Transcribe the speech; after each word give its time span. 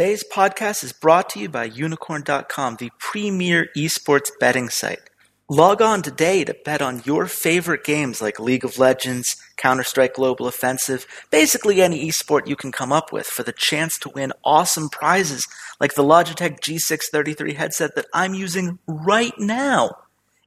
Today's 0.00 0.24
podcast 0.24 0.82
is 0.82 0.94
brought 0.94 1.28
to 1.28 1.40
you 1.40 1.50
by 1.50 1.68
Unikrn.com, 1.68 2.76
the 2.76 2.90
premier 2.98 3.68
esports 3.76 4.30
betting 4.40 4.70
site. 4.70 5.10
Log 5.46 5.82
on 5.82 6.00
today 6.00 6.42
to 6.42 6.56
bet 6.64 6.80
on 6.80 7.02
your 7.04 7.26
favorite 7.26 7.84
games 7.84 8.22
like 8.22 8.40
League 8.40 8.64
of 8.64 8.78
Legends, 8.78 9.36
Counter 9.58 9.82
Strike 9.82 10.14
Global 10.14 10.46
Offensive, 10.46 11.06
basically 11.30 11.82
any 11.82 12.08
esport 12.08 12.48
you 12.48 12.56
can 12.56 12.72
come 12.72 12.92
up 12.92 13.12
with 13.12 13.26
for 13.26 13.42
the 13.42 13.52
chance 13.52 13.98
to 13.98 14.08
win 14.14 14.32
awesome 14.42 14.88
prizes 14.88 15.46
like 15.80 15.92
the 15.92 16.02
Logitech 16.02 16.60
G633 16.60 17.56
headset 17.56 17.94
that 17.94 18.06
I'm 18.14 18.32
using 18.32 18.78
right 18.86 19.38
now. 19.38 19.90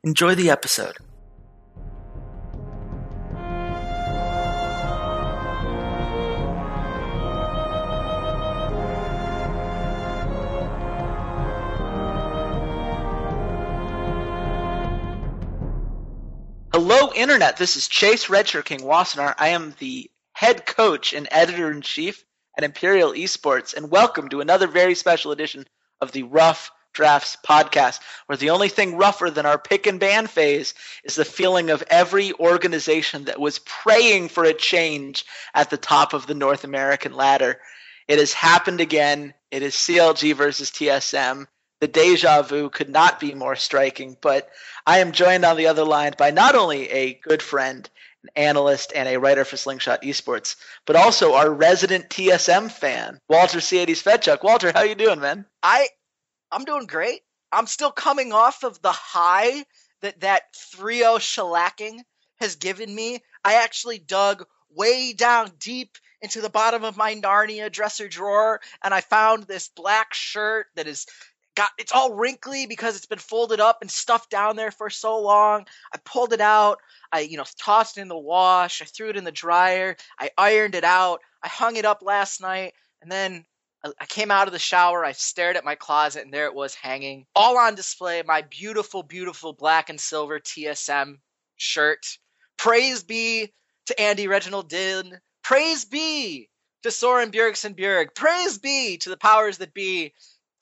Enjoy 0.03 0.33
the 0.33 0.49
episode. 0.49 0.97
Internet. 17.15 17.57
This 17.57 17.75
is 17.75 17.87
Chase 17.87 18.25
Redshirt 18.25 18.65
King 18.65 18.79
Wassenaar. 18.79 19.35
I 19.37 19.49
am 19.49 19.75
the 19.77 20.09
head 20.33 20.65
coach 20.65 21.13
and 21.13 21.27
editor 21.29 21.69
in 21.71 21.81
chief 21.81 22.25
at 22.57 22.63
Imperial 22.63 23.11
Esports, 23.11 23.75
and 23.75 23.91
welcome 23.91 24.29
to 24.29 24.41
another 24.41 24.67
very 24.67 24.95
special 24.95 25.31
edition 25.31 25.65
of 26.01 26.11
the 26.11 26.23
Rough 26.23 26.71
Drafts 26.91 27.37
podcast, 27.47 27.99
where 28.25 28.37
the 28.37 28.49
only 28.49 28.69
thing 28.69 28.97
rougher 28.97 29.29
than 29.29 29.45
our 29.45 29.59
pick 29.59 29.85
and 29.85 29.99
ban 29.99 30.25
phase 30.25 30.73
is 31.03 31.15
the 31.15 31.25
feeling 31.25 31.69
of 31.69 31.83
every 31.87 32.33
organization 32.33 33.25
that 33.25 33.39
was 33.39 33.59
praying 33.59 34.29
for 34.29 34.43
a 34.43 34.53
change 34.53 35.23
at 35.53 35.69
the 35.69 35.77
top 35.77 36.13
of 36.13 36.25
the 36.25 36.35
North 36.35 36.63
American 36.63 37.13
ladder. 37.13 37.59
It 38.07 38.17
has 38.17 38.33
happened 38.33 38.81
again. 38.81 39.33
It 39.51 39.61
is 39.61 39.75
CLG 39.75 40.35
versus 40.35 40.71
TSM 40.71 41.45
the 41.83 41.87
deja 41.89 42.41
vu 42.43 42.69
could 42.69 42.87
not 42.87 43.19
be 43.19 43.33
more 43.33 43.57
striking. 43.57 44.15
But 44.21 44.49
I 44.87 44.99
am 44.99 45.11
joined 45.11 45.43
on 45.43 45.57
the 45.57 45.67
other 45.67 45.83
line 45.83 46.13
by 46.17 46.31
not 46.31 46.55
only 46.55 46.89
a 46.89 47.15
good 47.15 47.41
friend, 47.41 47.89
an 48.23 48.29
analyst, 48.37 48.93
and 48.95 49.09
a 49.09 49.19
writer 49.19 49.43
for 49.43 49.57
Slingshot 49.57 50.01
Esports, 50.01 50.55
but 50.85 50.95
also 50.95 51.33
our 51.33 51.51
resident 51.51 52.09
TSM 52.09 52.71
fan, 52.71 53.19
Walter 53.27 53.57
C80 53.57 53.89
Svetchuk. 53.89 54.43
Walter, 54.43 54.71
how 54.73 54.83
you 54.83 54.95
doing, 54.95 55.19
man? 55.19 55.45
I 55.61 55.89
I'm 56.53 56.63
doing 56.63 56.85
great. 56.85 57.19
I'm 57.51 57.67
still 57.67 57.91
coming 57.91 58.31
off 58.31 58.63
of 58.63 58.81
the 58.81 58.93
high 58.93 59.65
that 59.99 60.21
that 60.21 60.43
3-0 60.77 61.17
shellacking 61.17 61.99
has 62.39 62.55
given 62.55 62.95
me. 62.95 63.19
I 63.43 63.55
actually 63.55 63.99
dug 63.99 64.45
way 64.69 65.11
down 65.11 65.51
deep 65.59 65.97
into 66.21 66.39
the 66.39 66.49
bottom 66.49 66.85
of 66.85 66.95
my 66.95 67.15
Narnia 67.15 67.69
dresser 67.69 68.07
drawer 68.07 68.61
and 68.81 68.93
I 68.93 69.01
found 69.01 69.43
this 69.43 69.67
black 69.67 70.13
shirt 70.13 70.67
that 70.75 70.87
is 70.87 71.05
got 71.55 71.69
it's 71.77 71.91
all 71.91 72.13
wrinkly 72.13 72.65
because 72.65 72.95
it's 72.95 73.05
been 73.05 73.19
folded 73.19 73.59
up 73.59 73.79
and 73.81 73.89
stuffed 73.89 74.29
down 74.29 74.55
there 74.55 74.71
for 74.71 74.89
so 74.89 75.19
long. 75.19 75.65
I 75.93 75.97
pulled 76.03 76.33
it 76.33 76.41
out. 76.41 76.79
I 77.11 77.21
you 77.21 77.37
know 77.37 77.45
tossed 77.57 77.97
it 77.97 78.01
in 78.01 78.07
the 78.07 78.17
wash. 78.17 78.81
I 78.81 78.85
threw 78.85 79.09
it 79.09 79.17
in 79.17 79.23
the 79.23 79.31
dryer. 79.31 79.95
I 80.19 80.31
ironed 80.37 80.75
it 80.75 80.83
out. 80.83 81.21
I 81.43 81.47
hung 81.47 81.75
it 81.75 81.85
up 81.85 82.01
last 82.01 82.41
night, 82.41 82.73
and 83.01 83.11
then 83.11 83.45
I 83.99 84.05
came 84.05 84.31
out 84.31 84.47
of 84.47 84.53
the 84.53 84.59
shower. 84.59 85.03
I 85.03 85.11
stared 85.11 85.57
at 85.57 85.65
my 85.65 85.75
closet, 85.75 86.23
and 86.23 86.33
there 86.33 86.45
it 86.45 86.55
was 86.55 86.73
hanging, 86.73 87.25
all 87.35 87.57
on 87.57 87.75
display. 87.75 88.23
My 88.25 88.41
beautiful, 88.41 89.03
beautiful 89.03 89.53
black 89.53 89.89
and 89.89 89.99
silver 89.99 90.39
TSM 90.39 91.17
shirt. 91.57 92.17
Praise 92.57 93.03
be 93.03 93.51
to 93.87 93.99
Andy 93.99 94.27
Reginald 94.27 94.69
Dinh. 94.69 95.11
Praise 95.43 95.83
be 95.83 96.49
to 96.83 96.91
Soren 96.91 97.31
Bjergsen 97.31 97.75
Bjerg. 97.75 98.15
Praise 98.15 98.57
be 98.57 98.97
to 98.99 99.09
the 99.09 99.17
powers 99.17 99.57
that 99.57 99.73
be. 99.73 100.13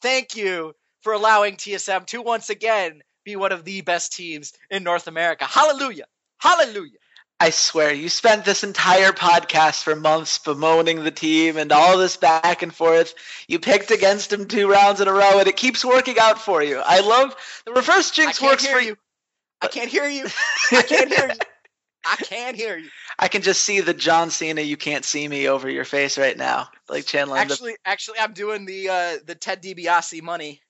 Thank 0.01 0.35
you 0.35 0.73
for 1.01 1.13
allowing 1.13 1.55
TSM 1.55 2.05
to 2.07 2.21
once 2.21 2.49
again 2.49 3.01
be 3.23 3.35
one 3.35 3.51
of 3.51 3.63
the 3.63 3.81
best 3.81 4.13
teams 4.13 4.53
in 4.69 4.83
North 4.83 5.07
America. 5.07 5.45
Hallelujah. 5.45 6.05
Hallelujah. 6.39 6.97
I 7.39 7.49
swear, 7.49 7.91
you 7.91 8.07
spent 8.07 8.45
this 8.45 8.63
entire 8.63 9.11
podcast 9.11 9.81
for 9.81 9.95
months 9.95 10.37
bemoaning 10.37 11.03
the 11.03 11.09
team 11.09 11.57
and 11.57 11.71
all 11.71 11.97
this 11.97 12.15
back 12.15 12.61
and 12.61 12.73
forth. 12.73 13.15
You 13.47 13.57
picked 13.57 13.89
against 13.89 14.29
them 14.29 14.47
two 14.47 14.69
rounds 14.69 15.01
in 15.01 15.07
a 15.07 15.11
row, 15.11 15.39
and 15.39 15.47
it 15.47 15.57
keeps 15.57 15.83
working 15.83 16.19
out 16.19 16.39
for 16.39 16.61
you. 16.61 16.77
I 16.85 16.99
love 16.99 17.35
the 17.65 17.71
reverse 17.71 18.11
jinx 18.11 18.39
works 18.39 18.67
for 18.67 18.79
you. 18.79 18.95
I 19.59 19.67
can't 19.67 19.89
hear 19.89 20.07
you. 20.07 20.27
I 20.71 20.83
can't 20.83 21.11
hear 21.11 21.29
you. 21.29 21.35
I 22.05 22.15
can't 22.17 22.55
hear 22.55 22.77
you. 22.77 22.89
I 23.17 23.27
can 23.27 23.41
just 23.41 23.63
see 23.63 23.79
the 23.79 23.93
John 23.95 24.29
Cena 24.29 24.61
"You 24.61 24.77
Can't 24.77 25.05
See 25.05 25.27
Me" 25.27 25.47
over 25.47 25.67
your 25.67 25.85
face 25.85 26.19
right 26.19 26.37
now, 26.37 26.69
like 26.89 27.05
channeling. 27.05 27.41
Actually, 27.41 27.75
actually, 27.85 28.19
I'm 28.19 28.33
doing 28.33 28.65
the 28.65 28.89
uh, 28.89 29.17
the 29.25 29.33
Ted 29.35 29.63
DiBiase 29.63 30.21
money. 30.21 30.61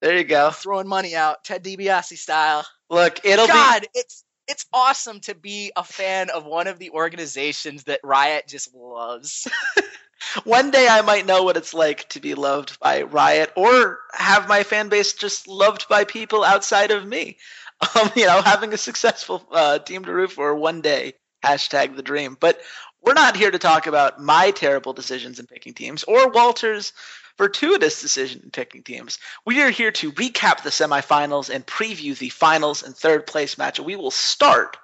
There 0.00 0.16
you 0.16 0.24
go. 0.24 0.50
Throwing 0.50 0.88
money 0.88 1.14
out, 1.14 1.44
Ted 1.44 1.62
DiBiase 1.62 2.16
style. 2.16 2.64
Look, 2.88 3.24
it'll 3.24 3.46
God, 3.46 3.82
be. 3.82 3.86
God, 3.86 3.88
it's 3.94 4.24
it's 4.48 4.66
awesome 4.72 5.20
to 5.20 5.34
be 5.34 5.70
a 5.76 5.84
fan 5.84 6.30
of 6.30 6.44
one 6.44 6.66
of 6.66 6.78
the 6.78 6.90
organizations 6.90 7.84
that 7.84 8.00
Riot 8.02 8.48
just 8.48 8.74
loves. 8.74 9.46
one 10.44 10.70
day 10.70 10.88
I 10.88 11.02
might 11.02 11.26
know 11.26 11.44
what 11.44 11.56
it's 11.56 11.72
like 11.72 12.08
to 12.10 12.20
be 12.20 12.34
loved 12.34 12.80
by 12.80 13.02
Riot, 13.02 13.52
or 13.56 14.00
have 14.12 14.48
my 14.48 14.64
fan 14.64 14.88
base 14.88 15.12
just 15.12 15.46
loved 15.46 15.86
by 15.88 16.04
people 16.04 16.42
outside 16.44 16.90
of 16.90 17.06
me. 17.06 17.38
Um, 17.94 18.10
you 18.14 18.26
know, 18.26 18.42
having 18.42 18.74
a 18.74 18.76
successful 18.76 19.42
uh, 19.50 19.78
team 19.78 20.04
to 20.04 20.12
root 20.12 20.32
for 20.32 20.54
one 20.54 20.82
day. 20.82 21.14
Hashtag 21.42 21.96
the 21.96 22.02
dream. 22.02 22.36
But 22.38 22.60
we're 23.02 23.14
not 23.14 23.38
here 23.38 23.50
to 23.50 23.58
talk 23.58 23.86
about 23.86 24.20
my 24.20 24.50
terrible 24.50 24.92
decisions 24.92 25.38
in 25.38 25.46
picking 25.46 25.72
teams 25.72 26.04
or 26.04 26.28
Walter's 26.28 26.92
fortuitous 27.40 28.02
decision 28.02 28.42
in 28.44 28.50
picking 28.50 28.82
teams. 28.82 29.18
We 29.46 29.62
are 29.62 29.70
here 29.70 29.92
to 29.92 30.12
recap 30.12 30.62
the 30.62 30.68
semifinals 30.68 31.48
and 31.48 31.66
preview 31.66 32.14
the 32.14 32.28
finals 32.28 32.82
and 32.82 32.94
third 32.94 33.26
place 33.26 33.56
match. 33.56 33.80
We 33.80 33.96
will 33.96 34.10
start 34.10 34.76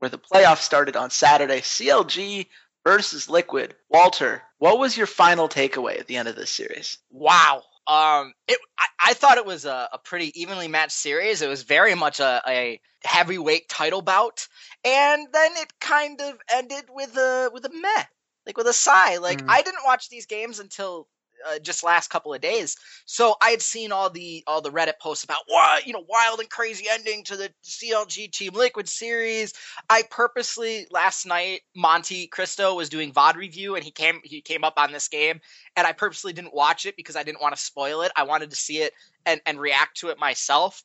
where 0.00 0.08
the 0.08 0.18
playoffs 0.18 0.62
started 0.62 0.96
on 0.96 1.10
Saturday 1.10 1.60
CLG 1.60 2.48
versus 2.84 3.30
Liquid. 3.30 3.76
Walter, 3.88 4.42
what 4.58 4.80
was 4.80 4.96
your 4.96 5.06
final 5.06 5.48
takeaway 5.48 6.00
at 6.00 6.08
the 6.08 6.16
end 6.16 6.26
of 6.26 6.34
this 6.34 6.50
series? 6.50 6.98
Wow. 7.12 7.62
Um, 7.86 8.34
it, 8.48 8.58
I, 8.76 9.10
I 9.10 9.14
thought 9.14 9.38
it 9.38 9.46
was 9.46 9.64
a, 9.64 9.90
a, 9.92 9.98
pretty 9.98 10.32
evenly 10.40 10.66
matched 10.66 10.90
series. 10.90 11.42
It 11.42 11.48
was 11.48 11.62
very 11.62 11.94
much 11.94 12.18
a, 12.18 12.42
a 12.44 12.80
heavyweight 13.04 13.68
title 13.68 14.02
bout, 14.02 14.48
and 14.84 15.28
then 15.32 15.52
it 15.58 15.78
kind 15.80 16.20
of 16.20 16.38
ended 16.52 16.86
with 16.88 17.16
a 17.16 17.50
with 17.52 17.64
a 17.66 17.70
meh, 17.72 18.04
like 18.46 18.56
with 18.56 18.66
a 18.66 18.72
sigh. 18.72 19.18
Like 19.18 19.42
mm. 19.42 19.48
I 19.48 19.62
didn't 19.62 19.84
watch 19.84 20.08
these 20.08 20.26
games 20.26 20.58
until 20.58 21.06
uh, 21.48 21.58
just 21.58 21.84
last 21.84 22.10
couple 22.10 22.34
of 22.34 22.40
days. 22.40 22.76
So 23.04 23.34
I 23.42 23.50
had 23.50 23.62
seen 23.62 23.92
all 23.92 24.10
the 24.10 24.42
all 24.46 24.60
the 24.60 24.70
Reddit 24.70 24.98
posts 25.00 25.24
about 25.24 25.42
what 25.46 25.86
you 25.86 25.92
know 25.92 26.04
wild 26.08 26.40
and 26.40 26.50
crazy 26.50 26.86
ending 26.90 27.24
to 27.24 27.36
the 27.36 27.50
CLG 27.64 28.30
Team 28.30 28.52
Liquid 28.54 28.88
series. 28.88 29.52
I 29.88 30.02
purposely 30.10 30.86
last 30.90 31.26
night 31.26 31.62
Monte 31.74 32.28
Cristo 32.28 32.74
was 32.74 32.88
doing 32.88 33.12
VOD 33.12 33.36
review 33.36 33.76
and 33.76 33.84
he 33.84 33.90
came 33.90 34.20
he 34.24 34.40
came 34.40 34.64
up 34.64 34.74
on 34.76 34.92
this 34.92 35.08
game 35.08 35.40
and 35.76 35.86
I 35.86 35.92
purposely 35.92 36.32
didn't 36.32 36.54
watch 36.54 36.86
it 36.86 36.96
because 36.96 37.16
I 37.16 37.22
didn't 37.22 37.42
want 37.42 37.54
to 37.54 37.62
spoil 37.62 38.02
it. 38.02 38.12
I 38.16 38.24
wanted 38.24 38.50
to 38.50 38.56
see 38.56 38.78
it 38.78 38.92
and 39.26 39.40
and 39.46 39.60
react 39.60 39.98
to 39.98 40.08
it 40.08 40.18
myself. 40.18 40.82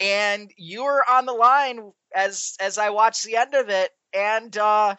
And 0.00 0.50
you 0.56 0.84
were 0.84 1.04
on 1.08 1.26
the 1.26 1.32
line 1.32 1.92
as 2.14 2.56
as 2.60 2.78
I 2.78 2.90
watched 2.90 3.24
the 3.24 3.36
end 3.36 3.54
of 3.54 3.68
it 3.68 3.90
and 4.12 4.56
uh 4.56 4.96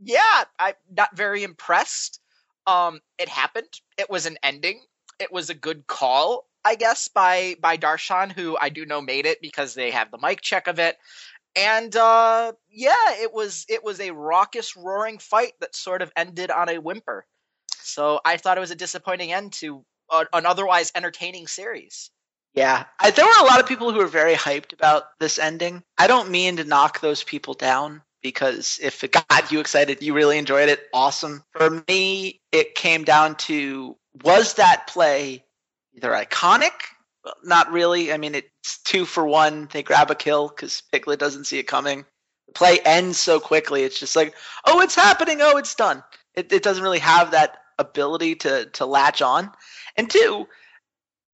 yeah, 0.00 0.44
I'm 0.58 0.74
not 0.90 1.16
very 1.16 1.42
impressed. 1.42 2.20
Um, 2.66 3.00
it 3.18 3.28
happened. 3.28 3.68
It 3.98 4.10
was 4.10 4.26
an 4.26 4.38
ending. 4.42 4.80
It 5.18 5.32
was 5.32 5.50
a 5.50 5.54
good 5.54 5.86
call, 5.86 6.46
I 6.64 6.74
guess, 6.74 7.08
by 7.08 7.56
by 7.60 7.76
Darshan, 7.76 8.32
who 8.32 8.56
I 8.60 8.68
do 8.68 8.86
know 8.86 9.00
made 9.00 9.26
it 9.26 9.40
because 9.40 9.74
they 9.74 9.90
have 9.90 10.10
the 10.10 10.18
mic 10.18 10.40
check 10.40 10.66
of 10.66 10.78
it. 10.78 10.98
And 11.56 11.94
uh, 11.94 12.52
yeah, 12.68 13.14
it 13.20 13.32
was 13.32 13.64
it 13.68 13.84
was 13.84 14.00
a 14.00 14.10
raucous, 14.10 14.76
roaring 14.76 15.18
fight 15.18 15.52
that 15.60 15.76
sort 15.76 16.02
of 16.02 16.10
ended 16.16 16.50
on 16.50 16.68
a 16.68 16.78
whimper. 16.78 17.26
So 17.82 18.20
I 18.24 18.38
thought 18.38 18.56
it 18.56 18.60
was 18.60 18.70
a 18.70 18.76
disappointing 18.76 19.32
end 19.32 19.52
to 19.54 19.84
a, 20.10 20.26
an 20.32 20.46
otherwise 20.46 20.90
entertaining 20.94 21.46
series. 21.46 22.10
Yeah, 22.54 22.84
I, 23.00 23.10
there 23.10 23.26
were 23.26 23.40
a 23.40 23.44
lot 23.44 23.60
of 23.60 23.66
people 23.66 23.92
who 23.92 23.98
were 23.98 24.06
very 24.06 24.34
hyped 24.34 24.72
about 24.72 25.04
this 25.18 25.38
ending. 25.38 25.82
I 25.98 26.06
don't 26.06 26.30
mean 26.30 26.56
to 26.56 26.64
knock 26.64 27.00
those 27.00 27.24
people 27.24 27.54
down 27.54 28.02
because 28.24 28.80
if 28.82 29.04
it 29.04 29.12
got 29.12 29.52
you 29.52 29.60
excited, 29.60 30.02
you 30.02 30.14
really 30.14 30.38
enjoyed 30.38 30.70
it, 30.70 30.88
awesome. 30.92 31.44
For 31.52 31.84
me, 31.86 32.40
it 32.50 32.74
came 32.74 33.04
down 33.04 33.36
to 33.36 33.96
was 34.24 34.54
that 34.54 34.86
play 34.88 35.44
either 35.94 36.10
iconic? 36.10 36.72
Well, 37.22 37.34
not 37.44 37.70
really. 37.70 38.12
I 38.12 38.16
mean, 38.16 38.34
it's 38.34 38.78
two 38.82 39.04
for 39.04 39.26
one. 39.26 39.68
They 39.70 39.82
grab 39.82 40.10
a 40.10 40.14
kill 40.14 40.48
because 40.48 40.82
Piglet 40.90 41.20
doesn't 41.20 41.44
see 41.44 41.58
it 41.58 41.64
coming. 41.64 42.06
The 42.46 42.54
play 42.54 42.80
ends 42.80 43.18
so 43.18 43.38
quickly. 43.38 43.82
It's 43.82 44.00
just 44.00 44.16
like, 44.16 44.34
oh, 44.64 44.80
it's 44.80 44.94
happening. 44.94 45.38
Oh, 45.40 45.58
it's 45.58 45.74
done. 45.74 46.02
It, 46.34 46.50
it 46.50 46.62
doesn't 46.62 46.82
really 46.82 46.98
have 47.00 47.30
that 47.32 47.58
ability 47.78 48.36
to 48.36 48.66
to 48.66 48.86
latch 48.86 49.20
on. 49.20 49.50
And 49.96 50.10
two, 50.10 50.48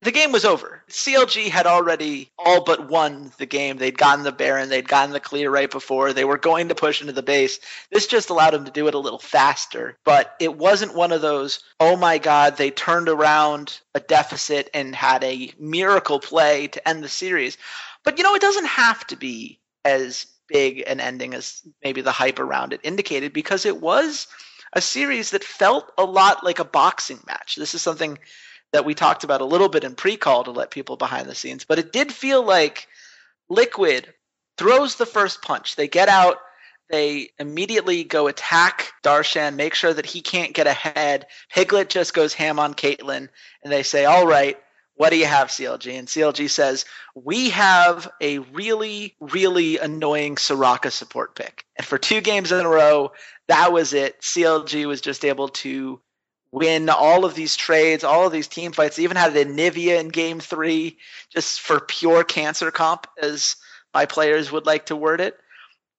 the 0.03 0.11
game 0.11 0.31
was 0.31 0.45
over. 0.45 0.83
CLG 0.89 1.49
had 1.49 1.67
already 1.67 2.31
all 2.37 2.63
but 2.63 2.89
won 2.89 3.31
the 3.37 3.45
game. 3.45 3.77
They'd 3.77 3.97
gotten 3.97 4.23
the 4.23 4.31
Baron, 4.31 4.69
they'd 4.69 4.87
gotten 4.87 5.13
the 5.13 5.19
clear 5.19 5.51
right 5.51 5.69
before. 5.69 6.11
They 6.11 6.25
were 6.25 6.37
going 6.37 6.69
to 6.69 6.75
push 6.75 7.01
into 7.01 7.13
the 7.13 7.21
base. 7.21 7.59
This 7.91 8.07
just 8.07 8.29
allowed 8.29 8.51
them 8.51 8.65
to 8.65 8.71
do 8.71 8.87
it 8.87 8.95
a 8.95 8.99
little 8.99 9.19
faster. 9.19 9.97
But 10.03 10.35
it 10.39 10.57
wasn't 10.57 10.95
one 10.95 11.11
of 11.11 11.21
those, 11.21 11.63
oh 11.79 11.95
my 11.95 12.17
God, 12.17 12.57
they 12.57 12.71
turned 12.71 13.09
around 13.09 13.79
a 13.93 13.99
deficit 13.99 14.69
and 14.73 14.95
had 14.95 15.23
a 15.23 15.53
miracle 15.59 16.19
play 16.19 16.67
to 16.67 16.87
end 16.87 17.03
the 17.03 17.09
series. 17.09 17.57
But 18.03 18.17
you 18.17 18.23
know, 18.23 18.33
it 18.33 18.41
doesn't 18.41 18.67
have 18.67 19.05
to 19.07 19.15
be 19.15 19.59
as 19.85 20.25
big 20.47 20.83
an 20.87 20.99
ending 20.99 21.33
as 21.33 21.61
maybe 21.83 22.01
the 22.01 22.11
hype 22.11 22.39
around 22.39 22.73
it 22.73 22.81
indicated 22.83 23.33
because 23.33 23.65
it 23.65 23.79
was 23.79 24.27
a 24.73 24.81
series 24.81 25.31
that 25.31 25.43
felt 25.43 25.91
a 25.97 26.03
lot 26.03 26.43
like 26.43 26.59
a 26.59 26.65
boxing 26.65 27.19
match. 27.27 27.55
This 27.55 27.73
is 27.73 27.81
something 27.81 28.17
that 28.73 28.85
we 28.85 28.93
talked 28.93 29.23
about 29.23 29.41
a 29.41 29.45
little 29.45 29.69
bit 29.69 29.83
in 29.83 29.95
pre-call 29.95 30.45
to 30.45 30.51
let 30.51 30.71
people 30.71 30.97
behind 30.97 31.27
the 31.27 31.35
scenes, 31.35 31.65
but 31.65 31.79
it 31.79 31.91
did 31.91 32.11
feel 32.11 32.43
like 32.43 32.87
Liquid 33.49 34.13
throws 34.57 34.95
the 34.95 35.05
first 35.05 35.41
punch. 35.41 35.75
They 35.75 35.87
get 35.87 36.07
out, 36.07 36.37
they 36.89 37.29
immediately 37.39 38.03
go 38.03 38.27
attack 38.27 38.91
Darshan, 39.03 39.55
make 39.55 39.73
sure 39.73 39.93
that 39.93 40.05
he 40.05 40.21
can't 40.21 40.53
get 40.53 40.67
ahead. 40.67 41.25
Piglet 41.49 41.89
just 41.89 42.13
goes 42.13 42.33
ham 42.33 42.59
on 42.59 42.73
Caitlyn, 42.73 43.29
and 43.63 43.73
they 43.73 43.83
say, 43.83 44.05
"All 44.05 44.27
right, 44.27 44.57
what 44.95 45.09
do 45.09 45.17
you 45.17 45.25
have, 45.25 45.49
CLG?" 45.49 45.97
And 45.97 46.07
CLG 46.07 46.49
says, 46.49 46.85
"We 47.15 47.49
have 47.51 48.11
a 48.19 48.39
really, 48.39 49.15
really 49.19 49.77
annoying 49.77 50.35
Soraka 50.35 50.91
support 50.91 51.35
pick." 51.35 51.65
And 51.77 51.87
for 51.87 51.97
two 51.97 52.21
games 52.21 52.51
in 52.51 52.65
a 52.65 52.69
row, 52.69 53.13
that 53.47 53.71
was 53.71 53.93
it. 53.93 54.21
CLG 54.21 54.85
was 54.85 55.01
just 55.01 55.23
able 55.23 55.47
to 55.49 56.01
win 56.51 56.89
all 56.89 57.25
of 57.25 57.35
these 57.35 57.55
trades, 57.55 58.03
all 58.03 58.25
of 58.27 58.33
these 58.33 58.47
team 58.47 58.71
fights. 58.71 58.97
They 58.97 59.03
even 59.03 59.17
had 59.17 59.35
a 59.35 59.45
Nivea 59.45 59.99
in 59.99 60.09
game 60.09 60.39
three 60.39 60.97
just 61.29 61.61
for 61.61 61.79
pure 61.79 62.23
cancer 62.23 62.71
comp, 62.71 63.07
as 63.21 63.55
my 63.93 64.05
players 64.05 64.51
would 64.51 64.65
like 64.65 64.87
to 64.87 64.95
word 64.95 65.21
it. 65.21 65.37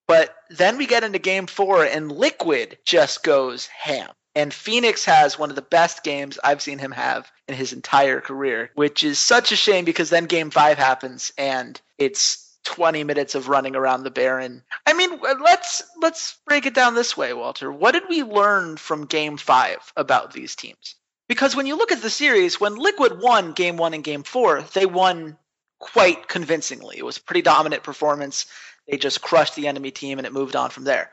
But 0.07 0.35
then 0.51 0.77
we 0.77 0.87
get 0.87 1.05
into 1.05 1.19
game 1.19 1.47
four, 1.47 1.85
and 1.85 2.13
Liquid 2.13 2.79
just 2.85 3.23
goes 3.23 3.67
ham. 3.67 4.11
And 4.35 4.53
Fenix 4.53 5.05
has 5.05 5.39
one 5.39 5.51
of 5.51 5.57
the 5.57 5.63
best 5.63 6.03
games 6.03 6.39
I've 6.43 6.63
seen 6.63 6.79
him 6.79 6.93
have 6.93 7.31
in 7.49 7.55
his 7.55 7.73
entire 7.73 8.21
career, 8.21 8.71
which 8.75 9.05
is 9.05 9.19
such 9.19 9.53
a 9.53 9.57
shame 9.57 9.85
because 9.85 10.11
then 10.11 10.25
game 10.25 10.51
five 10.51 10.79
happens 10.79 11.33
and 11.37 11.79
it's 11.99 12.42
20 12.65 13.05
minutes 13.05 13.35
of 13.35 13.49
running 13.49 13.77
around 13.77 14.03
the 14.03 14.11
Baron. 14.11 14.63
I 14.87 14.93
mean, 14.93 15.21
let's 15.21 15.83
let's 16.01 16.39
break 16.47 16.67
it 16.67 16.75
down 16.75 16.95
this 16.95 17.17
way, 17.17 17.33
Walter. 17.33 17.71
What 17.71 17.93
did 17.93 18.05
we 18.09 18.23
learn 18.23 18.77
from 18.77 19.07
game 19.07 19.37
5 19.37 19.93
about 19.97 20.33
these 20.33 20.55
teams? 20.55 20.97
Because 21.29 21.57
when 21.57 21.67
you 21.67 21.77
look 21.77 21.93
at 21.93 22.03
the 22.03 22.11
series, 22.11 22.61
when 22.61 22.77
Liquid 22.77 23.21
won 23.21 23.53
game 23.53 23.77
1 23.77 23.95
and 23.95 24.05
game 24.05 24.23
4, 24.23 24.63
they 24.75 24.87
won 24.87 25.39
quite 25.79 26.29
convincingly. 26.29 26.99
It 26.99 27.05
was 27.05 27.17
a 27.17 27.23
pretty 27.23 27.43
dominant 27.43 27.83
performance. 27.83 28.47
They 28.89 28.97
just 28.97 29.23
crushed 29.23 29.57
the 29.57 29.69
enemy 29.69 29.91
team 29.91 30.19
and 30.19 30.27
it 30.27 30.33
moved 30.33 30.57
on 30.57 30.71
from 30.71 30.85
there. 30.85 31.11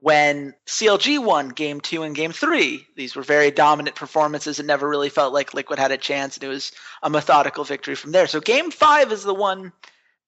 When 0.00 0.54
CLG 0.66 1.24
won 1.24 1.50
game 1.50 1.80
2 1.80 2.02
and 2.02 2.14
game 2.14 2.32
3, 2.32 2.86
these 2.96 3.14
were 3.14 3.22
very 3.22 3.50
dominant 3.52 3.94
performances. 3.94 4.58
It 4.58 4.66
never 4.66 4.88
really 4.88 5.10
felt 5.10 5.32
like 5.32 5.54
Liquid 5.54 5.78
had 5.78 5.92
a 5.92 5.96
chance 5.96 6.36
and 6.36 6.44
it 6.44 6.48
was 6.48 6.72
a 7.02 7.10
methodical 7.10 7.62
victory 7.62 7.94
from 7.94 8.10
there. 8.10 8.26
So 8.26 8.40
game 8.40 8.70
5 8.72 9.12
is 9.12 9.22
the 9.22 9.34
one 9.34 9.72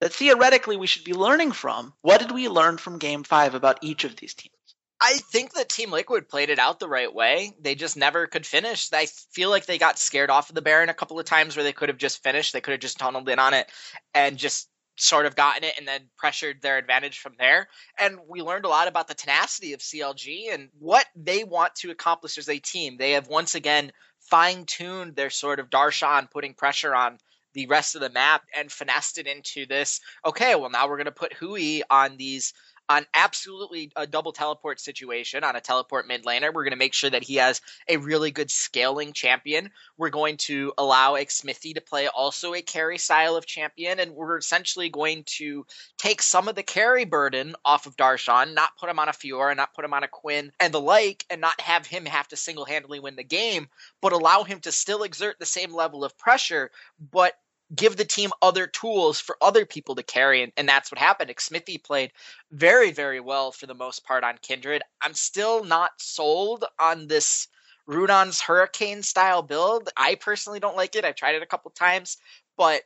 that 0.00 0.12
theoretically 0.12 0.76
we 0.76 0.86
should 0.86 1.04
be 1.04 1.14
learning 1.14 1.52
from. 1.52 1.92
What 2.02 2.20
did 2.20 2.32
we 2.32 2.48
learn 2.48 2.78
from 2.78 2.98
game 2.98 3.22
five 3.22 3.54
about 3.54 3.78
each 3.82 4.04
of 4.04 4.16
these 4.16 4.34
teams? 4.34 4.54
I 5.00 5.18
think 5.18 5.54
that 5.54 5.68
Team 5.68 5.90
Liquid 5.90 6.28
played 6.28 6.50
it 6.50 6.58
out 6.58 6.78
the 6.78 6.88
right 6.88 7.12
way. 7.12 7.52
They 7.60 7.74
just 7.74 7.96
never 7.96 8.26
could 8.26 8.46
finish. 8.46 8.88
I 8.92 9.06
feel 9.32 9.50
like 9.50 9.66
they 9.66 9.76
got 9.76 9.98
scared 9.98 10.30
off 10.30 10.48
of 10.48 10.54
the 10.54 10.62
Baron 10.62 10.88
a 10.88 10.94
couple 10.94 11.18
of 11.18 11.26
times 11.26 11.56
where 11.56 11.64
they 11.64 11.72
could 11.72 11.88
have 11.88 11.98
just 11.98 12.22
finished. 12.22 12.52
They 12.52 12.60
could 12.60 12.72
have 12.72 12.80
just 12.80 12.98
tunneled 12.98 13.28
in 13.28 13.38
on 13.38 13.54
it 13.54 13.70
and 14.14 14.38
just 14.38 14.68
sort 14.96 15.26
of 15.26 15.34
gotten 15.34 15.64
it 15.64 15.74
and 15.76 15.86
then 15.86 16.08
pressured 16.16 16.62
their 16.62 16.78
advantage 16.78 17.18
from 17.18 17.34
there. 17.38 17.68
And 17.98 18.18
we 18.28 18.42
learned 18.42 18.64
a 18.64 18.68
lot 18.68 18.88
about 18.88 19.08
the 19.08 19.14
tenacity 19.14 19.72
of 19.72 19.80
CLG 19.80 20.54
and 20.54 20.68
what 20.78 21.06
they 21.16 21.44
want 21.44 21.74
to 21.76 21.90
accomplish 21.90 22.38
as 22.38 22.48
a 22.48 22.58
team. 22.58 22.96
They 22.96 23.12
have 23.12 23.28
once 23.28 23.54
again 23.54 23.92
fine 24.20 24.64
tuned 24.64 25.16
their 25.16 25.30
sort 25.30 25.60
of 25.60 25.68
Darshan 25.68 26.30
putting 26.30 26.54
pressure 26.54 26.94
on 26.94 27.18
the 27.54 27.66
rest 27.66 27.94
of 27.94 28.00
the 28.00 28.10
map 28.10 28.42
and 28.56 28.70
finessed 28.70 29.18
it 29.18 29.26
into 29.26 29.66
this. 29.66 30.00
Okay, 30.26 30.54
well 30.54 30.70
now 30.70 30.88
we're 30.88 30.96
going 30.96 31.06
to 31.06 31.12
put 31.12 31.34
Huhi 31.34 31.82
on 31.90 32.16
these 32.16 32.52
on 32.88 33.06
absolutely 33.14 33.90
a 33.96 34.06
double 34.06 34.32
teleport 34.32 34.78
situation 34.78 35.42
on 35.42 35.56
a 35.56 35.60
teleport 35.60 36.06
mid 36.06 36.24
laner. 36.24 36.52
We're 36.52 36.64
going 36.64 36.72
to 36.72 36.76
make 36.76 36.94
sure 36.94 37.10
that 37.10 37.22
he 37.22 37.36
has 37.36 37.60
a 37.88 37.96
really 37.96 38.30
good 38.30 38.50
scaling 38.50 39.12
champion. 39.12 39.70
We're 39.96 40.10
going 40.10 40.36
to 40.38 40.72
allow 40.76 41.14
Xmithie 41.14 41.74
to 41.74 41.80
play 41.80 42.08
also 42.08 42.54
a 42.54 42.62
carry 42.62 42.98
style 42.98 43.36
of 43.36 43.46
champion, 43.46 44.00
and 44.00 44.12
we're 44.12 44.36
essentially 44.36 44.90
going 44.90 45.24
to 45.38 45.66
take 45.98 46.20
some 46.20 46.48
of 46.48 46.54
the 46.54 46.62
carry 46.62 47.04
burden 47.04 47.54
off 47.64 47.86
of 47.86 47.96
Darshan, 47.96 48.54
not 48.54 48.76
put 48.78 48.90
him 48.90 48.98
on 48.98 49.08
a 49.08 49.12
Fiora, 49.12 49.56
not 49.56 49.74
put 49.74 49.84
him 49.84 49.94
on 49.94 50.04
a 50.04 50.08
Quinn 50.08 50.52
and 50.60 50.72
the 50.72 50.80
like, 50.80 51.24
and 51.30 51.40
not 51.40 51.60
have 51.60 51.86
him 51.86 52.04
have 52.04 52.28
to 52.28 52.36
single 52.36 52.64
handedly 52.64 53.00
win 53.00 53.16
the 53.16 53.24
game, 53.24 53.68
but 54.02 54.12
allow 54.12 54.44
him 54.44 54.60
to 54.60 54.72
still 54.72 55.02
exert 55.02 55.38
the 55.38 55.46
same 55.46 55.72
level 55.72 56.04
of 56.04 56.18
pressure, 56.18 56.70
but 57.10 57.34
give 57.74 57.96
the 57.96 58.04
team 58.04 58.30
other 58.42 58.66
tools 58.66 59.20
for 59.20 59.36
other 59.40 59.64
people 59.64 59.94
to 59.94 60.02
carry, 60.02 60.42
and, 60.42 60.52
and 60.56 60.68
that's 60.68 60.90
what 60.90 60.98
happened. 60.98 61.30
Xmithie 61.30 61.82
played 61.82 62.12
very, 62.50 62.90
very 62.90 63.20
well 63.20 63.52
for 63.52 63.66
the 63.66 63.74
most 63.74 64.04
part 64.04 64.24
on 64.24 64.38
Kindred. 64.42 64.82
I'm 65.00 65.14
still 65.14 65.64
not 65.64 65.92
sold 65.98 66.64
on 66.78 67.06
this 67.06 67.48
Runaan's 67.86 68.40
Hurricane 68.40 69.02
style 69.02 69.42
build. 69.42 69.88
I 69.96 70.14
personally 70.14 70.60
don't 70.60 70.76
like 70.76 70.96
it. 70.96 71.04
I've 71.04 71.16
tried 71.16 71.34
it 71.34 71.42
a 71.42 71.46
couple 71.46 71.70
times, 71.70 72.16
but 72.56 72.82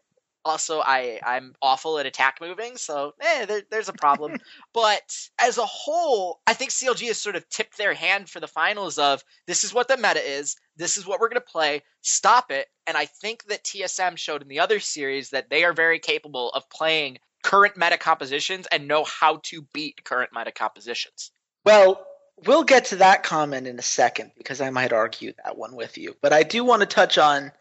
also 0.48 0.80
I 0.80 1.20
I'm 1.24 1.54
awful 1.62 1.98
at 1.98 2.06
attack 2.06 2.38
moving, 2.40 2.76
so 2.76 3.14
eh, 3.20 3.44
there, 3.46 3.62
there's 3.70 3.88
a 3.88 3.92
problem. 3.92 4.38
but 4.74 5.16
as 5.40 5.58
a 5.58 5.66
whole, 5.66 6.40
I 6.46 6.54
think 6.54 6.70
CLG 6.70 7.06
has 7.08 7.20
sort 7.20 7.36
of 7.36 7.48
tipped 7.48 7.78
their 7.78 7.94
hand 7.94 8.28
for 8.28 8.40
the 8.40 8.48
finals 8.48 8.98
of 8.98 9.22
this 9.46 9.64
is 9.64 9.72
what 9.72 9.88
the 9.88 9.96
meta 9.96 10.20
is, 10.20 10.56
this 10.76 10.96
is 10.96 11.06
what 11.06 11.20
we're 11.20 11.28
going 11.28 11.40
to 11.40 11.52
play, 11.52 11.82
stop 12.00 12.50
it. 12.50 12.66
And 12.86 12.96
I 12.96 13.06
think 13.06 13.44
that 13.44 13.64
TSM 13.64 14.16
showed 14.16 14.42
in 14.42 14.48
the 14.48 14.60
other 14.60 14.80
series 14.80 15.30
that 15.30 15.50
they 15.50 15.64
are 15.64 15.72
very 15.72 15.98
capable 15.98 16.50
of 16.50 16.68
playing 16.70 17.18
current 17.42 17.76
meta 17.76 17.98
compositions 17.98 18.66
and 18.72 18.88
know 18.88 19.04
how 19.04 19.40
to 19.44 19.62
beat 19.72 20.02
current 20.04 20.30
meta 20.34 20.52
compositions. 20.52 21.30
Well, 21.64 22.04
we'll 22.46 22.64
get 22.64 22.86
to 22.86 22.96
that 22.96 23.22
comment 23.22 23.66
in 23.66 23.78
a 23.78 23.82
second 23.82 24.32
because 24.38 24.60
I 24.60 24.70
might 24.70 24.92
argue 24.92 25.32
that 25.44 25.56
one 25.56 25.74
with 25.74 25.98
you. 25.98 26.16
But 26.20 26.32
I 26.32 26.42
do 26.42 26.64
want 26.64 26.80
to 26.80 26.86
touch 26.86 27.18
on 27.18 27.52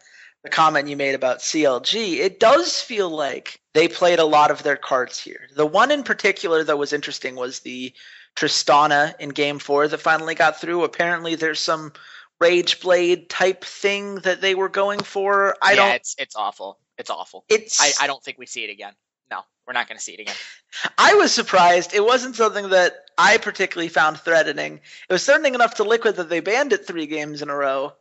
the 0.42 0.48
comment 0.48 0.88
you 0.88 0.96
made 0.96 1.14
about 1.14 1.40
CLG, 1.40 2.18
it 2.18 2.40
does 2.40 2.80
feel 2.80 3.10
like 3.10 3.60
they 3.74 3.88
played 3.88 4.18
a 4.18 4.24
lot 4.24 4.50
of 4.50 4.62
their 4.62 4.76
cards 4.76 5.20
here. 5.20 5.48
The 5.54 5.66
one 5.66 5.90
in 5.90 6.02
particular 6.02 6.62
that 6.64 6.78
was 6.78 6.92
interesting 6.92 7.34
was 7.34 7.60
the 7.60 7.92
Tristana 8.36 9.18
in 9.18 9.30
game 9.30 9.58
four 9.58 9.88
that 9.88 9.98
finally 9.98 10.34
got 10.34 10.60
through. 10.60 10.84
Apparently, 10.84 11.34
there's 11.34 11.60
some 11.60 11.92
Rage 12.40 12.80
Blade 12.80 13.28
type 13.28 13.64
thing 13.64 14.16
that 14.16 14.40
they 14.40 14.54
were 14.54 14.68
going 14.68 15.00
for. 15.00 15.56
I 15.60 15.70
yeah, 15.70 15.76
don't. 15.76 15.94
It's 15.96 16.14
it's 16.18 16.36
awful. 16.36 16.78
It's 16.96 17.10
awful. 17.10 17.44
It's. 17.48 17.80
I, 17.80 18.04
I 18.04 18.06
don't 18.06 18.22
think 18.22 18.38
we 18.38 18.46
see 18.46 18.62
it 18.62 18.70
again. 18.70 18.92
No, 19.30 19.40
we're 19.66 19.72
not 19.72 19.88
going 19.88 19.98
to 19.98 20.02
see 20.02 20.14
it 20.14 20.20
again. 20.20 20.36
I 20.98 21.14
was 21.14 21.32
surprised. 21.32 21.94
It 21.94 22.04
wasn't 22.04 22.36
something 22.36 22.70
that 22.70 22.94
I 23.18 23.38
particularly 23.38 23.88
found 23.88 24.18
threatening. 24.20 24.80
It 25.08 25.12
was 25.12 25.24
threatening 25.26 25.54
enough 25.54 25.74
to 25.76 25.84
Liquid 25.84 26.16
that 26.16 26.28
they 26.28 26.40
banned 26.40 26.72
it 26.72 26.86
three 26.86 27.06
games 27.06 27.42
in 27.42 27.50
a 27.50 27.56
row, 27.56 27.92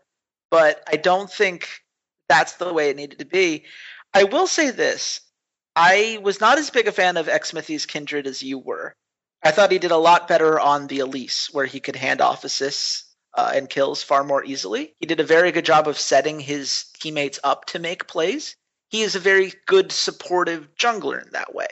but 0.51 0.83
I 0.87 0.97
don't 0.97 1.31
think 1.31 1.67
that's 2.29 2.53
the 2.53 2.73
way 2.73 2.89
it 2.89 2.95
needed 2.95 3.19
to 3.19 3.25
be. 3.25 3.65
I 4.13 4.25
will 4.25 4.47
say 4.47 4.71
this. 4.71 5.21
I 5.75 6.19
was 6.23 6.41
not 6.41 6.57
as 6.57 6.69
big 6.69 6.87
a 6.87 6.91
fan 6.91 7.17
of 7.17 7.27
Xmithie's 7.27 7.85
Kindred 7.85 8.25
as 8.25 8.41
you 8.41 8.57
were. 8.57 8.95
I 9.43 9.51
thought 9.51 9.71
he 9.71 9.79
did 9.79 9.91
a 9.91 9.97
lot 9.97 10.27
better 10.27 10.59
on 10.59 10.87
the 10.87 10.99
Elise, 10.99 11.49
where 11.51 11.65
he 11.65 11.79
could 11.79 11.95
hand 11.95 12.19
off 12.21 12.43
assists 12.43 13.05
uh, 13.35 13.51
and 13.53 13.69
kills 13.69 14.01
far 14.01 14.23
more 14.23 14.43
easily. 14.43 14.95
He 14.99 15.05
did 15.05 15.19
a 15.19 15.23
very 15.23 15.51
good 15.51 15.65
job 15.65 15.87
of 15.87 15.99
setting 15.99 16.39
his 16.39 16.85
teammates 16.99 17.39
up 17.43 17.65
to 17.65 17.79
make 17.79 18.07
plays. 18.07 18.55
He 18.89 19.03
is 19.03 19.15
a 19.15 19.19
very 19.19 19.53
good 19.67 19.91
supportive 19.91 20.75
jungler 20.75 21.23
in 21.23 21.31
that 21.33 21.53
way. 21.53 21.67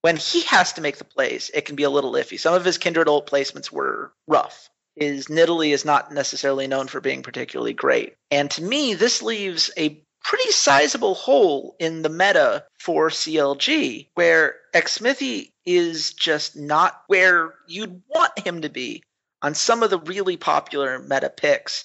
When 0.00 0.16
he 0.16 0.42
has 0.42 0.74
to 0.74 0.80
make 0.80 0.96
the 0.96 1.04
plays, 1.04 1.50
it 1.52 1.66
can 1.66 1.76
be 1.76 1.82
a 1.82 1.90
little 1.90 2.12
iffy. 2.12 2.40
Some 2.40 2.54
of 2.54 2.64
his 2.64 2.78
Kindred 2.78 3.08
ult 3.08 3.28
placements 3.28 3.70
were 3.70 4.12
rough 4.26 4.70
is 4.96 5.26
Nidalee 5.26 5.72
is 5.72 5.84
not 5.84 6.12
necessarily 6.12 6.66
known 6.66 6.88
for 6.88 7.00
being 7.00 7.22
particularly 7.22 7.74
great. 7.74 8.14
And 8.30 8.50
to 8.52 8.62
me, 8.62 8.94
this 8.94 9.22
leaves 9.22 9.70
a 9.76 10.02
pretty 10.24 10.50
sizable 10.50 11.14
hole 11.14 11.76
in 11.78 12.02
the 12.02 12.08
meta 12.08 12.64
for 12.78 13.10
CLG, 13.10 14.08
where 14.14 14.56
Xmithie 14.74 15.52
is 15.64 16.14
just 16.14 16.56
not 16.56 17.02
where 17.06 17.54
you'd 17.68 18.02
want 18.08 18.38
him 18.38 18.62
to 18.62 18.68
be 18.68 19.04
on 19.42 19.54
some 19.54 19.82
of 19.82 19.90
the 19.90 20.00
really 20.00 20.36
popular 20.36 20.98
meta 20.98 21.30
picks. 21.30 21.84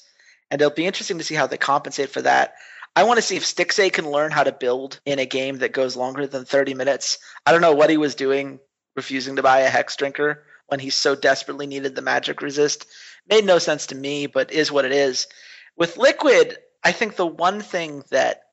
And 0.50 0.62
it'll 0.62 0.74
be 0.74 0.88
interesting 0.88 1.20
to 1.20 1.24
see 1.24 1.36
how 1.36 1.48
they 1.48 1.58
compensate 1.58 2.10
for 2.10 2.22
that. 2.24 2.56
I 2.96 3.04
want 3.04 3.18
to 3.18 3.22
see 3.22 3.38
if 3.38 3.44
Stixxay 3.44 3.94
can 3.94 4.10
learn 4.10 4.32
how 4.32 4.44
to 4.44 4.52
build 4.52 5.00
in 5.06 5.20
a 5.20 5.26
game 5.26 5.60
that 5.60 5.72
goes 5.72 5.96
longer 5.96 6.28
than 6.28 6.44
30 6.44 6.74
minutes. 6.74 7.20
I 7.46 7.52
don't 7.52 7.62
know 7.62 7.76
what 7.76 7.90
he 7.90 7.98
was 7.98 8.16
doing 8.16 8.60
refusing 8.96 9.38
to 9.38 9.44
buy 9.44 9.60
a 9.60 9.70
Hex 9.70 9.96
Drinker 9.96 10.44
when 10.72 10.80
he 10.80 10.90
so 10.90 11.16
desperately 11.16 11.68
needed 11.68 11.96
the 11.96 12.02
magic 12.02 12.42
resist. 12.42 12.88
Made 13.30 13.44
no 13.44 13.60
sense 13.60 13.88
to 13.88 13.96
me, 13.96 14.26
but 14.26 14.54
is 14.54 14.72
what 14.72 14.86
it 14.86 14.94
is. 14.94 15.28
With 15.76 15.98
Liquid, 15.98 16.58
I 16.82 16.94
think 16.94 17.18
the 17.18 17.28
one 17.28 17.60
thing 17.60 18.06
that 18.10 18.44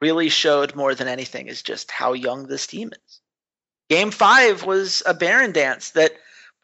really 0.00 0.28
showed 0.28 0.74
more 0.74 0.96
than 0.96 1.06
anything 1.06 1.46
is 1.46 1.62
just 1.62 1.92
how 1.92 2.14
young 2.14 2.48
this 2.48 2.66
team 2.66 2.90
is. 3.06 3.20
Game 3.88 4.10
five 4.10 4.64
was 4.64 5.04
a 5.06 5.14
Baron 5.14 5.52
dance 5.52 5.90
that 5.92 6.12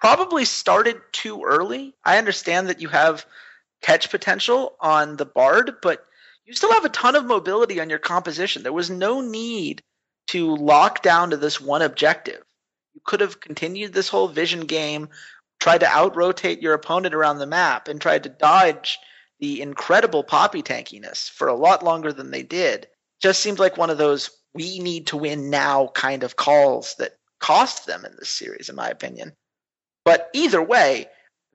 probably 0.00 0.44
started 0.44 1.00
too 1.12 1.44
early. 1.44 1.94
I 2.04 2.18
understand 2.18 2.68
that 2.68 2.80
you 2.80 2.88
have 2.88 3.25
catch 3.83 4.11
potential 4.11 4.75
on 4.80 5.16
the 5.16 5.26
Bard, 5.26 5.76
but 5.80 6.04
you 6.44 6.54
still 6.54 6.73
have 6.73 6.85
a 6.85 6.90
ton 6.90 7.14
of 7.14 7.25
mobility 7.25 7.80
on 7.80 7.88
your 7.88 8.00
composition. 8.00 8.64
There 8.64 8.73
was 8.73 8.90
no 8.90 9.21
need 9.21 9.80
to 10.28 10.56
lock 10.56 11.02
down 11.02 11.30
to 11.30 11.37
this 11.37 11.61
one 11.61 11.83
objective. 11.83 12.42
Could 13.04 13.20
have 13.20 13.40
continued 13.40 13.92
this 13.92 14.08
whole 14.08 14.28
vision 14.28 14.61
game, 14.66 15.08
tried 15.61 15.78
to 15.78 15.88
out 15.88 16.16
rotate 16.16 16.62
your 16.62 16.75
opponent 16.75 17.14
around 17.14 17.38
the 17.38 17.46
map, 17.46 17.88
and 17.88 18.00
tried 18.00 18.25
to 18.25 18.28
dodge 18.28 18.99
the 19.40 19.61
incredible 19.61 20.25
poppy 20.25 20.62
tankiness 20.62 21.28
for 21.28 21.49
a 21.49 21.54
lot 21.54 21.82
longer 21.82 22.12
than 22.12 22.30
they 22.30 22.42
did. 22.42 22.87
Just 23.20 23.40
seems 23.42 23.58
like 23.58 23.76
one 23.76 23.90
of 23.90 23.99
those 23.99 24.30
we 24.54 24.78
need 24.78 25.08
to 25.08 25.16
win 25.16 25.50
now 25.50 25.88
kind 25.94 26.23
of 26.23 26.37
calls 26.37 26.94
that 26.99 27.18
cost 27.40 27.87
them 27.87 28.04
in 28.04 28.12
this 28.18 28.30
series, 28.30 28.68
in 28.68 28.76
my 28.76 28.88
opinion. 28.88 29.32
But 30.04 30.30
either 30.32 30.62
way, 30.62 31.08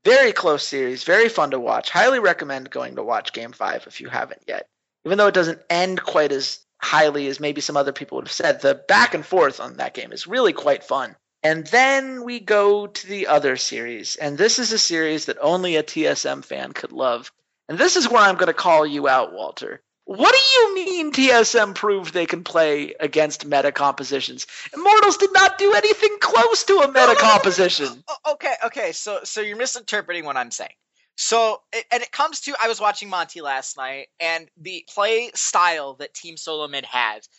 very 0.03 0.33
close 0.33 0.65
series, 0.65 1.03
very 1.03 1.29
fun 1.29 1.51
to 1.51 1.59
watch. 1.59 1.89
Highly 1.89 2.19
recommend 2.19 2.69
going 2.69 2.95
to 2.95 3.03
watch 3.03 3.33
Game 3.33 3.51
5 3.51 3.85
if 3.87 4.01
you 4.01 4.09
haven't 4.09 4.43
yet. 4.47 4.67
Even 5.05 5.17
though 5.17 5.27
it 5.27 5.33
doesn't 5.33 5.61
end 5.69 6.01
quite 6.01 6.31
as 6.31 6.59
highly 6.81 7.27
as 7.27 7.39
maybe 7.39 7.61
some 7.61 7.77
other 7.77 7.93
people 7.93 8.17
would 8.17 8.27
have 8.27 8.31
said, 8.31 8.61
the 8.61 8.75
back 8.87 9.13
and 9.13 9.25
forth 9.25 9.59
on 9.59 9.77
that 9.77 9.93
game 9.93 10.11
is 10.11 10.27
really 10.27 10.53
quite 10.53 10.83
fun. 10.83 11.15
And 11.41 11.65
then 11.67 12.23
we 12.23 12.39
go 12.39 12.87
to 12.87 13.07
the 13.07 13.27
other 13.27 13.55
series, 13.55 14.17
and 14.17 14.37
this 14.37 14.59
is 14.59 14.73
a 14.73 14.79
series 14.79 15.25
that 15.25 15.37
only 15.39 15.77
a 15.77 15.83
TSM 15.83 16.43
fan 16.43 16.73
could 16.73 16.91
love. 16.91 17.31
And 17.69 17.77
this 17.77 17.95
is 17.95 18.09
where 18.09 18.21
I'm 18.21 18.35
going 18.35 18.47
to 18.47 18.53
call 18.53 18.85
you 18.85 19.07
out, 19.07 19.31
Walter. 19.31 19.81
What 20.03 20.33
do 20.33 20.59
you 20.59 20.75
mean 20.75 21.11
TSM 21.11 21.75
proved 21.75 22.13
they 22.15 22.25
can 22.25 22.43
play 22.43 22.95
against 22.99 23.45
meta 23.45 23.71
compositions? 23.71 24.47
Immortals 24.73 25.17
did 25.17 25.31
not 25.33 25.59
do 25.59 25.73
anything 25.75 26.17
close 26.19 26.63
to 26.63 26.79
a 26.79 26.87
meta 26.87 27.15
composition. 27.19 28.03
Oh, 28.07 28.15
oh, 28.25 28.33
okay, 28.33 28.55
okay, 28.65 28.91
so 28.91 29.19
so 29.23 29.41
you're 29.41 29.55
misinterpreting 29.55 30.25
what 30.25 30.35
I'm 30.35 30.49
saying. 30.49 30.73
So, 31.15 31.61
and 31.91 32.01
it 32.01 32.11
comes 32.11 32.41
to 32.41 32.55
I 32.59 32.67
was 32.67 32.81
watching 32.81 33.07
Monty 33.07 33.41
last 33.41 33.77
night, 33.77 34.07
and 34.19 34.49
the 34.59 34.83
play 34.89 35.29
style 35.35 35.93
that 35.99 36.15
Team 36.15 36.37
Solo 36.37 36.67
Mid 36.67 36.85
has, 36.85 37.29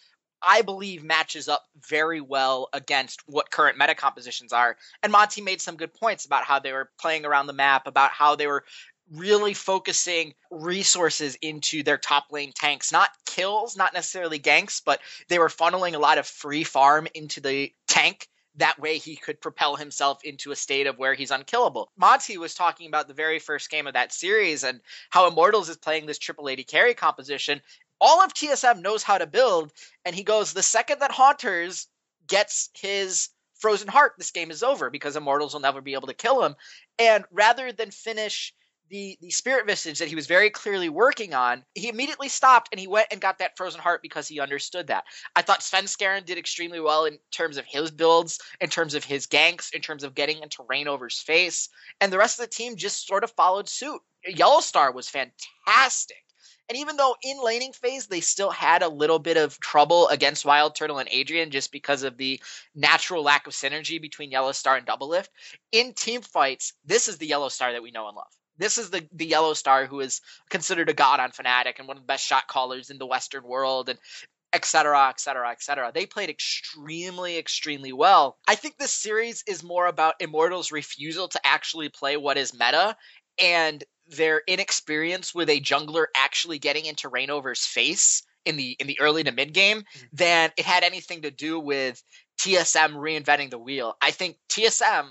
I 0.43 0.63
believe 0.63 1.05
matches 1.05 1.49
up 1.49 1.65
very 1.89 2.21
well 2.21 2.69
against 2.73 3.23
what 3.27 3.51
current 3.51 3.79
meta 3.79 3.95
compositions 3.95 4.53
are. 4.53 4.77
And 5.03 5.13
Monty 5.13 5.43
made 5.43 5.61
some 5.61 5.77
good 5.77 5.95
points 5.95 6.25
about 6.25 6.45
how 6.45 6.59
they 6.59 6.73
were 6.73 6.91
playing 7.01 7.25
around 7.25 7.47
the 7.47 7.53
map, 7.53 7.87
about 7.87 8.11
how 8.11 8.37
they 8.37 8.47
were 8.47 8.65
really 9.13 9.55
focusing 9.55 10.35
resources 10.51 11.37
into 11.43 11.83
their 11.83 11.99
top 11.99 12.27
lane 12.31 12.53
tanks. 12.55 12.93
Not 12.93 13.11
kills, 13.27 13.77
not 13.77 13.93
necessarily 13.93 14.39
ganks, 14.39 14.81
but 14.85 15.01
they 15.29 15.39
were 15.39 15.49
funneling 15.49 15.95
a 15.95 15.99
lot 15.99 16.19
of 16.19 16.27
free 16.27 16.65
farm 16.65 17.09
into 17.15 17.41
the 17.41 17.73
tank. 17.89 18.29
That 18.57 18.79
way 18.79 18.99
he 18.99 19.17
could 19.17 19.41
propel 19.41 19.77
himself 19.77 20.25
into 20.25 20.51
a 20.51 20.57
state 20.57 20.87
of 20.87 20.99
where 20.99 21.15
he's 21.15 21.31
unkillable. 21.31 21.91
Monty 21.97 22.37
was 22.37 22.55
talking 22.55 22.89
about 22.89 23.09
the 23.09 23.15
very 23.15 23.39
first 23.39 23.71
game 23.71 23.87
of 23.87 23.95
that 23.95 24.13
series 24.13 24.65
and 24.65 24.81
how 25.09 25.29
Immortals 25.29 25.69
is 25.69 25.77
playing 25.77 26.07
this 26.07 26.19
triple 26.19 26.49
AD 26.49 26.67
carry 26.67 26.95
composition. 26.95 27.63
All 28.01 28.23
of 28.23 28.35
TSM 28.35 28.81
knows 28.81 29.03
how 29.03 29.19
to 29.19 29.27
build, 29.27 29.73
and 30.05 30.15
he 30.15 30.23
goes, 30.23 30.53
the 30.53 30.63
second 30.63 31.01
that 31.01 31.13
Hauntzer 31.13 31.87
gets 32.27 32.71
his 32.75 33.29
frozen 33.59 33.89
heart, 33.89 34.15
this 34.17 34.31
game 34.31 34.51
is 34.51 34.63
over 34.63 34.91
because 34.91 35.17
Immortals 35.17 35.53
will 35.53 35.61
never 35.61 35.81
be 35.81 35.95
able 35.95 36.09
to 36.09 36.15
kill 36.15 36.43
him. 36.43 36.57
And 36.99 37.25
rather 37.31 37.73
than 37.73 37.91
finish 37.91 38.55
the 38.89 39.17
the 39.21 39.31
spirit 39.31 39.67
visage 39.67 40.01
that 40.01 40.09
he 40.09 40.17
was 40.17 40.27
very 40.27 40.51
clearly 40.51 40.89
working 40.89 41.33
on, 41.33 41.65
he 41.75 41.89
immediately 41.89 42.29
stopped 42.29 42.69
and 42.73 42.81
he 42.81 42.89
went 42.89 43.07
and 43.11 43.21
got 43.21 43.39
that 43.39 43.57
frozen 43.57 43.81
heart 43.81 44.03
because 44.03 44.27
he 44.27 44.41
understood 44.41 44.89
that. 44.89 45.05
I 45.37 45.43
thought 45.43 45.61
Svenskeren 45.61 46.25
did 46.25 46.39
extremely 46.39 46.81
well 46.81 47.05
in 47.05 47.19
terms 47.31 47.57
of 47.57 47.65
his 47.65 47.91
builds, 47.93 48.41
in 48.61 48.69
terms 48.69 48.95
of 48.95 49.05
his 49.05 49.29
ganks, 49.29 49.73
in 49.73 49.81
terms 49.81 50.03
of 50.03 50.15
getting 50.15 50.43
into 50.43 50.65
Reignover's 50.65 51.21
face, 51.21 51.69
and 52.01 52.13
the 52.13 52.19
rest 52.19 52.41
of 52.41 52.45
the 52.45 52.55
team 52.55 52.77
just 52.77 53.07
sort 53.07 53.25
of 53.25 53.31
followed 53.31 53.69
suit. 53.69 54.01
Yellow 54.27 54.61
Star 54.61 54.91
was 54.93 55.09
fantastic. 55.09 56.25
And 56.71 56.79
even 56.79 56.97
though 56.97 57.17
in 57.25 57.43
laning 57.43 57.73
phase 57.73 58.07
they 58.07 58.21
still 58.21 58.51
had 58.51 58.83
a 58.83 58.89
little 58.89 59.19
bit 59.19 59.37
of 59.37 59.59
trouble 59.59 60.07
against 60.07 60.45
Wild 60.45 60.77
Turtle 60.77 60.99
and 60.99 61.09
Adrian 61.11 61.51
just 61.51 61.73
because 61.73 62.05
of 62.05 62.17
the 62.17 62.41
natural 62.77 63.25
lack 63.25 63.49
of 63.49 63.55
synergy 63.55 64.01
between 64.01 64.31
Yellow 64.31 64.53
Star 64.53 64.77
and 64.77 64.87
Doublelift, 64.87 65.31
in 65.73 65.95
team 65.95 66.23
fights, 66.23 66.75
this 66.85 67.09
is 67.09 67.19
the 67.19 67.27
Yellow 67.27 67.49
Star 67.49 67.73
that 67.73 67.83
we 67.83 67.91
know 67.91 68.07
and 68.07 68.17
love. 68.17 68.31
This 68.57 68.79
is 68.79 68.91
the 68.91 69.05
the 69.13 69.27
Yellow 69.27 69.55
Star 69.55 69.87
who 69.87 69.99
is 69.99 70.21
considered 70.49 70.89
a 70.89 70.95
god 70.95 71.19
on 71.19 71.33
Fnatic 71.33 71.81
and 71.81 71.89
one 71.89 71.97
of 71.97 72.05
the 72.05 72.07
best 72.07 72.25
shot 72.25 72.47
callers 72.47 72.89
in 72.91 72.99
the 72.99 73.07
Western 73.07 73.43
world 73.43 73.89
and 73.89 73.99
et 74.53 74.65
cetera, 74.65 75.09
et 75.09 75.19
cetera, 75.19 75.51
et 75.51 75.63
cetera. 75.63 75.91
They 75.93 76.07
played 76.07 76.31
extremely, 76.31 77.37
extremely 77.37 77.93
well. 77.93 78.39
I 78.47 78.55
think 78.55 78.79
this 78.79 78.93
series 78.93 79.43
is 79.49 79.65
more 79.65 79.89
about 79.89 80.21
Immortals' 80.21 80.71
refusal 80.71 81.27
to 81.29 81.41
actually 81.45 81.89
play 81.89 82.17
what 82.17 82.39
is 82.39 82.55
meta 82.55 82.97
and 83.41 83.83
their 84.11 84.43
inexperience 84.47 85.35
with 85.35 85.49
a 85.51 85.61
jungler 85.61 86.07
actually 86.17 86.59
getting 86.59 86.87
into 86.87 87.11
Reignover's 87.11 87.65
face 87.65 88.23
in 88.45 88.57
the 88.57 88.77
in 88.79 88.87
the 88.87 89.01
early 89.01 89.23
to 89.25 89.33
mid 89.33 89.53
game 89.53 89.81
mm-hmm. 89.81 90.07
than 90.13 90.51
it 90.57 90.65
had 90.65 90.83
anything 90.83 91.23
to 91.23 91.31
do 91.31 91.59
with 91.59 92.03
TSM 92.41 92.95
reinventing 92.95 93.51
the 93.51 93.59
wheel. 93.59 93.97
I 94.01 94.11
think 94.11 94.37
TSM 94.49 95.11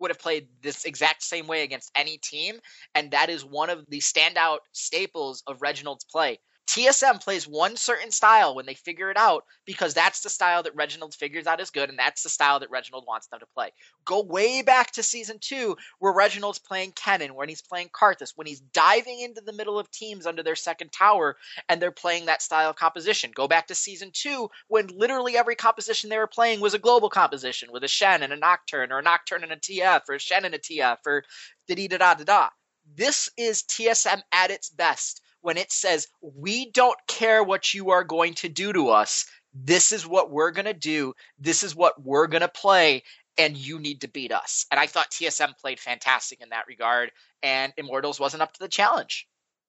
would 0.00 0.10
have 0.10 0.18
played 0.18 0.48
this 0.62 0.84
exact 0.84 1.22
same 1.22 1.46
way 1.46 1.62
against 1.62 1.90
any 1.94 2.18
team, 2.18 2.60
and 2.94 3.10
that 3.10 3.30
is 3.30 3.44
one 3.44 3.70
of 3.70 3.84
the 3.88 3.98
standout 3.98 4.58
staples 4.72 5.42
of 5.46 5.62
Reginald's 5.62 6.04
play. 6.04 6.38
TSM 6.68 7.24
plays 7.24 7.48
one 7.48 7.78
certain 7.78 8.10
style 8.10 8.54
when 8.54 8.66
they 8.66 8.74
figure 8.74 9.10
it 9.10 9.16
out 9.16 9.44
because 9.64 9.94
that's 9.94 10.20
the 10.20 10.28
style 10.28 10.62
that 10.62 10.76
Reginald 10.76 11.14
figures 11.14 11.46
out 11.46 11.62
is 11.62 11.70
good, 11.70 11.88
and 11.88 11.98
that's 11.98 12.22
the 12.22 12.28
style 12.28 12.60
that 12.60 12.68
Reginald 12.70 13.06
wants 13.08 13.26
them 13.28 13.40
to 13.40 13.46
play. 13.54 13.70
Go 14.04 14.22
way 14.22 14.60
back 14.60 14.90
to 14.92 15.02
season 15.02 15.38
two, 15.40 15.78
where 15.98 16.12
Reginald's 16.12 16.58
playing 16.58 16.92
Kennen, 16.92 17.30
when 17.30 17.48
he's 17.48 17.62
playing 17.62 17.88
Karthus, 17.88 18.34
when 18.36 18.46
he's 18.46 18.60
diving 18.60 19.18
into 19.18 19.40
the 19.40 19.54
middle 19.54 19.78
of 19.78 19.90
teams 19.90 20.26
under 20.26 20.42
their 20.42 20.54
second 20.54 20.92
tower, 20.92 21.38
and 21.70 21.80
they're 21.80 21.90
playing 21.90 22.26
that 22.26 22.42
style 22.42 22.68
of 22.68 22.76
composition. 22.76 23.30
Go 23.34 23.48
back 23.48 23.68
to 23.68 23.74
season 23.74 24.10
two, 24.12 24.50
when 24.66 24.88
literally 24.88 25.38
every 25.38 25.54
composition 25.54 26.10
they 26.10 26.18
were 26.18 26.26
playing 26.26 26.60
was 26.60 26.74
a 26.74 26.78
global 26.78 27.08
composition 27.08 27.72
with 27.72 27.82
a 27.82 27.88
Shen 27.88 28.22
and 28.22 28.32
a 28.32 28.36
Nocturne, 28.36 28.92
or 28.92 28.98
a 28.98 29.02
Nocturne 29.02 29.42
and 29.42 29.52
a 29.52 29.56
TF, 29.56 30.02
or 30.06 30.16
a 30.16 30.20
Shen 30.20 30.44
and 30.44 30.54
a 30.54 30.58
TF, 30.58 30.98
or 31.06 31.24
da 31.66 31.74
da 31.74 31.88
da 31.96 32.14
da 32.14 32.24
da. 32.24 32.48
This 32.94 33.30
is 33.38 33.62
TSM 33.62 34.20
at 34.32 34.50
its 34.50 34.68
best 34.68 35.22
when 35.40 35.56
it 35.56 35.72
says, 35.72 36.08
we 36.20 36.70
don't 36.70 36.98
care 37.06 37.42
what 37.42 37.74
you 37.74 37.90
are 37.90 38.04
going 38.04 38.34
to 38.34 38.48
do 38.48 38.72
to 38.72 38.90
us. 38.90 39.26
This 39.54 39.92
is 39.92 40.06
what 40.06 40.30
we're 40.30 40.50
going 40.50 40.66
to 40.66 40.74
do. 40.74 41.14
This 41.38 41.62
is 41.62 41.74
what 41.74 42.02
we're 42.02 42.26
going 42.26 42.42
to 42.42 42.48
play. 42.48 43.02
And 43.36 43.56
you 43.56 43.78
need 43.78 44.00
to 44.00 44.08
beat 44.08 44.32
us. 44.32 44.66
And 44.70 44.80
I 44.80 44.86
thought 44.86 45.10
TSM 45.10 45.56
played 45.58 45.78
fantastic 45.78 46.40
in 46.40 46.48
that 46.50 46.66
regard. 46.66 47.12
And 47.42 47.72
Immortals 47.76 48.18
wasn't 48.18 48.42
up 48.42 48.52
to 48.52 48.60
the 48.60 48.68
challenge. 48.68 49.28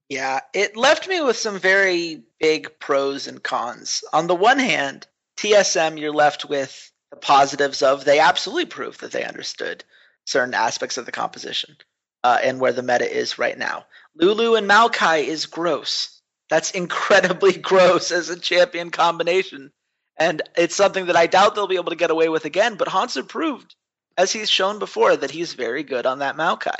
Yeah, 0.09 0.39
it 0.55 0.75
left 0.75 1.07
me 1.07 1.21
with 1.21 1.37
some 1.37 1.59
very 1.59 2.23
big 2.39 2.79
pros 2.79 3.27
and 3.27 3.43
cons. 3.43 4.03
On 4.11 4.25
the 4.25 4.35
one 4.35 4.57
hand, 4.57 5.05
TSM, 5.37 5.99
you're 5.99 6.13
left 6.13 6.45
with 6.45 6.91
the 7.11 7.15
positives 7.15 7.83
of 7.83 8.05
they 8.05 8.19
absolutely 8.19 8.65
proved 8.65 9.01
that 9.01 9.11
they 9.11 9.23
understood 9.23 9.83
certain 10.25 10.55
aspects 10.55 10.97
of 10.97 11.05
the 11.05 11.11
composition 11.11 11.77
uh, 12.23 12.39
and 12.43 12.59
where 12.59 12.73
the 12.73 12.83
meta 12.83 13.09
is 13.09 13.39
right 13.39 13.57
now. 13.57 13.85
Lulu 14.19 14.55
and 14.55 14.69
Maokai 14.69 15.25
is 15.25 15.45
gross. 15.45 16.21
That's 16.49 16.71
incredibly 16.71 17.53
gross 17.57 18.11
as 18.11 18.29
a 18.29 18.39
champion 18.39 18.89
combination. 18.91 19.71
And 20.17 20.41
it's 20.57 20.75
something 20.75 21.05
that 21.05 21.15
I 21.15 21.27
doubt 21.27 21.55
they'll 21.55 21.67
be 21.67 21.77
able 21.77 21.91
to 21.91 21.95
get 21.95 22.11
away 22.11 22.27
with 22.27 22.43
again, 22.43 22.75
but 22.75 22.89
Hauntzer 22.89 23.23
proved, 23.23 23.75
as 24.17 24.33
he's 24.33 24.49
shown 24.49 24.79
before, 24.79 25.15
that 25.15 25.31
he's 25.31 25.53
very 25.53 25.83
good 25.83 26.05
on 26.05 26.19
that 26.19 26.35
Maokai. 26.35 26.75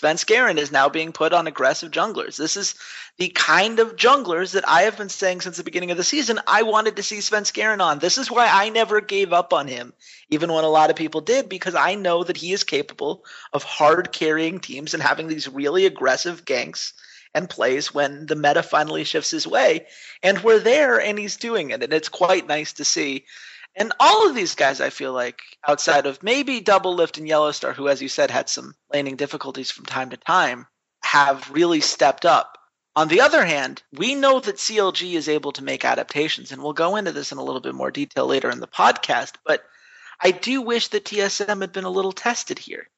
Svenskeren 0.00 0.58
is 0.58 0.70
now 0.70 0.88
being 0.88 1.10
put 1.10 1.32
on 1.32 1.48
aggressive 1.48 1.90
junglers. 1.90 2.36
This 2.36 2.56
is 2.56 2.76
the 3.16 3.30
kind 3.30 3.80
of 3.80 3.96
junglers 3.96 4.52
that 4.52 4.68
I 4.68 4.82
have 4.82 4.96
been 4.96 5.08
saying 5.08 5.40
since 5.40 5.56
the 5.56 5.64
beginning 5.64 5.90
of 5.90 5.96
the 5.96 6.04
season 6.04 6.38
I 6.46 6.62
wanted 6.62 6.96
to 6.96 7.02
see 7.02 7.18
Svenskeren 7.18 7.82
on. 7.82 7.98
This 7.98 8.16
is 8.16 8.30
why 8.30 8.48
I 8.48 8.68
never 8.68 9.00
gave 9.00 9.32
up 9.32 9.52
on 9.52 9.66
him, 9.66 9.92
even 10.30 10.52
when 10.52 10.62
a 10.62 10.68
lot 10.68 10.90
of 10.90 10.96
people 10.96 11.20
did, 11.20 11.48
because 11.48 11.74
I 11.74 11.96
know 11.96 12.22
that 12.22 12.36
he 12.36 12.52
is 12.52 12.62
capable 12.62 13.24
of 13.52 13.64
hard 13.64 14.12
carrying 14.12 14.60
teams 14.60 14.94
and 14.94 15.02
having 15.02 15.26
these 15.26 15.48
really 15.48 15.84
aggressive 15.84 16.44
ganks 16.44 16.92
and 17.34 17.50
plays 17.50 17.92
when 17.92 18.26
the 18.26 18.36
meta 18.36 18.62
finally 18.62 19.02
shifts 19.02 19.32
his 19.32 19.48
way. 19.48 19.86
And 20.22 20.38
we're 20.44 20.60
there 20.60 21.00
and 21.00 21.18
he's 21.18 21.36
doing 21.36 21.70
it. 21.70 21.82
And 21.82 21.92
it's 21.92 22.08
quite 22.08 22.46
nice 22.46 22.74
to 22.74 22.84
see. 22.84 23.24
And 23.78 23.92
all 24.00 24.28
of 24.28 24.34
these 24.34 24.56
guys, 24.56 24.80
I 24.80 24.90
feel 24.90 25.12
like, 25.12 25.40
outside 25.66 26.06
of 26.06 26.20
maybe 26.20 26.60
Doublelift 26.60 27.16
and 27.16 27.28
Yellowstar, 27.28 27.72
who, 27.72 27.88
as 27.88 28.02
you 28.02 28.08
said, 28.08 28.28
had 28.28 28.48
some 28.48 28.74
laning 28.92 29.14
difficulties 29.14 29.70
from 29.70 29.86
time 29.86 30.10
to 30.10 30.16
time, 30.16 30.66
have 31.04 31.48
really 31.52 31.80
stepped 31.80 32.26
up. 32.26 32.58
On 32.96 33.06
the 33.06 33.20
other 33.20 33.44
hand, 33.44 33.84
we 33.92 34.16
know 34.16 34.40
that 34.40 34.56
CLG 34.56 35.14
is 35.14 35.28
able 35.28 35.52
to 35.52 35.62
make 35.62 35.84
adaptations, 35.84 36.50
and 36.50 36.60
we'll 36.60 36.72
go 36.72 36.96
into 36.96 37.12
this 37.12 37.30
in 37.30 37.38
a 37.38 37.44
little 37.44 37.60
bit 37.60 37.76
more 37.76 37.92
detail 37.92 38.26
later 38.26 38.50
in 38.50 38.58
the 38.58 38.66
podcast, 38.66 39.34
but 39.46 39.62
I 40.20 40.32
do 40.32 40.60
wish 40.62 40.88
that 40.88 41.04
TSM 41.04 41.60
had 41.60 41.72
been 41.72 41.84
a 41.84 41.90
little 41.90 42.10
tested 42.10 42.58
here. 42.58 42.88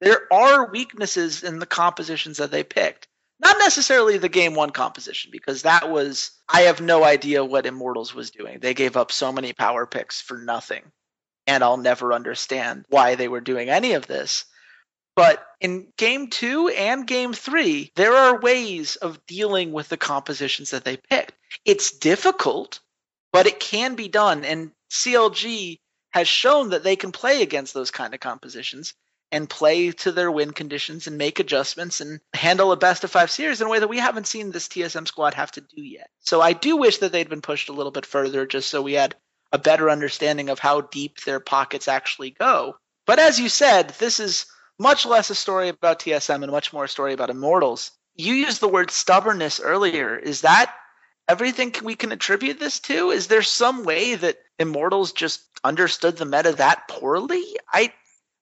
There 0.00 0.32
are 0.32 0.70
weaknesses 0.70 1.42
in 1.42 1.58
the 1.58 1.66
compositions 1.66 2.38
that 2.38 2.50
they 2.50 2.64
picked. 2.64 3.06
Not 3.42 3.56
necessarily 3.58 4.18
the 4.18 4.28
game 4.28 4.54
one 4.54 4.70
composition, 4.70 5.30
because 5.32 5.62
that 5.62 5.90
was, 5.90 6.30
I 6.48 6.62
have 6.62 6.80
no 6.80 7.04
idea 7.04 7.44
what 7.44 7.66
Immortals 7.66 8.14
was 8.14 8.30
doing. 8.30 8.58
They 8.60 8.74
gave 8.74 8.96
up 8.96 9.10
so 9.10 9.32
many 9.32 9.52
power 9.52 9.86
picks 9.86 10.20
for 10.20 10.38
nothing. 10.38 10.82
And 11.46 11.64
I'll 11.64 11.78
never 11.78 12.12
understand 12.12 12.84
why 12.90 13.14
they 13.14 13.28
were 13.28 13.40
doing 13.40 13.70
any 13.70 13.92
of 13.92 14.06
this. 14.06 14.44
But 15.16 15.44
in 15.60 15.92
game 15.96 16.28
two 16.28 16.68
and 16.68 17.06
game 17.06 17.32
three, 17.32 17.92
there 17.96 18.14
are 18.14 18.40
ways 18.40 18.96
of 18.96 19.24
dealing 19.26 19.72
with 19.72 19.88
the 19.88 19.96
compositions 19.96 20.70
that 20.70 20.84
they 20.84 20.96
picked. 20.96 21.32
It's 21.64 21.98
difficult, 21.98 22.80
but 23.32 23.46
it 23.46 23.58
can 23.58 23.96
be 23.96 24.08
done. 24.08 24.44
And 24.44 24.70
CLG 24.90 25.78
has 26.10 26.28
shown 26.28 26.70
that 26.70 26.84
they 26.84 26.96
can 26.96 27.12
play 27.12 27.42
against 27.42 27.74
those 27.74 27.90
kind 27.90 28.14
of 28.14 28.20
compositions 28.20 28.94
and 29.32 29.48
play 29.48 29.92
to 29.92 30.12
their 30.12 30.30
win 30.30 30.52
conditions 30.52 31.06
and 31.06 31.16
make 31.16 31.38
adjustments 31.38 32.00
and 32.00 32.20
handle 32.34 32.72
a 32.72 32.76
best 32.76 33.04
of 33.04 33.10
five 33.10 33.30
series 33.30 33.60
in 33.60 33.66
a 33.66 33.70
way 33.70 33.78
that 33.78 33.88
we 33.88 33.98
haven't 33.98 34.26
seen 34.26 34.50
this 34.50 34.68
TSM 34.68 35.06
squad 35.06 35.34
have 35.34 35.52
to 35.52 35.60
do 35.60 35.82
yet. 35.82 36.10
So 36.20 36.40
I 36.40 36.52
do 36.52 36.76
wish 36.76 36.98
that 36.98 37.12
they'd 37.12 37.28
been 37.28 37.42
pushed 37.42 37.68
a 37.68 37.72
little 37.72 37.92
bit 37.92 38.06
further 38.06 38.46
just 38.46 38.68
so 38.68 38.82
we 38.82 38.94
had 38.94 39.14
a 39.52 39.58
better 39.58 39.90
understanding 39.90 40.48
of 40.48 40.58
how 40.58 40.80
deep 40.82 41.20
their 41.20 41.40
pockets 41.40 41.88
actually 41.88 42.30
go. 42.30 42.76
But 43.06 43.18
as 43.18 43.40
you 43.40 43.48
said, 43.48 43.90
this 43.98 44.20
is 44.20 44.46
much 44.78 45.04
less 45.04 45.30
a 45.30 45.34
story 45.34 45.68
about 45.68 46.00
TSM 46.00 46.42
and 46.42 46.52
much 46.52 46.72
more 46.72 46.84
a 46.84 46.88
story 46.88 47.12
about 47.12 47.30
Immortals. 47.30 47.90
You 48.16 48.34
used 48.34 48.60
the 48.60 48.68
word 48.68 48.90
stubbornness 48.90 49.60
earlier. 49.60 50.16
Is 50.16 50.42
that 50.42 50.74
everything 51.28 51.74
we 51.82 51.94
can 51.94 52.12
attribute 52.12 52.58
this 52.58 52.80
to? 52.80 53.10
Is 53.10 53.26
there 53.26 53.42
some 53.42 53.84
way 53.84 54.14
that 54.14 54.38
Immortals 54.58 55.12
just 55.12 55.42
understood 55.62 56.16
the 56.16 56.24
meta 56.24 56.52
that 56.52 56.88
poorly? 56.88 57.44
I 57.72 57.92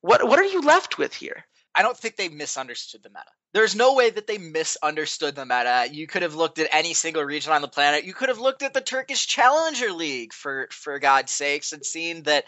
what 0.00 0.26
what 0.26 0.38
are 0.38 0.44
you 0.44 0.62
left 0.62 0.98
with 0.98 1.14
here? 1.14 1.44
I 1.74 1.82
don't 1.82 1.96
think 1.96 2.16
they 2.16 2.28
misunderstood 2.28 3.02
the 3.02 3.10
meta. 3.10 3.30
There's 3.52 3.76
no 3.76 3.94
way 3.94 4.10
that 4.10 4.26
they 4.26 4.38
misunderstood 4.38 5.34
the 5.34 5.46
meta. 5.46 5.88
You 5.90 6.06
could 6.06 6.22
have 6.22 6.34
looked 6.34 6.58
at 6.58 6.68
any 6.72 6.94
single 6.94 7.22
region 7.22 7.52
on 7.52 7.62
the 7.62 7.68
planet. 7.68 8.04
You 8.04 8.14
could 8.14 8.28
have 8.30 8.40
looked 8.40 8.62
at 8.62 8.74
the 8.74 8.80
Turkish 8.80 9.26
Challenger 9.26 9.92
League 9.92 10.32
for 10.32 10.68
for 10.70 10.98
God's 10.98 11.32
sakes 11.32 11.72
and 11.72 11.84
seen 11.84 12.24
that 12.24 12.44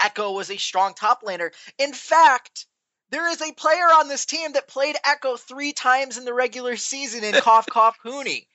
Ekko 0.00 0.34
was 0.34 0.50
a 0.50 0.56
strong 0.56 0.94
top 0.94 1.22
laner. 1.22 1.50
In 1.78 1.92
fact, 1.92 2.66
there 3.10 3.28
is 3.28 3.42
a 3.42 3.52
player 3.52 3.86
on 3.86 4.08
this 4.08 4.24
team 4.24 4.52
that 4.52 4.68
played 4.68 4.96
Ekko 5.04 5.38
three 5.38 5.72
times 5.72 6.16
in 6.16 6.24
the 6.24 6.34
regular 6.34 6.76
season 6.76 7.24
in 7.24 7.34
Cough 7.40 7.66
Cough 7.66 7.96
Huni. 8.04 8.46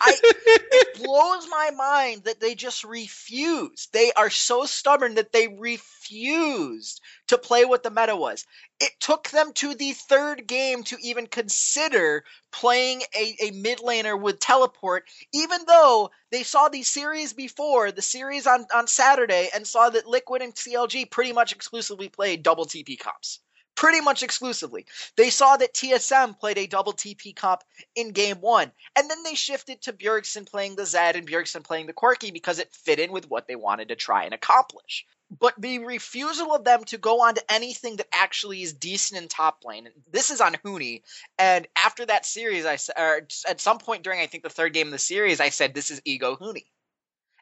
I, 0.00 0.18
it 0.22 0.98
blows 1.02 1.46
my 1.48 1.70
mind 1.70 2.24
that 2.24 2.40
they 2.40 2.54
just 2.54 2.84
refused. 2.84 3.92
They 3.92 4.12
are 4.12 4.30
so 4.30 4.66
stubborn 4.66 5.14
that 5.14 5.32
they 5.32 5.48
refused 5.48 7.00
to 7.28 7.38
play 7.38 7.64
what 7.64 7.82
the 7.82 7.90
meta 7.90 8.16
was. 8.16 8.46
It 8.80 8.92
took 9.00 9.28
them 9.30 9.52
to 9.54 9.74
the 9.74 9.92
third 9.92 10.46
game 10.46 10.82
to 10.84 10.96
even 11.02 11.26
consider 11.26 12.24
playing 12.52 13.02
a, 13.14 13.36
a 13.40 13.50
mid 13.52 13.78
laner 13.78 14.20
with 14.20 14.40
teleport, 14.40 15.08
even 15.32 15.60
though 15.66 16.10
they 16.30 16.42
saw 16.42 16.68
the 16.68 16.82
series 16.82 17.32
before, 17.32 17.92
the 17.92 18.02
series 18.02 18.46
on, 18.46 18.66
on 18.74 18.86
Saturday, 18.86 19.48
and 19.54 19.66
saw 19.66 19.90
that 19.90 20.06
Liquid 20.06 20.42
and 20.42 20.54
CLG 20.54 21.10
pretty 21.10 21.32
much 21.32 21.52
exclusively 21.52 22.08
played 22.08 22.42
double 22.42 22.66
TP 22.66 22.98
comps 22.98 23.40
pretty 23.76 24.00
much 24.00 24.22
exclusively. 24.22 24.86
They 25.16 25.30
saw 25.30 25.56
that 25.56 25.74
TSM 25.74 26.40
played 26.40 26.58
a 26.58 26.66
double 26.66 26.92
TP 26.92 27.36
comp 27.36 27.62
in 27.94 28.10
game 28.10 28.40
one, 28.40 28.72
and 28.96 29.08
then 29.08 29.22
they 29.22 29.34
shifted 29.34 29.82
to 29.82 29.92
Bjergsen 29.92 30.50
playing 30.50 30.74
the 30.74 30.86
Zed 30.86 31.14
and 31.14 31.28
Bjergsen 31.28 31.62
playing 31.62 31.86
the 31.86 31.92
Corki 31.92 32.32
because 32.32 32.58
it 32.58 32.72
fit 32.72 32.98
in 32.98 33.12
with 33.12 33.30
what 33.30 33.46
they 33.46 33.54
wanted 33.54 33.88
to 33.88 33.96
try 33.96 34.24
and 34.24 34.34
accomplish. 34.34 35.06
But 35.38 35.54
the 35.58 35.80
refusal 35.80 36.54
of 36.54 36.64
them 36.64 36.84
to 36.84 36.98
go 36.98 37.22
on 37.22 37.34
to 37.34 37.52
anything 37.52 37.96
that 37.96 38.06
actually 38.12 38.62
is 38.62 38.72
decent 38.72 39.20
in 39.20 39.28
top 39.28 39.64
lane, 39.64 39.88
this 40.10 40.30
is 40.30 40.40
on 40.40 40.54
Huni. 40.64 41.02
And 41.38 41.66
after 41.76 42.06
that 42.06 42.24
series, 42.24 42.64
I 42.64 42.78
or 42.96 43.26
at 43.48 43.60
some 43.60 43.78
point 43.78 44.04
during 44.04 44.20
I 44.20 44.26
think 44.26 44.44
the 44.44 44.50
third 44.50 44.72
game 44.72 44.86
of 44.86 44.92
the 44.92 44.98
series, 44.98 45.40
I 45.40 45.50
said 45.50 45.74
this 45.74 45.90
is 45.90 46.00
ego 46.04 46.36
Huni. 46.36 46.66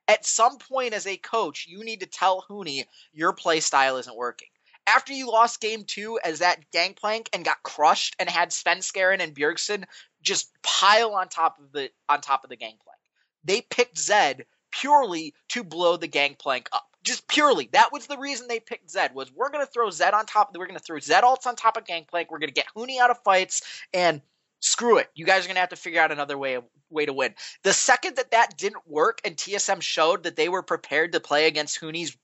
At 0.08 0.26
some 0.26 0.58
point 0.58 0.94
as 0.94 1.06
a 1.06 1.16
coach, 1.16 1.66
you 1.66 1.84
need 1.84 2.00
to 2.00 2.06
tell 2.06 2.44
Huni 2.48 2.84
your 3.12 3.32
play 3.34 3.60
style 3.60 3.98
isn't 3.98 4.16
working 4.16 4.48
after 4.86 5.12
you 5.12 5.30
lost 5.30 5.60
game 5.60 5.84
two 5.84 6.18
as 6.24 6.40
that 6.40 6.70
gangplank 6.72 7.28
and 7.32 7.44
got 7.44 7.62
crushed 7.62 8.16
and 8.18 8.28
had 8.28 8.50
Svenskeren 8.50 9.20
and 9.20 9.34
Bjergsen 9.34 9.84
just 10.22 10.50
pile 10.62 11.14
on 11.14 11.28
top 11.28 11.58
of 11.58 11.72
the 11.72 11.90
on 12.08 12.20
top 12.20 12.44
of 12.44 12.50
the 12.50 12.56
gangplank. 12.56 12.98
They 13.44 13.60
picked 13.60 13.98
Zed 13.98 14.46
purely 14.70 15.34
to 15.50 15.62
blow 15.62 15.96
the 15.96 16.08
gangplank 16.08 16.68
up. 16.72 16.86
Just 17.02 17.28
purely. 17.28 17.68
That 17.72 17.92
was 17.92 18.06
the 18.06 18.18
reason 18.18 18.48
they 18.48 18.60
picked 18.60 18.90
Zed 18.90 19.14
was 19.14 19.32
we're 19.32 19.50
gonna 19.50 19.66
throw 19.66 19.90
Zed 19.90 20.14
on 20.14 20.26
top 20.26 20.54
we're 20.56 20.66
gonna 20.66 20.78
throw 20.78 20.98
Zed 20.98 21.24
ults 21.24 21.46
on 21.46 21.56
top 21.56 21.76
of 21.76 21.84
gangplank, 21.84 22.30
we're 22.30 22.38
gonna 22.38 22.52
get 22.52 22.66
Huni 22.74 22.98
out 22.98 23.10
of 23.10 23.22
fights 23.22 23.62
and 23.92 24.22
screw 24.64 24.96
it. 24.98 25.10
You 25.14 25.26
guys 25.26 25.44
are 25.44 25.48
going 25.48 25.56
to 25.56 25.60
have 25.60 25.68
to 25.70 25.76
figure 25.76 26.00
out 26.00 26.10
another 26.10 26.38
way 26.38 26.58
way 26.90 27.06
to 27.06 27.12
win. 27.12 27.34
The 27.62 27.72
second 27.72 28.16
that 28.16 28.30
that 28.30 28.56
didn't 28.56 28.86
work 28.86 29.20
and 29.24 29.36
TSM 29.36 29.82
showed 29.82 30.22
that 30.22 30.36
they 30.36 30.48
were 30.48 30.62
prepared 30.62 31.12
to 31.12 31.20
play 31.20 31.46
against 31.46 31.80
Huni's 31.80 32.16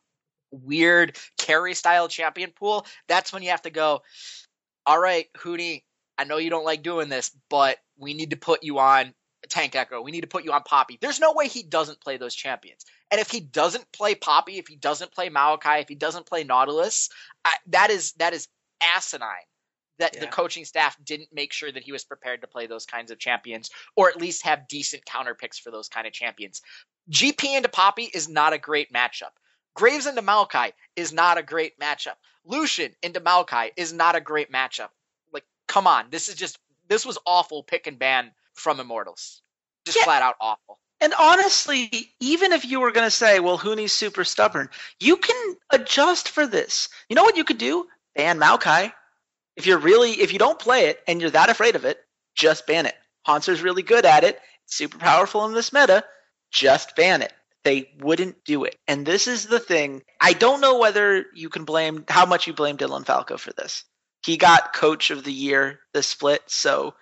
weird 0.51 1.17
carry 1.39 1.75
style 1.75 2.09
champion 2.09 2.51
pool, 2.51 2.87
that's 3.09 3.33
when 3.33 3.43
you 3.43 3.51
have 3.51 3.63
to 3.63 3.71
go, 3.71 4.03
all 4.87 5.01
right, 5.01 5.27
Huni, 5.39 5.83
I 6.19 6.25
know 6.25 6.37
you 6.39 6.51
don't 6.51 6.65
like 6.65 6.83
doing 6.83 7.09
this, 7.09 7.31
but 7.49 7.79
we 7.99 8.15
need 8.15 8.31
to 8.31 8.37
put 8.37 8.63
you 8.63 8.79
on 8.79 9.15
Tank 9.49 9.73
Ekko. 9.73 10.05
We 10.05 10.11
need 10.11 10.21
to 10.23 10.27
put 10.27 10.45
you 10.45 10.53
on 10.53 10.63
Poppy. 10.63 10.99
There's 11.01 11.21
no 11.21 11.33
way 11.33 11.49
he 11.49 11.63
doesn't 11.63 12.01
play 12.01 12.17
those 12.17 12.35
champions. 12.35 12.85
And 13.11 13.21
if 13.21 13.31
he 13.31 13.41
doesn't 13.41 13.91
play 13.93 14.15
Poppy, 14.15 14.59
if 14.59 14.69
he 14.69 14.77
doesn't 14.77 15.13
play 15.13 15.31
Maokai, 15.31 15.83
if 15.83 15.89
he 15.89 15.95
doesn't 15.95 16.27
play 16.27 16.45
Nautilus, 16.45 17.09
I, 17.45 17.55
that 17.69 17.91
is 17.91 18.13
that 18.15 18.35
is 18.35 18.49
asinine 18.97 19.47
that 19.99 20.15
yeah. 20.15 20.21
the 20.21 20.27
coaching 20.27 20.65
staff 20.65 20.97
didn't 21.05 21.29
make 21.33 21.53
sure 21.53 21.71
that 21.71 21.83
he 21.83 21.93
was 21.93 22.05
prepared 22.05 22.41
to 22.41 22.47
play 22.47 22.67
those 22.67 22.87
kinds 22.87 23.11
of 23.11 23.19
champions 23.19 23.71
or 23.97 24.09
at 24.09 24.21
least 24.21 24.45
have 24.45 24.67
decent 24.67 25.05
counter 25.05 25.35
picks 25.35 25.59
for 25.59 25.71
those 25.71 25.89
kind 25.89 26.07
of 26.07 26.13
champions. 26.13 26.63
GP 27.11 27.57
into 27.57 27.69
Poppy 27.69 28.11
is 28.13 28.29
not 28.29 28.53
a 28.53 28.59
great 28.59 28.93
matchup. 28.93 29.33
Graves 29.75 30.07
into 30.07 30.23
Maokai 30.23 30.73
is 30.97 31.13
not 31.13 31.39
a 31.39 31.43
great 31.43 31.79
matchup. 31.79 32.17
Lucian 32.45 32.95
into 33.03 33.21
Maokai 33.21 33.71
is 33.77 33.93
not 33.93 34.17
a 34.17 34.21
great 34.21 34.53
matchup. 34.53 34.89
Like, 35.33 35.45
come 35.69 35.87
on, 35.87 36.07
this 36.11 36.29
is 36.29 36.35
just 36.35 36.59
this 36.89 37.07
was 37.07 37.19
awful 37.25 37.63
pick 37.63 37.87
and 37.87 37.99
ban 37.99 38.33
from 38.55 38.81
Immortals. 38.81 39.43
Just 39.87 39.99
yeah. 39.99 40.05
flat 40.05 40.23
out 40.23 40.37
awful. 40.41 40.79
And 41.01 41.15
honestly, 41.19 42.13
even 42.21 42.53
if 42.53 42.65
you 42.67 42.81
were 42.81 42.93
going 42.93 43.07
to 43.07 43.11
say, 43.11 43.41
well, 43.41 43.57
Huni's 43.57 43.93
super 43.93 44.25
stubborn, 44.25 44.69
you 44.99 45.17
can 45.17 45.57
adjust 45.71 46.29
for 46.29 46.47
this. 46.47 46.91
You 47.09 47.17
know 47.17 47.23
what 47.23 47.39
you 47.39 47.45
could 47.45 47.59
do? 47.59 47.87
Ban 48.15 48.39
Maokai. 48.39 48.93
If 49.57 49.67
you're 49.67 49.79
really, 49.79 50.13
if 50.13 50.33
you 50.33 50.39
don't 50.39 50.59
play 50.59 50.87
it 50.87 51.01
and 51.07 51.21
you're 51.21 51.31
that 51.31 51.49
afraid 51.49 51.75
of 51.75 51.85
it, 51.87 51.99
just 52.35 52.67
ban 52.67 52.87
it. 52.87 52.95
Hauntzer 53.27 53.61
really 53.63 53.83
good 53.83 54.05
at 54.05 54.25
it. 54.25 54.41
It's 54.65 54.77
super 54.77 54.99
powerful 54.99 55.45
in 55.47 55.55
this 55.55 55.73
meta. 55.73 56.05
Just 56.51 56.97
ban 56.97 57.23
it. 57.23 57.33
They 57.65 57.91
wouldn't 58.01 58.45
do 58.45 58.65
it. 58.65 58.77
And 58.89 59.05
this 59.05 59.27
is 59.27 59.47
the 59.47 59.61
thing. 59.61 60.03
I 60.21 60.33
don't 60.33 60.61
know 60.61 60.79
whether 60.79 61.27
you 61.35 61.49
can 61.51 61.65
blame 61.65 62.05
how 62.09 62.27
much 62.27 62.47
you 62.47 62.55
blame 62.55 62.77
Dylan 62.77 63.05
Falco 63.05 63.37
for 63.37 63.53
this. 63.53 63.85
He 64.25 64.37
got 64.37 64.75
coach 64.75 65.11
of 65.11 65.25
the 65.25 65.33
year 65.33 65.81
this 65.93 66.07
split, 66.07 66.43
so 66.47 66.95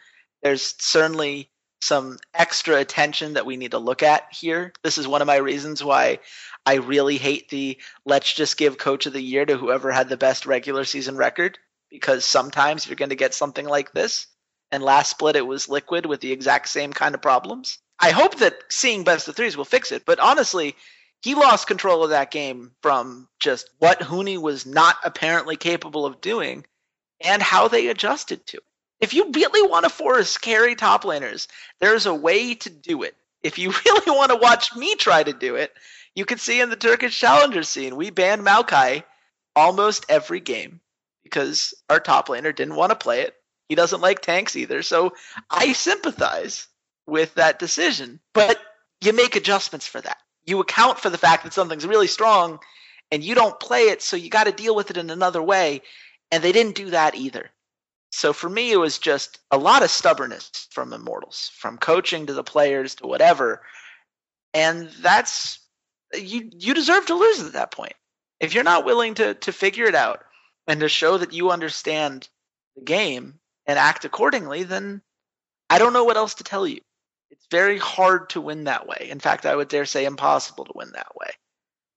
there's 0.42 0.74
certainly 0.78 1.50
some 1.80 2.18
extra 2.34 2.76
attention 2.76 3.34
that 3.34 3.46
we 3.46 3.56
need 3.56 3.70
to 3.70 3.78
look 3.78 4.02
at 4.02 4.24
here. 4.32 4.72
This 4.82 4.98
is 4.98 5.06
one 5.06 5.22
of 5.22 5.26
my 5.26 5.36
reasons 5.36 5.82
why 5.82 6.18
I 6.66 6.74
really 6.74 7.18
hate 7.18 7.48
the 7.48 7.78
let's 8.04 8.32
just 8.32 8.56
give 8.56 8.78
coach 8.78 9.06
of 9.06 9.12
the 9.12 9.22
year 9.22 9.46
to 9.46 9.56
whoever 9.56 9.92
had 9.92 10.08
the 10.08 10.16
best 10.16 10.46
regular 10.46 10.84
season 10.84 11.16
record 11.16 11.58
because 11.90 12.24
sometimes 12.24 12.86
you're 12.86 12.96
going 12.96 13.08
to 13.10 13.14
get 13.16 13.34
something 13.34 13.66
like 13.66 13.92
this. 13.92 14.26
And 14.70 14.82
last 14.82 15.10
split 15.10 15.36
it 15.36 15.46
was 15.46 15.68
Liquid 15.68 16.04
with 16.04 16.20
the 16.20 16.32
exact 16.32 16.68
same 16.68 16.92
kind 16.92 17.14
of 17.14 17.22
problems. 17.22 17.78
I 18.00 18.10
hope 18.10 18.36
that 18.36 18.62
seeing 18.68 19.04
best 19.04 19.28
of 19.28 19.36
threes 19.36 19.56
will 19.56 19.64
fix 19.64 19.92
it. 19.92 20.04
But 20.06 20.20
honestly, 20.20 20.76
he 21.20 21.34
lost 21.34 21.66
control 21.66 22.04
of 22.04 22.10
that 22.10 22.30
game 22.30 22.72
from 22.80 23.28
just 23.40 23.70
what 23.78 24.00
Huni 24.00 24.40
was 24.40 24.66
not 24.66 24.96
apparently 25.04 25.56
capable 25.56 26.06
of 26.06 26.20
doing 26.20 26.64
and 27.20 27.42
how 27.42 27.68
they 27.68 27.88
adjusted 27.88 28.46
to 28.46 28.58
it. 28.58 28.62
If 29.00 29.14
you 29.14 29.30
really 29.32 29.68
want 29.68 29.84
to 29.84 29.90
force 29.90 30.38
carry 30.38 30.74
top 30.74 31.04
laners, 31.04 31.46
there's 31.80 32.06
a 32.06 32.14
way 32.14 32.54
to 32.54 32.70
do 32.70 33.02
it. 33.02 33.16
If 33.42 33.58
you 33.58 33.72
really 33.84 34.16
want 34.16 34.30
to 34.30 34.36
watch 34.36 34.74
me 34.76 34.94
try 34.94 35.22
to 35.22 35.32
do 35.32 35.56
it, 35.56 35.72
you 36.14 36.24
can 36.24 36.38
see 36.38 36.60
in 36.60 36.70
the 36.70 36.76
Turkish 36.76 37.18
Challenger 37.18 37.62
scene, 37.62 37.96
we 37.96 38.10
banned 38.10 38.42
Maokai 38.42 39.04
almost 39.54 40.06
every 40.08 40.40
game 40.40 40.80
because 41.22 41.74
our 41.90 42.00
top 42.00 42.28
laner 42.28 42.54
didn't 42.54 42.76
want 42.76 42.90
to 42.90 42.96
play 42.96 43.22
it. 43.22 43.34
He 43.68 43.74
doesn't 43.74 44.00
like 44.00 44.20
tanks 44.20 44.56
either. 44.56 44.82
So 44.82 45.12
I 45.50 45.72
sympathize 45.72 46.68
with 47.08 47.34
that 47.34 47.58
decision. 47.58 48.20
But 48.34 48.60
you 49.00 49.12
make 49.12 49.36
adjustments 49.36 49.86
for 49.86 50.00
that. 50.00 50.18
You 50.46 50.60
account 50.60 50.98
for 50.98 51.10
the 51.10 51.18
fact 51.18 51.44
that 51.44 51.52
something's 51.52 51.86
really 51.86 52.06
strong 52.06 52.58
and 53.10 53.24
you 53.24 53.34
don't 53.34 53.58
play 53.58 53.84
it, 53.84 54.02
so 54.02 54.16
you 54.16 54.28
got 54.28 54.44
to 54.44 54.52
deal 54.52 54.74
with 54.74 54.90
it 54.90 54.96
in 54.96 55.10
another 55.10 55.42
way. 55.42 55.82
And 56.30 56.42
they 56.42 56.52
didn't 56.52 56.74
do 56.74 56.90
that 56.90 57.14
either. 57.14 57.50
So 58.10 58.32
for 58.32 58.48
me, 58.48 58.72
it 58.72 58.76
was 58.76 58.98
just 58.98 59.38
a 59.50 59.58
lot 59.58 59.82
of 59.82 59.90
stubbornness 59.90 60.68
from 60.70 60.92
Immortals, 60.92 61.50
from 61.54 61.78
coaching 61.78 62.26
to 62.26 62.32
the 62.32 62.44
players 62.44 62.94
to 62.96 63.06
whatever. 63.06 63.62
And 64.54 64.88
that's 65.00 65.60
you 66.14 66.50
you 66.54 66.72
deserve 66.72 67.06
to 67.06 67.14
lose 67.14 67.40
at 67.40 67.52
that 67.52 67.70
point. 67.70 67.92
If 68.40 68.54
you're 68.54 68.64
not 68.64 68.86
willing 68.86 69.14
to 69.14 69.34
to 69.34 69.52
figure 69.52 69.86
it 69.86 69.94
out 69.94 70.24
and 70.66 70.80
to 70.80 70.88
show 70.88 71.18
that 71.18 71.32
you 71.32 71.50
understand 71.50 72.28
the 72.76 72.82
game 72.82 73.38
and 73.66 73.78
act 73.78 74.04
accordingly, 74.04 74.62
then 74.62 75.02
I 75.68 75.78
don't 75.78 75.92
know 75.92 76.04
what 76.04 76.16
else 76.16 76.34
to 76.34 76.44
tell 76.44 76.66
you. 76.66 76.80
It's 77.30 77.46
very 77.50 77.78
hard 77.78 78.30
to 78.30 78.40
win 78.40 78.64
that 78.64 78.86
way. 78.86 79.08
In 79.10 79.20
fact, 79.20 79.46
I 79.46 79.54
would 79.54 79.68
dare 79.68 79.84
say 79.86 80.04
impossible 80.04 80.64
to 80.64 80.72
win 80.74 80.92
that 80.92 81.14
way. 81.16 81.30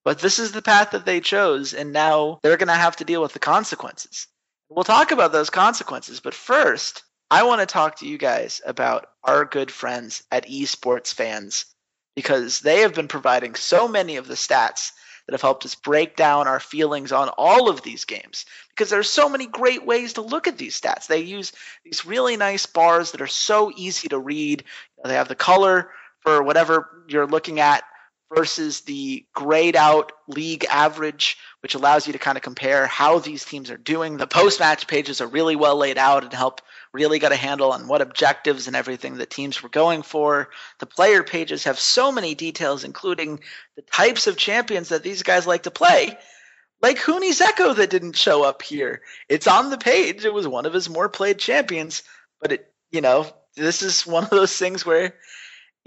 But 0.03 0.19
this 0.19 0.39
is 0.39 0.51
the 0.51 0.61
path 0.61 0.91
that 0.91 1.05
they 1.05 1.19
chose, 1.21 1.73
and 1.73 1.93
now 1.93 2.39
they're 2.41 2.57
going 2.57 2.67
to 2.67 2.73
have 2.73 2.95
to 2.97 3.05
deal 3.05 3.21
with 3.21 3.33
the 3.33 3.39
consequences. 3.39 4.27
We'll 4.69 4.83
talk 4.83 5.11
about 5.11 5.31
those 5.31 5.49
consequences, 5.49 6.19
but 6.19 6.33
first, 6.33 7.03
I 7.29 7.43
want 7.43 7.61
to 7.61 7.65
talk 7.65 7.97
to 7.97 8.07
you 8.07 8.17
guys 8.17 8.61
about 8.65 9.07
our 9.23 9.45
good 9.45 9.71
friends 9.71 10.23
at 10.31 10.47
Esports 10.47 11.13
Fans 11.13 11.65
because 12.15 12.59
they 12.59 12.79
have 12.79 12.93
been 12.93 13.07
providing 13.07 13.55
so 13.55 13.87
many 13.87 14.17
of 14.17 14.27
the 14.27 14.33
stats 14.33 14.91
that 15.31 15.35
have 15.35 15.41
helped 15.41 15.63
us 15.63 15.75
break 15.75 16.17
down 16.17 16.45
our 16.45 16.59
feelings 16.59 17.13
on 17.13 17.29
all 17.37 17.69
of 17.69 17.81
these 17.83 18.03
games 18.03 18.45
because 18.69 18.89
there's 18.89 19.09
so 19.09 19.29
many 19.29 19.47
great 19.47 19.85
ways 19.85 20.13
to 20.13 20.21
look 20.21 20.45
at 20.45 20.57
these 20.57 20.79
stats. 20.79 21.07
They 21.07 21.21
use 21.21 21.53
these 21.85 22.05
really 22.05 22.35
nice 22.35 22.65
bars 22.65 23.11
that 23.11 23.21
are 23.21 23.27
so 23.27 23.71
easy 23.77 24.09
to 24.09 24.19
read. 24.19 24.65
They 25.05 25.13
have 25.13 25.29
the 25.29 25.35
color 25.35 25.91
for 26.19 26.43
whatever 26.43 27.05
you're 27.07 27.27
looking 27.27 27.61
at 27.61 27.85
versus 28.35 28.81
the 28.81 29.25
grayed 29.33 29.77
out 29.77 30.11
league 30.27 30.65
average, 30.69 31.37
which 31.61 31.75
allows 31.75 32.07
you 32.07 32.13
to 32.13 32.19
kind 32.19 32.37
of 32.37 32.43
compare 32.43 32.85
how 32.85 33.19
these 33.19 33.45
teams 33.45 33.71
are 33.71 33.77
doing. 33.77 34.17
The 34.17 34.27
post 34.27 34.59
match 34.59 34.85
pages 34.85 35.21
are 35.21 35.27
really 35.27 35.55
well 35.55 35.77
laid 35.77 35.97
out 35.97 36.25
and 36.25 36.33
help 36.33 36.61
really 36.93 37.19
got 37.19 37.31
a 37.31 37.37
handle 37.37 37.71
on 37.71 37.87
what 37.87 38.01
objectives 38.01 38.67
and 38.67 38.75
everything 38.75 39.17
that 39.17 39.29
teams 39.29 39.63
were 39.63 39.69
going 39.69 40.01
for. 40.01 40.49
The 40.79 40.85
player 40.85 41.23
pages 41.23 41.63
have 41.63 41.79
so 41.79 42.11
many 42.11 42.35
details, 42.35 42.83
including 42.83 43.39
the 43.75 43.81
types 43.81 44.27
of 44.27 44.37
champions 44.37 44.89
that 44.89 45.03
these 45.03 45.23
guys 45.23 45.47
like 45.47 45.63
to 45.63 45.71
play. 45.71 46.17
Like 46.81 46.97
Huni 46.97 47.29
Ekko 47.29 47.75
that 47.75 47.89
didn't 47.89 48.17
show 48.17 48.43
up 48.43 48.61
here. 48.61 49.01
It's 49.29 49.47
on 49.47 49.69
the 49.69 49.77
page. 49.77 50.25
It 50.25 50.33
was 50.33 50.47
one 50.47 50.65
of 50.65 50.73
his 50.73 50.89
more 50.89 51.09
played 51.09 51.37
champions, 51.37 52.03
but 52.41 52.51
it, 52.51 52.73
you 52.91 53.01
know, 53.01 53.27
this 53.55 53.81
is 53.81 54.05
one 54.05 54.23
of 54.23 54.29
those 54.29 54.57
things 54.57 54.85
where 54.85 55.15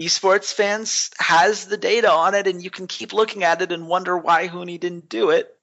esports 0.01 0.53
fans 0.53 1.11
has 1.19 1.67
the 1.67 1.77
data 1.77 2.11
on 2.11 2.33
it 2.33 2.47
and 2.47 2.63
you 2.63 2.69
can 2.69 2.87
keep 2.87 3.13
looking 3.13 3.43
at 3.43 3.61
it 3.61 3.71
and 3.71 3.87
wonder 3.87 4.17
why 4.17 4.47
Huni 4.47 4.79
didn't 4.79 5.07
do 5.07 5.29
it 5.29 5.54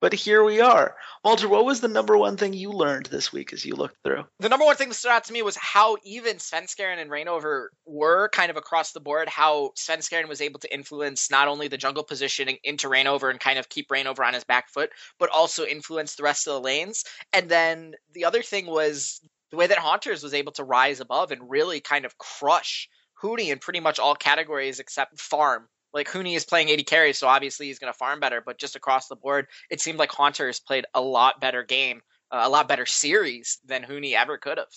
but 0.00 0.12
here 0.14 0.42
we 0.42 0.60
are. 0.60 0.96
Walter, 1.22 1.48
what 1.48 1.64
was 1.64 1.80
the 1.80 1.88
number 1.88 2.16
one 2.16 2.36
thing 2.36 2.54
you 2.54 2.70
learned 2.70 3.06
this 3.06 3.32
week 3.32 3.52
as 3.52 3.64
you 3.64 3.74
looked 3.74 4.02
through? 4.02 4.24
The 4.38 4.48
number 4.48 4.64
one 4.64 4.76
thing 4.76 4.88
that 4.88 4.94
stood 4.94 5.10
out 5.10 5.24
to 5.24 5.32
me 5.32 5.42
was 5.42 5.56
how 5.56 5.98
even 6.04 6.36
Svenskeren 6.36 6.98
and 6.98 7.10
Reignover 7.10 7.66
were 7.84 8.30
kind 8.30 8.50
of 8.50 8.56
across 8.56 8.92
the 8.92 9.00
board. 9.00 9.28
How 9.28 9.72
Svenskeren 9.76 10.28
was 10.28 10.40
able 10.40 10.60
to 10.60 10.72
influence 10.72 11.30
not 11.30 11.48
only 11.48 11.68
the 11.68 11.76
jungle 11.76 12.02
positioning 12.02 12.56
into 12.64 12.88
Reignover 12.88 13.30
and 13.30 13.38
kind 13.38 13.58
of 13.58 13.68
keep 13.68 13.88
Reignover 13.88 14.26
on 14.26 14.34
his 14.34 14.44
back 14.44 14.70
foot, 14.70 14.90
but 15.18 15.30
also 15.30 15.66
influence 15.66 16.14
the 16.14 16.22
rest 16.22 16.46
of 16.46 16.54
the 16.54 16.60
lanes. 16.60 17.04
And 17.32 17.48
then 17.48 17.94
the 18.14 18.24
other 18.24 18.42
thing 18.42 18.66
was 18.66 19.20
the 19.50 19.56
way 19.56 19.66
that 19.66 19.78
Hauntzer 19.78 20.10
was 20.22 20.34
able 20.34 20.52
to 20.52 20.64
rise 20.64 21.00
above 21.00 21.30
and 21.32 21.50
really 21.50 21.80
kind 21.80 22.04
of 22.04 22.16
crush 22.16 22.88
Huni 23.22 23.48
in 23.48 23.58
pretty 23.58 23.80
much 23.80 23.98
all 23.98 24.14
categories 24.14 24.80
except 24.80 25.20
farm 25.20 25.68
like 25.92 26.08
Huni 26.08 26.36
is 26.36 26.44
playing 26.44 26.70
AD 26.70 26.86
carries, 26.86 27.18
so 27.18 27.28
obviously 27.28 27.66
he's 27.66 27.78
going 27.78 27.92
to 27.92 27.98
farm 27.98 28.20
better. 28.20 28.42
But 28.44 28.58
just 28.58 28.76
across 28.76 29.08
the 29.08 29.16
board, 29.16 29.46
it 29.70 29.80
seemed 29.80 29.98
like 29.98 30.10
Hauntzer 30.10 30.46
has 30.46 30.60
played 30.60 30.86
a 30.94 31.00
lot 31.00 31.40
better 31.40 31.62
game, 31.62 32.02
uh, 32.30 32.42
a 32.44 32.48
lot 32.48 32.68
better 32.68 32.86
series 32.86 33.58
than 33.64 33.82
Huni 33.82 34.14
ever 34.14 34.38
could 34.38 34.58
have. 34.58 34.68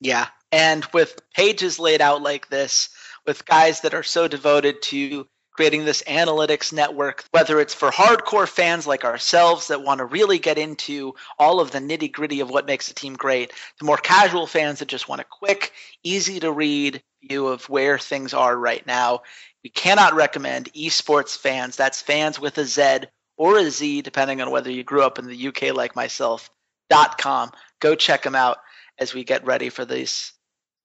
Yeah, 0.00 0.26
and 0.52 0.84
with 0.92 1.20
pages 1.34 1.78
laid 1.78 2.02
out 2.02 2.22
like 2.22 2.48
this, 2.48 2.90
with 3.26 3.46
guys 3.46 3.80
that 3.80 3.94
are 3.94 4.02
so 4.02 4.28
devoted 4.28 4.82
to 4.82 5.26
creating 5.56 5.86
this 5.86 6.02
analytics 6.06 6.72
network, 6.72 7.24
whether 7.30 7.58
it's 7.58 7.72
for 7.72 7.90
hardcore 7.90 8.46
fans 8.46 8.86
like 8.86 9.04
ourselves 9.04 9.68
that 9.68 9.82
want 9.82 9.98
to 9.98 10.04
really 10.04 10.38
get 10.38 10.58
into 10.58 11.14
all 11.38 11.60
of 11.60 11.70
the 11.70 11.78
nitty 11.78 12.12
gritty 12.12 12.40
of 12.40 12.50
what 12.50 12.66
makes 12.66 12.90
a 12.90 12.94
team 12.94 13.14
great, 13.14 13.52
to 13.78 13.84
more 13.86 13.96
casual 13.96 14.46
fans 14.46 14.80
that 14.80 14.88
just 14.88 15.08
want 15.08 15.22
a 15.22 15.24
quick, 15.24 15.72
easy 16.04 16.38
to 16.40 16.52
read 16.52 17.02
view 17.26 17.46
of 17.46 17.68
where 17.70 17.98
things 17.98 18.34
are 18.34 18.56
right 18.56 18.86
now. 18.86 19.22
We 19.66 19.70
cannot 19.70 20.14
recommend 20.14 20.72
esports 20.74 21.36
fans, 21.36 21.74
that's 21.74 22.00
fans 22.00 22.38
with 22.38 22.56
a 22.56 22.64
Z 22.64 22.98
or 23.36 23.58
a 23.58 23.68
Z, 23.68 24.02
depending 24.02 24.40
on 24.40 24.52
whether 24.52 24.70
you 24.70 24.84
grew 24.84 25.02
up 25.02 25.18
in 25.18 25.26
the 25.26 25.48
UK 25.48 25.74
like 25.74 25.96
myself, 25.96 26.48
dot 26.88 27.18
com. 27.18 27.50
Go 27.80 27.96
check 27.96 28.22
them 28.22 28.36
out 28.36 28.58
as 28.96 29.12
we 29.12 29.24
get 29.24 29.44
ready 29.44 29.68
for 29.70 29.84
these 29.84 30.32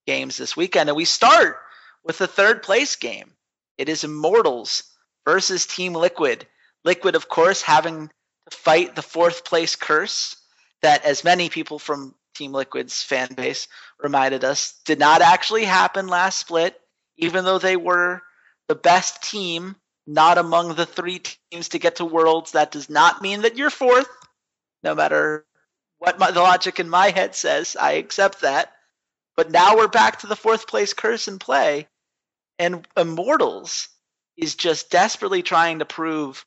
games 0.08 0.36
this 0.36 0.58
weekend. 0.58 0.90
And 0.90 0.96
we 0.96 1.06
start 1.06 1.58
with 2.04 2.18
the 2.18 2.26
third 2.26 2.64
place 2.64 2.96
game. 2.96 3.34
It 3.78 3.88
is 3.88 4.04
Immortals 4.04 4.82
versus 5.26 5.68
Team 5.68 5.94
Liquid. 5.94 6.48
Liquid, 6.84 7.14
of 7.14 7.30
course, 7.30 7.62
having 7.62 8.08
to 8.50 8.58
fight 8.58 8.96
the 8.96 9.04
fourth 9.04 9.46
place 9.46 9.76
curse 9.76 10.36
that, 10.82 11.06
as 11.06 11.24
many 11.24 11.50
people 11.50 11.78
from 11.78 12.16
Team 12.34 12.52
Liquid's 12.52 13.04
fan 13.04 13.32
base 13.36 13.68
reminded 14.02 14.44
us, 14.44 14.82
did 14.86 14.98
not 14.98 15.22
actually 15.22 15.66
happen 15.66 16.08
last 16.08 16.40
split, 16.40 16.82
even 17.18 17.46
though 17.46 17.60
they 17.60 17.78
were 17.78 18.24
the 18.68 18.76
best 18.76 19.24
team, 19.24 19.76
not 20.08 20.38
among 20.38 20.76
the 20.76 20.86
three 20.86 21.20
teams 21.20 21.70
to 21.70 21.80
get 21.80 21.98
to 21.98 22.06
Worlds. 22.06 22.52
That 22.52 22.72
does 22.72 22.90
not 22.90 23.22
mean 23.22 23.42
that 23.42 23.58
you're 23.58 23.70
fourth, 23.70 24.10
no 24.84 24.96
matter 24.96 25.46
what 26.00 26.20
my, 26.20 26.32
the 26.32 26.42
logic 26.42 26.80
in 26.80 26.90
my 26.90 27.10
head 27.10 27.36
says. 27.36 27.76
I 27.80 27.94
accept 27.94 28.42
that. 28.42 28.72
But 29.38 29.52
now 29.52 29.78
we're 29.78 29.88
back 29.88 30.20
to 30.20 30.28
the 30.28 30.36
fourth 30.36 30.68
place 30.68 30.94
curse 30.94 31.28
in 31.28 31.40
play. 31.40 31.88
And 32.60 32.88
Immortals 32.98 33.88
is 34.38 34.56
just 34.56 34.90
desperately 34.90 35.44
trying 35.44 35.80
to 35.80 35.86
prove 35.86 36.46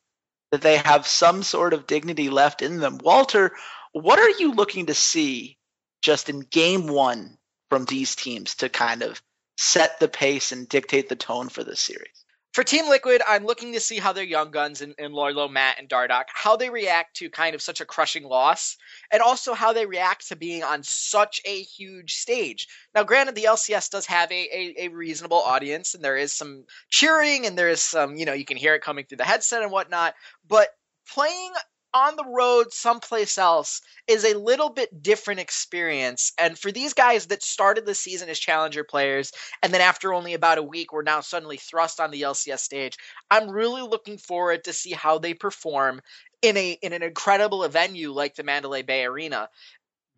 that 0.51 0.63
they 0.63 0.77
have 0.77 1.07
some 1.07 1.43
sort 1.43 1.73
of 1.73 1.87
dignity 1.87 2.31
left 2.31 2.63
in 2.63 2.79
them. 2.79 2.99
Walter, 2.99 3.53
what 3.93 4.19
are 4.19 4.31
you 4.31 4.53
looking 4.53 4.87
to 4.87 4.95
see 4.95 5.57
just 6.03 6.29
in 6.29 6.41
game 6.41 6.87
one 6.87 7.39
from 7.71 7.85
these 7.87 8.15
teams 8.15 8.57
to 8.57 8.69
kind 8.69 9.03
of 9.03 9.21
set 9.57 10.01
the 10.01 10.09
pace 10.09 10.53
and 10.53 10.69
dictate 10.69 11.09
the 11.09 11.17
tone 11.17 11.49
for 11.49 11.65
this 11.65 11.81
series. 11.81 12.25
For 12.55 12.63
Team 12.63 12.89
Liquid, 12.89 13.21
I'm 13.27 13.45
looking 13.45 13.73
to 13.73 13.81
see 13.81 13.99
how 13.99 14.13
their 14.13 14.23
young 14.23 14.53
guns 14.53 14.81
in, 14.81 14.95
in 14.97 15.11
Lourlo, 15.11 15.51
Matt, 15.51 15.81
and 15.81 15.89
Dardoch, 15.89 16.27
how 16.29 16.55
they 16.55 16.71
react 16.71 17.17
to 17.17 17.29
kind 17.29 17.53
of 17.53 17.61
such 17.61 17.81
a 17.81 17.85
crushing 17.85 18.23
loss, 18.23 18.77
and 19.11 19.21
also 19.21 19.55
how 19.55 19.73
they 19.73 19.87
react 19.87 20.29
to 20.29 20.37
being 20.37 20.63
on 20.63 20.85
such 20.85 21.41
a 21.45 21.63
huge 21.63 22.15
stage. 22.15 22.69
Now, 22.95 23.03
granted, 23.03 23.35
the 23.35 23.49
LCS 23.49 23.91
does 23.91 24.07
have 24.07 24.31
a, 24.31 24.35
a, 24.35 24.85
a 24.85 24.89
reasonable 24.89 25.41
audience, 25.41 25.95
and 25.95 26.05
there 26.05 26.17
is 26.17 26.33
some 26.33 26.65
cheering, 26.91 27.45
and 27.45 27.59
there 27.59 27.71
is 27.71 27.83
some, 27.83 28.15
you 28.15 28.25
know, 28.25 28.35
you 28.35 28.45
can 28.45 28.57
hear 28.57 28.77
it 28.77 28.83
coming 28.83 29.05
through 29.05 29.19
the 29.19 29.25
headset 29.25 29.63
and 29.63 29.73
whatnot, 29.73 30.15
but 30.47 30.69
playing 31.13 31.53
on 31.95 32.17
the 32.17 32.25
road 32.27 32.73
someplace 32.73 33.39
else 33.39 33.81
is 34.09 34.25
a 34.25 34.37
little 34.37 34.69
bit 34.69 35.01
different 35.03 35.39
experience. 35.39 36.33
And 36.37 36.59
for 36.59 36.73
these 36.73 36.93
guys 36.93 37.27
that 37.27 37.43
started 37.43 37.87
the 37.87 37.95
season 37.95 38.29
as 38.29 38.39
challenger 38.39 38.83
players 38.83 39.33
and 39.63 39.73
then 39.73 39.81
after 39.81 40.13
only 40.13 40.35
about 40.35 40.59
a 40.59 40.63
week 40.63 40.93
were 40.93 41.05
now 41.05 41.21
suddenly 41.21 41.57
thrust 41.57 42.01
on 42.01 42.11
the 42.11 42.23
LCS 42.23 42.59
stage, 42.59 42.99
I'm 43.31 43.49
really 43.49 43.83
looking 43.83 44.19
forward 44.19 44.65
to 44.65 44.73
see 44.73 44.91
how 44.91 45.19
they 45.19 45.35
perform 45.35 46.01
in 46.43 46.57
a 46.57 46.73
in 46.83 46.93
an 46.93 47.03
incredible 47.03 47.67
venue 47.69 48.13
like 48.13 48.35
the 48.35 48.43
Mandalay 48.43 48.83
Bay 48.83 49.05
Arena. 49.05 49.49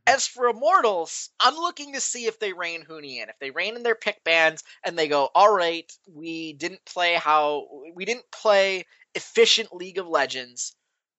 As 0.09 0.27
for 0.27 0.49
Immortals, 0.49 1.31
I'm 1.41 1.57
looking 1.57 1.93
to 1.93 2.01
see 2.01 2.27
if 2.27 2.39
they 2.39 2.53
rein 2.53 2.85
Huni 2.85 3.17
in. 3.17 3.29
If 3.29 3.39
they 3.41 3.51
rein 3.51 3.77
in 3.77 3.83
their 3.83 3.97
pick 3.97 4.23
bands 4.25 4.63
and 4.85 4.97
they 4.97 5.09
go, 5.09 5.29
all 5.35 5.53
right, 5.53 5.91
we 6.07 6.53
didn't 6.55 6.85
play 6.87 7.15
how 7.15 7.67
we 7.95 8.05
didn't 8.05 8.31
play 8.31 8.87
efficient 9.15 9.75
League 9.75 9.99
of 9.99 10.07
Legends 10.07 10.75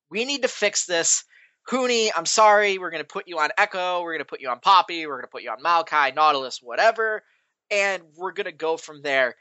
we 0.09 0.25
need 0.25 0.43
to 0.43 0.47
fix 0.47 0.85
this. 0.85 1.23
Huni, 1.69 2.09
I'm 2.15 2.25
sorry, 2.25 2.77
we're 2.77 2.91
going 2.91 3.03
to 3.03 3.07
put 3.07 3.27
you 3.27 3.39
on 3.39 3.49
Ekko, 3.59 4.01
we're 4.01 4.13
going 4.13 4.19
to 4.19 4.25
put 4.25 4.39
you 4.39 4.49
on 4.49 4.59
Poppy, 4.59 5.05
we're 5.05 5.15
going 5.15 5.23
to 5.23 5.31
put 5.31 5.43
you 5.43 5.49
on 5.49 5.61
Maokai, 5.61 6.15
Nautilus, 6.15 6.59
whatever, 6.61 7.23
and 7.69 8.03
we're 8.15 8.31
going 8.31 8.45
to 8.45 8.53
go 8.53 8.77
from 8.77 9.01
there. 9.01 9.35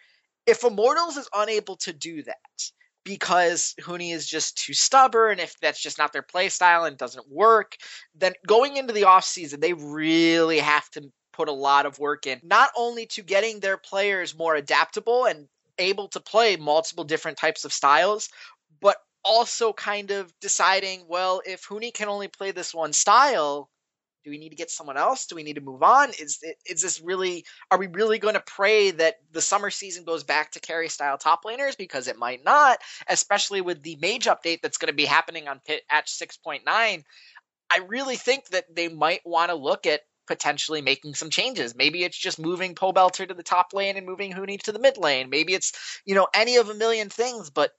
If 0.45 0.65
Immortals 0.65 1.17
is 1.17 1.29
unable 1.33 1.77
to 1.77 1.93
do 1.93 2.25
that 2.25 2.37
because 3.05 3.75
Huni 3.81 4.13
is 4.13 4.27
just 4.27 4.59
too 4.59 4.75
stubborn, 4.75 5.39
if 5.39 5.55
that's 5.61 5.81
just 5.81 5.99
not 5.99 6.13
their 6.13 6.25
playstyle 6.25 6.89
and 6.89 6.99
doesn't 6.99 7.31
work, 7.31 7.77
then 8.17 8.33
going 8.47 8.77
into 8.77 8.93
the 8.93 9.03
offseason, 9.03 9.61
they 9.61 9.73
really 9.73 10.59
have 10.59 10.91
to 10.91 11.03
put 11.33 11.49
a 11.49 11.53
lot 11.53 11.87
of 11.87 12.01
work 12.01 12.27
in, 12.27 12.41
not 12.43 12.71
only 12.77 13.07
to 13.07 13.23
getting 13.23 13.61
their 13.61 13.77
players 13.77 14.37
more 14.37 14.57
adaptable 14.57 15.27
and 15.27 15.47
able 15.79 16.09
to 16.09 16.21
play 16.21 16.57
multiple 16.57 17.05
different 17.05 17.39
types 17.39 17.65
of 17.65 17.73
styles, 17.73 18.31
also 19.27 19.73
kind 19.73 20.11
of 20.13 20.33
deciding, 20.41 21.05
well, 21.09 21.43
if 21.45 21.67
Huni 21.67 21.93
can 21.93 22.09
only 22.09 22.29
play 22.29 22.53
this 22.53 22.73
one 22.73 22.93
style, 22.93 23.69
do 24.25 24.31
we 24.31 24.39
need 24.39 24.49
to 24.49 24.57
get 24.57 24.71
someone 24.71 24.97
else? 24.97 25.27
Do 25.27 25.37
we 25.37 25.45
need 25.45 25.55
to 25.55 25.61
move 25.61 25.85
on? 25.85 26.11
Is 26.11 26.43
is 26.67 26.83
this 26.83 27.01
really? 27.01 27.45
Are 27.71 27.79
we 27.79 27.87
really 27.87 28.19
going 28.19 28.35
to 28.35 28.43
pray 28.45 28.91
that 28.91 29.17
the 29.31 29.41
summer 29.41 29.71
season 29.71 30.05
goes 30.05 30.25
back 30.25 30.51
to 30.53 30.61
carry 30.61 30.89
style 30.89 31.17
top 31.17 31.45
laners? 31.45 31.77
Because 31.77 32.09
it 32.09 32.19
might 32.19 32.45
not, 32.45 32.79
especially 33.09 33.61
with 33.61 33.83
the 33.85 33.97
mage 34.03 34.25
update 34.25 34.63
that's 34.63 34.79
going 34.79 34.89
to 34.89 34.97
be 34.97 35.05
happening 35.05 35.47
on 35.47 35.61
Pit 35.65 35.83
at 35.89 36.07
6.9. 36.07 36.65
I 36.67 37.79
really 37.87 38.17
think 38.17 38.49
that 38.49 38.65
they 38.75 38.89
might 38.89 39.21
want 39.25 39.51
to 39.51 39.57
look 39.57 39.87
at 39.87 40.01
potentially 40.27 40.83
making 40.83 41.15
some 41.15 41.31
changes. 41.31 41.77
Maybe 41.77 42.03
it's 42.03 42.19
just 42.19 42.41
moving 42.41 42.75
Pobelter 42.75 43.29
to 43.29 43.35
the 43.35 43.45
top 43.45 43.73
lane 43.73 43.97
and 43.97 44.07
moving 44.07 44.33
Huni 44.33 44.61
to 44.63 44.73
the 44.73 44.81
mid 44.81 44.99
lane. 44.99 45.31
Maybe 45.31 45.55
it's, 45.55 45.73
you 46.05 46.17
know, 46.17 46.27
any 46.35 46.57
of 46.57 46.69
a 46.69 46.75
million 46.75 47.09
things, 47.11 47.51
but 47.51 47.71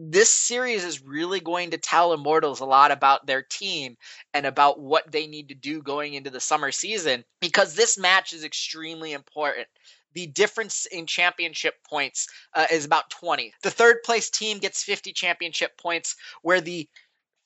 this 0.00 0.30
series 0.30 0.84
is 0.84 1.02
really 1.02 1.40
going 1.40 1.70
to 1.72 1.76
tell 1.76 2.12
Immortals 2.12 2.60
a 2.60 2.64
lot 2.64 2.92
about 2.92 3.26
their 3.26 3.42
team 3.42 3.96
and 4.32 4.46
about 4.46 4.78
what 4.78 5.10
they 5.10 5.26
need 5.26 5.48
to 5.48 5.56
do 5.56 5.82
going 5.82 6.14
into 6.14 6.30
the 6.30 6.40
summer 6.40 6.70
season 6.70 7.24
because 7.40 7.74
this 7.74 7.98
match 7.98 8.32
is 8.32 8.44
extremely 8.44 9.12
important. 9.12 9.66
the 10.14 10.26
difference 10.26 10.86
in 10.86 11.06
championship 11.06 11.74
points 11.84 12.28
uh, 12.54 12.66
is 12.72 12.84
about 12.84 13.10
20. 13.10 13.52
The 13.62 13.70
third 13.70 14.02
place 14.04 14.30
team 14.30 14.58
gets 14.58 14.82
50 14.82 15.12
championship 15.12 15.76
points, 15.76 16.16
where 16.42 16.60
the 16.60 16.88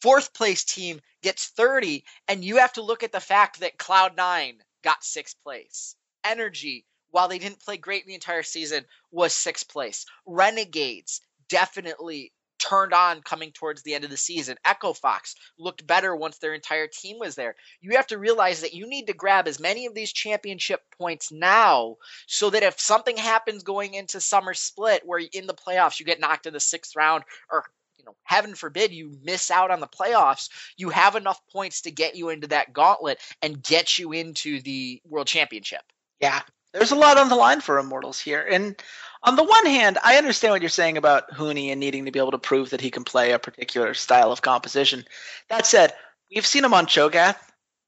fourth 0.00 0.32
place 0.32 0.64
team 0.64 1.00
gets 1.22 1.48
30. 1.48 2.04
And 2.28 2.44
you 2.44 2.58
have 2.58 2.72
to 2.74 2.82
look 2.82 3.02
at 3.02 3.12
the 3.12 3.20
fact 3.20 3.60
that 3.60 3.78
Cloud9 3.78 4.54
got 4.84 5.04
sixth 5.04 5.36
place. 5.42 5.96
Energy, 6.24 6.84
while 7.10 7.28
they 7.28 7.38
didn't 7.38 7.60
play 7.60 7.76
great 7.78 8.06
the 8.06 8.14
entire 8.14 8.42
season, 8.42 8.84
was 9.10 9.34
sixth 9.34 9.68
place. 9.68 10.06
Renegades 10.26 11.20
definitely 11.48 12.32
turned 12.62 12.92
on 12.92 13.22
coming 13.22 13.50
towards 13.50 13.82
the 13.82 13.94
end 13.94 14.04
of 14.04 14.10
the 14.10 14.16
season. 14.16 14.56
Echo 14.64 14.92
Fox 14.92 15.34
looked 15.58 15.86
better 15.86 16.14
once 16.14 16.38
their 16.38 16.54
entire 16.54 16.86
team 16.86 17.18
was 17.18 17.34
there. 17.34 17.56
You 17.80 17.96
have 17.96 18.06
to 18.08 18.18
realize 18.18 18.60
that 18.60 18.74
you 18.74 18.86
need 18.86 19.06
to 19.08 19.12
grab 19.12 19.48
as 19.48 19.60
many 19.60 19.86
of 19.86 19.94
these 19.94 20.12
championship 20.12 20.80
points 20.98 21.32
now 21.32 21.96
so 22.26 22.50
that 22.50 22.62
if 22.62 22.80
something 22.80 23.16
happens 23.16 23.62
going 23.62 23.94
into 23.94 24.20
summer 24.20 24.54
split 24.54 25.02
where 25.04 25.20
in 25.32 25.46
the 25.46 25.54
playoffs 25.54 25.98
you 25.98 26.06
get 26.06 26.20
knocked 26.20 26.46
in 26.46 26.52
the 26.52 26.60
sixth 26.60 26.94
round 26.96 27.24
or 27.50 27.64
you 27.98 28.04
know, 28.04 28.16
heaven 28.24 28.54
forbid 28.54 28.92
you 28.92 29.16
miss 29.22 29.50
out 29.50 29.70
on 29.70 29.78
the 29.78 29.86
playoffs, 29.86 30.48
you 30.76 30.90
have 30.90 31.14
enough 31.14 31.40
points 31.52 31.82
to 31.82 31.90
get 31.90 32.16
you 32.16 32.30
into 32.30 32.48
that 32.48 32.72
gauntlet 32.72 33.20
and 33.40 33.62
get 33.62 33.98
you 33.98 34.12
into 34.12 34.60
the 34.60 35.00
world 35.08 35.28
championship. 35.28 35.82
Yeah, 36.20 36.40
there's 36.72 36.92
a 36.92 36.96
lot 36.96 37.18
on 37.18 37.28
the 37.28 37.36
line 37.36 37.60
for 37.60 37.78
Immortals 37.78 38.20
here. 38.20 38.46
And 38.50 38.76
on 39.22 39.36
the 39.36 39.44
one 39.44 39.66
hand, 39.66 39.98
I 40.02 40.16
understand 40.16 40.52
what 40.52 40.62
you're 40.62 40.68
saying 40.68 40.96
about 40.96 41.30
Huni 41.30 41.70
and 41.70 41.80
needing 41.80 42.06
to 42.06 42.10
be 42.10 42.18
able 42.18 42.32
to 42.32 42.38
prove 42.38 42.70
that 42.70 42.80
he 42.80 42.90
can 42.90 43.04
play 43.04 43.32
a 43.32 43.38
particular 43.38 43.94
style 43.94 44.32
of 44.32 44.42
composition. 44.42 45.04
That 45.48 45.66
said, 45.66 45.92
we've 46.34 46.46
seen 46.46 46.64
him 46.64 46.74
on 46.74 46.86
Cho'Gath. 46.86 47.36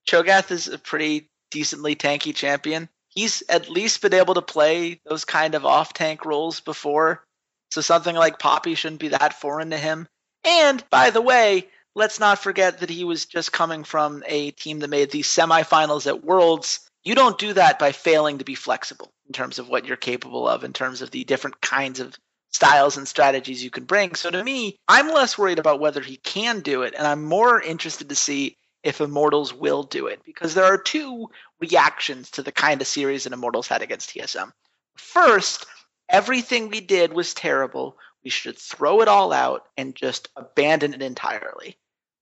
Cho'Gath 0.07 0.51
is 0.51 0.69
a 0.69 0.79
pretty 0.79 1.31
decently 1.51 1.97
tanky 1.97 2.35
champion. 2.35 2.89
He's 3.09 3.43
at 3.49 3.71
least 3.71 4.03
been 4.03 4.15
able 4.15 4.35
to 4.35 4.43
play 4.43 5.01
those 5.07 5.25
kind 5.25 5.55
of 5.55 5.65
off 5.65 5.93
tank 5.93 6.25
roles 6.25 6.61
before. 6.61 7.25
So 7.71 7.81
something 7.81 8.15
like 8.15 8.39
Poppy 8.39 8.75
shouldn't 8.75 9.01
be 9.01 9.09
that 9.09 9.41
foreign 9.41 9.71
to 9.71 9.79
him. 9.79 10.07
And 10.45 10.85
by 10.91 11.11
the 11.11 11.23
way, 11.23 11.69
let's 11.95 12.21
not 12.21 12.39
forget 12.39 12.79
that 12.81 12.91
he 12.91 13.05
was 13.05 13.25
just 13.27 13.53
coming 13.53 13.85
from 13.85 14.23
a 14.27 14.51
team 14.53 14.81
that 14.81 14.91
made 14.91 15.11
the 15.11 15.23
semifinals 15.23 16.07
at 16.07 16.25
Worlds. 16.25 16.89
You 17.05 17.15
don't 17.15 17.39
do 17.39 17.53
that 17.53 17.79
by 17.79 17.93
failing 17.93 18.39
to 18.39 18.45
be 18.45 18.55
flexible 18.55 19.13
in 19.27 19.33
terms 19.33 19.59
of 19.59 19.69
what 19.69 19.85
you're 19.85 19.97
capable 19.97 20.49
of, 20.49 20.65
in 20.65 20.73
terms 20.73 21.03
of 21.03 21.11
the 21.11 21.25
different 21.25 21.61
kinds 21.61 22.01
of 22.01 22.17
styles 22.51 22.97
and 22.97 23.07
strategies 23.07 23.63
you 23.63 23.71
can 23.71 23.85
bring. 23.85 24.15
So 24.15 24.31
to 24.31 24.43
me, 24.43 24.79
I'm 24.89 25.09
less 25.09 25.37
worried 25.37 25.59
about 25.59 25.81
whether 25.81 26.01
he 26.01 26.17
can 26.17 26.61
do 26.61 26.83
it, 26.83 26.95
and 26.97 27.07
I'm 27.07 27.25
more 27.25 27.61
interested 27.61 28.09
to 28.09 28.15
see 28.15 28.57
if 28.83 29.01
Immortals 29.01 29.53
will 29.53 29.83
do 29.83 30.07
it, 30.07 30.23
because 30.25 30.55
there 30.55 30.65
are 30.65 30.79
two 30.79 31.29
reactions 31.59 32.31
to 32.33 32.43
the 32.43 32.53
kind 32.53 32.81
of 32.81 32.87
series 32.87 33.25
that 33.25 33.33
Immortals 33.33 33.67
had 33.67 33.83
against 33.83 34.11
TSM. 34.11 34.53
First, 34.97 35.67
everything 36.09 36.69
we 36.69 36.81
did 36.81 37.13
was 37.13 37.35
terrible. 37.35 37.97
We 38.23 38.31
should 38.31 38.59
throw 38.59 39.01
it 39.01 39.09
all 39.09 39.33
out 39.33 39.65
and 39.77 39.95
just 39.95 40.29
abandon 40.37 40.95
it 40.95 41.03
entirely, 41.03 41.77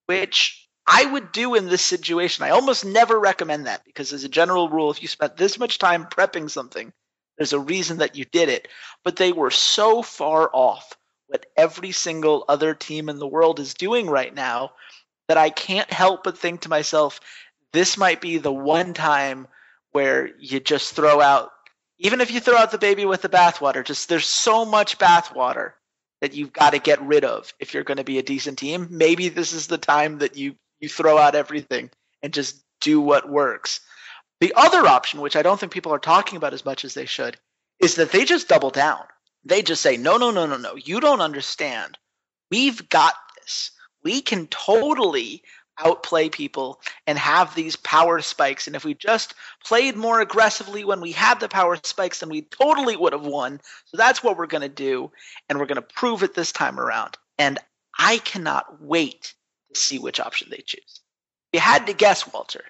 which 0.06 0.68
I 0.86 1.04
would 1.06 1.32
do 1.32 1.54
in 1.54 1.66
this 1.66 1.84
situation. 1.84 2.44
I 2.44 2.50
almost 2.50 2.84
never 2.84 3.18
recommend 3.18 3.66
that 3.66 3.84
because, 3.84 4.12
as 4.12 4.24
a 4.24 4.28
general 4.28 4.68
rule, 4.68 4.90
if 4.90 5.00
you 5.02 5.08
spent 5.08 5.36
this 5.36 5.58
much 5.58 5.78
time 5.78 6.06
prepping 6.06 6.50
something, 6.50 6.92
there's 7.36 7.52
a 7.52 7.60
reason 7.60 7.98
that 7.98 8.16
you 8.16 8.24
did 8.24 8.48
it. 8.48 8.68
But 9.04 9.16
they 9.16 9.32
were 9.32 9.50
so 9.50 10.02
far 10.02 10.50
off 10.52 10.92
what 11.28 11.46
every 11.56 11.92
single 11.92 12.44
other 12.48 12.74
team 12.74 13.08
in 13.08 13.18
the 13.18 13.26
world 13.26 13.58
is 13.58 13.74
doing 13.74 14.08
right 14.08 14.34
now 14.34 14.72
that 15.28 15.38
I 15.38 15.50
can't 15.50 15.90
help 15.90 16.24
but 16.24 16.36
think 16.36 16.62
to 16.62 16.68
myself, 16.68 17.20
this 17.72 17.96
might 17.96 18.20
be 18.20 18.38
the 18.38 18.52
one 18.52 18.92
time 18.92 19.48
where 19.92 20.30
you 20.38 20.60
just 20.60 20.94
throw 20.94 21.20
out, 21.20 21.50
even 21.98 22.20
if 22.20 22.30
you 22.30 22.40
throw 22.40 22.56
out 22.56 22.70
the 22.70 22.78
baby 22.78 23.06
with 23.06 23.22
the 23.22 23.28
bathwater, 23.28 23.84
just 23.84 24.08
there's 24.08 24.26
so 24.26 24.64
much 24.64 24.98
bathwater 24.98 25.72
that 26.20 26.34
you've 26.34 26.52
got 26.52 26.70
to 26.70 26.78
get 26.78 27.02
rid 27.02 27.24
of 27.24 27.52
if 27.58 27.72
you're 27.72 27.82
going 27.82 27.96
to 27.96 28.04
be 28.04 28.18
a 28.18 28.22
decent 28.22 28.58
team. 28.58 28.88
Maybe 28.90 29.28
this 29.28 29.52
is 29.52 29.66
the 29.66 29.78
time 29.78 30.18
that 30.18 30.36
you 30.36 30.54
you 30.82 30.88
throw 30.88 31.16
out 31.16 31.34
everything 31.34 31.88
and 32.22 32.34
just 32.34 32.62
do 32.82 33.00
what 33.00 33.30
works. 33.30 33.80
The 34.40 34.52
other 34.56 34.86
option, 34.86 35.20
which 35.20 35.36
I 35.36 35.42
don't 35.42 35.58
think 35.58 35.72
people 35.72 35.94
are 35.94 35.98
talking 35.98 36.36
about 36.36 36.52
as 36.52 36.64
much 36.64 36.84
as 36.84 36.92
they 36.92 37.06
should, 37.06 37.38
is 37.80 37.94
that 37.94 38.10
they 38.10 38.24
just 38.24 38.48
double 38.48 38.70
down. 38.70 39.04
They 39.44 39.62
just 39.62 39.80
say, 39.80 39.96
no, 39.96 40.16
no, 40.18 40.30
no, 40.30 40.46
no, 40.46 40.56
no. 40.56 40.74
You 40.74 41.00
don't 41.00 41.20
understand. 41.20 41.96
We've 42.50 42.88
got 42.88 43.14
this. 43.40 43.70
We 44.02 44.20
can 44.20 44.48
totally 44.48 45.42
outplay 45.78 46.28
people 46.28 46.80
and 47.06 47.18
have 47.18 47.54
these 47.54 47.76
power 47.76 48.20
spikes. 48.20 48.66
And 48.66 48.76
if 48.76 48.84
we 48.84 48.94
just 48.94 49.34
played 49.64 49.96
more 49.96 50.20
aggressively 50.20 50.84
when 50.84 51.00
we 51.00 51.12
had 51.12 51.40
the 51.40 51.48
power 51.48 51.78
spikes, 51.82 52.20
then 52.20 52.28
we 52.28 52.42
totally 52.42 52.96
would 52.96 53.12
have 53.12 53.24
won. 53.24 53.60
So 53.86 53.96
that's 53.96 54.22
what 54.22 54.36
we're 54.36 54.46
going 54.46 54.62
to 54.62 54.68
do. 54.68 55.10
And 55.48 55.58
we're 55.58 55.66
going 55.66 55.76
to 55.76 55.82
prove 55.82 56.22
it 56.22 56.34
this 56.34 56.52
time 56.52 56.78
around. 56.78 57.16
And 57.38 57.58
I 57.98 58.18
cannot 58.18 58.82
wait 58.82 59.34
see 59.76 59.98
which 59.98 60.20
option 60.20 60.48
they 60.50 60.62
choose. 60.64 61.00
You 61.52 61.61
had 61.61 61.87
to 61.87 61.92
guess, 61.92 62.32
Walter, 62.32 62.64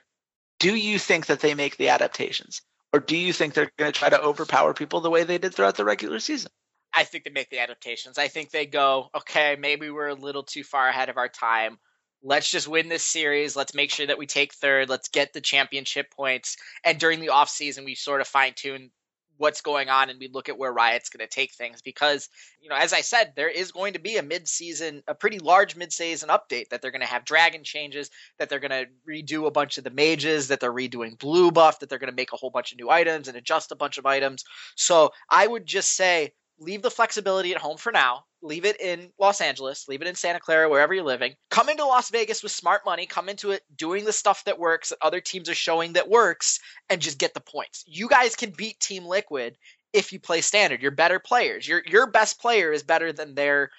do 0.58 0.74
you 0.74 0.98
think 0.98 1.26
that 1.26 1.40
they 1.40 1.54
make 1.54 1.76
the 1.76 1.88
adaptations? 1.88 2.62
Or 2.92 3.00
do 3.00 3.16
you 3.16 3.32
think 3.32 3.54
they're 3.54 3.70
going 3.78 3.90
to 3.90 3.98
try 3.98 4.10
to 4.10 4.20
overpower 4.20 4.74
people 4.74 5.00
the 5.00 5.10
way 5.10 5.24
they 5.24 5.38
did 5.38 5.54
throughout 5.54 5.76
the 5.76 5.84
regular 5.84 6.20
season? 6.20 6.50
I 6.94 7.04
think 7.04 7.24
they 7.24 7.30
make 7.30 7.48
the 7.48 7.60
adaptations. 7.60 8.18
I 8.18 8.28
think 8.28 8.50
they 8.50 8.66
go, 8.66 9.08
okay, 9.14 9.56
maybe 9.58 9.88
we're 9.88 10.08
a 10.08 10.14
little 10.14 10.42
too 10.42 10.62
far 10.62 10.88
ahead 10.88 11.08
of 11.08 11.16
our 11.16 11.28
time. 11.28 11.78
Let's 12.22 12.50
just 12.50 12.68
win 12.68 12.88
this 12.88 13.04
series. 13.04 13.56
Let's 13.56 13.74
make 13.74 13.90
sure 13.90 14.06
that 14.06 14.18
we 14.18 14.26
take 14.26 14.52
third. 14.52 14.88
Let's 14.90 15.08
get 15.08 15.32
the 15.32 15.40
championship 15.40 16.10
points. 16.14 16.56
And 16.84 17.00
during 17.00 17.20
the 17.20 17.30
off 17.30 17.48
season, 17.48 17.84
we 17.84 17.94
sort 17.94 18.20
of 18.20 18.28
fine 18.28 18.52
tune 18.54 18.90
what's 19.36 19.60
going 19.60 19.88
on 19.88 20.10
and 20.10 20.18
we 20.18 20.28
look 20.28 20.48
at 20.48 20.58
where 20.58 20.72
Riot's 20.72 21.08
going 21.08 21.26
to 21.26 21.32
take 21.32 21.52
things 21.52 21.82
because, 21.82 22.28
you 22.60 22.68
know, 22.68 22.76
as 22.76 22.92
I 22.92 23.00
said, 23.00 23.32
there 23.34 23.48
is 23.48 23.72
going 23.72 23.94
to 23.94 23.98
be 23.98 24.16
a 24.16 24.22
mid-season, 24.22 25.02
a 25.08 25.14
pretty 25.14 25.38
large 25.38 25.76
mid-season 25.76 26.28
update 26.28 26.68
that 26.68 26.82
they're 26.82 26.90
going 26.90 27.00
to 27.00 27.06
have 27.06 27.24
dragon 27.24 27.64
changes, 27.64 28.10
that 28.38 28.48
they're 28.48 28.60
going 28.60 28.70
to 28.70 28.86
redo 29.08 29.46
a 29.46 29.50
bunch 29.50 29.78
of 29.78 29.84
the 29.84 29.90
mages, 29.90 30.48
that 30.48 30.60
they're 30.60 30.72
redoing 30.72 31.18
blue 31.18 31.50
buff, 31.50 31.80
that 31.80 31.88
they're 31.88 31.98
going 31.98 32.10
to 32.10 32.16
make 32.16 32.32
a 32.32 32.36
whole 32.36 32.50
bunch 32.50 32.72
of 32.72 32.78
new 32.78 32.90
items 32.90 33.28
and 33.28 33.36
adjust 33.36 33.72
a 33.72 33.76
bunch 33.76 33.98
of 33.98 34.06
items. 34.06 34.44
So 34.76 35.10
I 35.28 35.46
would 35.46 35.66
just 35.66 35.96
say 35.96 36.32
leave 36.62 36.82
the 36.82 36.90
flexibility 36.90 37.52
at 37.52 37.60
home 37.60 37.76
for 37.76 37.92
now. 37.92 38.24
Leave 38.40 38.64
it 38.64 38.80
in 38.80 39.12
Los 39.18 39.40
Angeles, 39.40 39.86
leave 39.88 40.02
it 40.02 40.08
in 40.08 40.14
Santa 40.14 40.40
Clara, 40.40 40.68
wherever 40.68 40.92
you're 40.92 41.04
living. 41.04 41.34
Come 41.50 41.68
into 41.68 41.84
Las 41.84 42.10
Vegas 42.10 42.42
with 42.42 42.50
smart 42.52 42.82
money, 42.84 43.06
come 43.06 43.28
into 43.28 43.52
it 43.52 43.62
doing 43.76 44.04
the 44.04 44.12
stuff 44.12 44.44
that 44.44 44.58
works 44.58 44.88
that 44.88 44.98
other 45.00 45.20
teams 45.20 45.48
are 45.48 45.54
showing 45.54 45.92
that 45.92 46.08
works, 46.08 46.58
and 46.88 47.00
just 47.00 47.18
get 47.18 47.34
the 47.34 47.40
points. 47.40 47.84
You 47.86 48.08
guys 48.08 48.34
can 48.34 48.50
beat 48.50 48.80
Team 48.80 49.04
Liquid 49.04 49.56
if 49.92 50.12
you 50.12 50.18
play 50.18 50.40
standard. 50.40 50.82
You're 50.82 50.90
better 50.90 51.18
players. 51.18 51.68
Your 51.68 51.82
your 51.86 52.06
best 52.10 52.40
player 52.40 52.72
is 52.72 52.82
better 52.82 53.12
than 53.12 53.34
their 53.34 53.70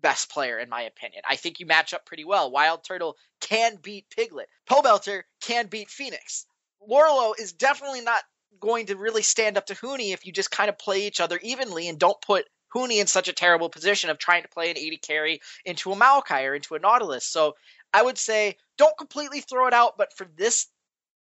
best 0.00 0.30
player, 0.30 0.58
in 0.58 0.68
my 0.68 0.82
opinion. 0.82 1.22
I 1.28 1.36
think 1.36 1.60
you 1.60 1.66
match 1.66 1.92
up 1.92 2.06
pretty 2.06 2.24
well. 2.24 2.50
Wild 2.50 2.84
Turtle 2.84 3.16
can 3.40 3.76
beat 3.82 4.06
Piglet. 4.10 4.48
Pobelter 4.68 5.22
can 5.40 5.66
beat 5.66 5.90
Fenix. 5.90 6.46
Lourlo 6.88 7.32
is 7.38 7.52
definitely 7.52 8.02
not 8.02 8.22
going 8.60 8.86
to 8.86 8.96
really 8.96 9.22
stand 9.22 9.56
up 9.56 9.66
to 9.66 9.74
Huni 9.74 10.12
if 10.12 10.26
you 10.26 10.32
just 10.32 10.50
kind 10.50 10.68
of 10.68 10.78
play 10.78 11.06
each 11.06 11.20
other 11.20 11.38
evenly 11.42 11.88
and 11.88 11.98
don't 11.98 12.20
put 12.20 12.46
Huni 12.74 13.00
in 13.00 13.06
such 13.06 13.28
a 13.28 13.32
terrible 13.32 13.68
position 13.68 14.10
of 14.10 14.18
trying 14.18 14.42
to 14.42 14.48
play 14.48 14.70
an 14.70 14.76
AD 14.76 15.02
carry 15.02 15.40
into 15.64 15.92
a 15.92 15.96
Maokai 15.96 16.48
or 16.48 16.54
into 16.54 16.74
a 16.74 16.78
Nautilus. 16.78 17.26
So 17.26 17.54
I 17.92 18.02
would 18.02 18.18
say 18.18 18.56
don't 18.76 18.96
completely 18.98 19.40
throw 19.40 19.66
it 19.66 19.74
out, 19.74 19.96
but 19.96 20.12
for 20.12 20.26
this 20.36 20.66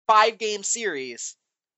five 0.08 0.38
game 0.38 0.64
series, 0.64 1.36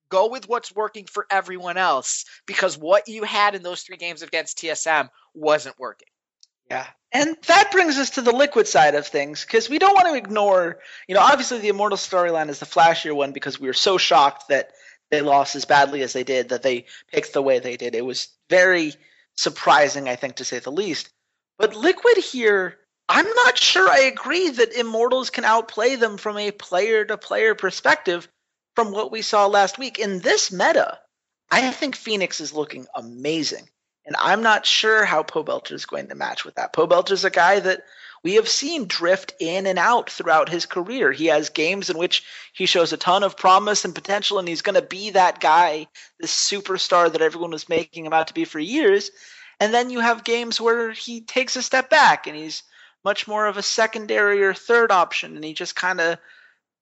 go 0.10 0.28
with 0.28 0.48
what's 0.48 0.76
working 0.76 1.06
for 1.06 1.26
everyone 1.30 1.78
else 1.78 2.26
because 2.46 2.78
what 2.78 3.08
you 3.08 3.24
had 3.24 3.56
in 3.56 3.64
those 3.64 3.82
three 3.82 3.98
games 3.98 4.22
against 4.22 4.58
TSM 4.58 5.10
wasn't 5.34 5.80
working. 5.80 6.08
Yeah. 6.70 6.88
And 7.12 7.36
that 7.48 7.72
brings 7.72 7.98
us 7.98 8.12
to 8.12 8.22
the 8.22 8.32
liquid 8.32 8.68
side 8.68 8.96
of 8.96 9.06
things 9.06 9.44
because 9.44 9.70
we 9.70 9.80
don't 9.80 9.94
want 9.94 10.08
to 10.08 10.16
ignore, 10.16 10.80
you 11.08 11.16
know, 11.16 11.22
obviously 11.22 11.60
the 11.60 11.68
Immortal 11.68 11.98
storyline 11.98 12.48
is 12.48 12.60
the 12.60 12.66
flashier 12.66 13.14
one 13.14 13.34
because 13.34 13.60
we 13.60 13.68
were 13.68 13.74
so 13.74 13.98
shocked 13.98 14.48
that 14.48 14.72
they 15.12 15.22
lost 15.22 15.56
as 15.56 15.66
badly 15.66 16.02
as 16.02 16.14
they 16.14 16.24
did, 16.24 16.50
that 16.50 16.64
they 16.64 16.86
picked 17.12 17.34
the 17.34 17.42
way 17.42 17.60
they 17.60 17.78
did. 17.78 17.94
It 17.94 18.06
was 18.06 18.30
very 18.50 18.94
surprising, 19.36 20.10
I 20.10 20.16
think, 20.16 20.38
to 20.38 20.46
say 20.46 20.60
the 20.60 20.72
least. 20.72 21.10
But 21.60 21.76
Liquid 21.76 22.18
here, 22.18 22.78
I'm 23.08 23.28
not 23.28 23.58
sure 23.58 23.88
I 23.90 24.00
agree 24.00 24.50
that 24.50 24.74
Immortals 24.74 25.30
can 25.30 25.46
outplay 25.46 25.96
them 25.96 26.18
from 26.18 26.38
a 26.38 26.52
player 26.52 27.06
to 27.06 27.18
player 27.18 27.54
perspective 27.54 28.28
from 28.76 28.92
what 28.92 29.12
we 29.12 29.22
saw 29.22 29.48
last 29.48 29.78
week. 29.78 30.00
In 30.00 30.20
this 30.20 30.52
meta, 30.52 30.98
I 31.52 31.72
think 31.72 31.96
Fenix 31.96 32.40
is 32.40 32.54
looking 32.54 32.88
amazing. 32.96 33.68
And 34.06 34.16
I'm 34.18 34.42
not 34.42 34.66
sure 34.66 35.06
how 35.06 35.24
Pobelter 35.24 35.74
is 35.74 35.86
going 35.86 36.08
to 36.08 36.16
match 36.16 36.46
with 36.46 36.56
that. 36.56 36.74
Pobelter 36.74 37.12
is 37.12 37.26
a 37.26 37.30
guy 37.30 37.60
that 37.60 37.84
we 38.24 38.36
have 38.36 38.48
seen 38.48 38.86
drift 38.86 39.34
in 39.40 39.66
and 39.66 39.80
out 39.80 40.10
throughout 40.10 40.50
his 40.50 40.66
career. 40.66 41.12
He 41.12 41.28
has 41.28 41.50
games 41.50 41.90
in 41.90 41.98
which 41.98 42.24
he 42.54 42.66
shows 42.66 42.94
a 42.94 42.98
ton 42.98 43.24
of 43.24 43.36
promise 43.36 43.84
and 43.84 43.96
potential, 43.96 44.38
and 44.38 44.48
he's 44.48 44.62
going 44.62 44.76
to 44.76 44.82
be 44.82 45.12
that 45.12 45.40
guy, 45.40 45.88
this 46.20 46.32
superstar 46.32 47.12
that 47.12 47.22
everyone 47.22 47.52
was 47.52 47.70
making 47.70 48.06
him 48.06 48.14
out 48.14 48.28
to 48.28 48.34
be 48.34 48.46
for 48.46 48.60
years. 48.60 49.10
And 49.60 49.74
then 49.74 49.90
you 49.90 50.00
have 50.00 50.24
games 50.24 50.62
where 50.62 50.92
he 50.92 51.22
takes 51.22 51.56
a 51.56 51.62
step 51.62 51.90
back 51.90 52.28
and 52.28 52.36
he's 52.36 52.64
much 53.04 53.28
more 53.28 53.48
of 53.48 53.58
a 53.58 53.64
secondary 53.64 54.44
or 54.44 54.54
third 54.54 54.92
option, 54.92 55.36
and 55.36 55.44
he 55.44 55.54
just 55.54 55.76
kind 55.76 56.00
of 56.00 56.20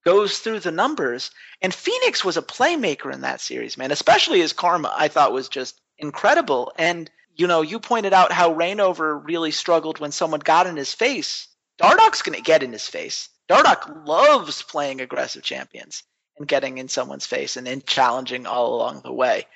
goes 0.06 0.40
through 0.40 0.60
the 0.60 0.72
numbers. 0.72 1.32
And 1.62 1.74
Fenix 1.74 2.24
was 2.24 2.38
a 2.38 2.42
playmaker 2.42 3.14
in 3.14 3.22
that 3.22 3.42
series, 3.42 3.78
man, 3.78 3.92
especially 3.92 4.40
his 4.40 4.54
karma, 4.54 4.94
I 4.96 5.08
thought 5.08 5.34
was 5.34 5.50
just 5.50 5.80
incredible. 5.98 6.74
And, 6.78 7.10
you 7.40 7.48
know, 7.48 7.62
you 7.62 7.80
pointed 7.80 8.12
out 8.12 8.34
how 8.34 8.54
Reignover 8.54 9.26
really 9.26 9.52
struggled 9.52 10.00
when 10.00 10.12
someone 10.12 10.42
got 10.42 10.68
in 10.68 10.76
his 10.76 10.94
face. 10.94 11.48
Dardoch's 11.82 12.22
going 12.22 12.36
to 12.36 12.44
get 12.44 12.64
in 12.64 12.74
his 12.74 12.86
face. 12.86 13.30
Dardoch 13.50 14.06
loves 14.06 14.62
playing 14.62 15.00
aggressive 15.00 15.42
champions 15.42 16.04
and 16.38 16.50
getting 16.50 16.80
in 16.80 16.90
someone's 16.90 17.26
face 17.26 17.56
and 17.56 17.66
then 17.66 17.82
challenging 17.82 18.46
all 18.46 18.76
along 18.76 19.04
the 19.04 19.14
way. 19.14 19.48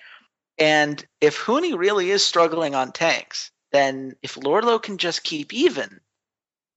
And 0.57 1.05
if 1.19 1.37
Huni 1.37 1.77
really 1.77 2.09
is 2.09 2.25
struggling 2.25 2.73
on 2.73 2.93
tanks, 2.93 3.51
then 3.73 4.15
if 4.23 4.35
Lourlo 4.35 4.81
can 4.81 4.97
just 4.97 5.25
keep 5.25 5.53
even 5.53 5.99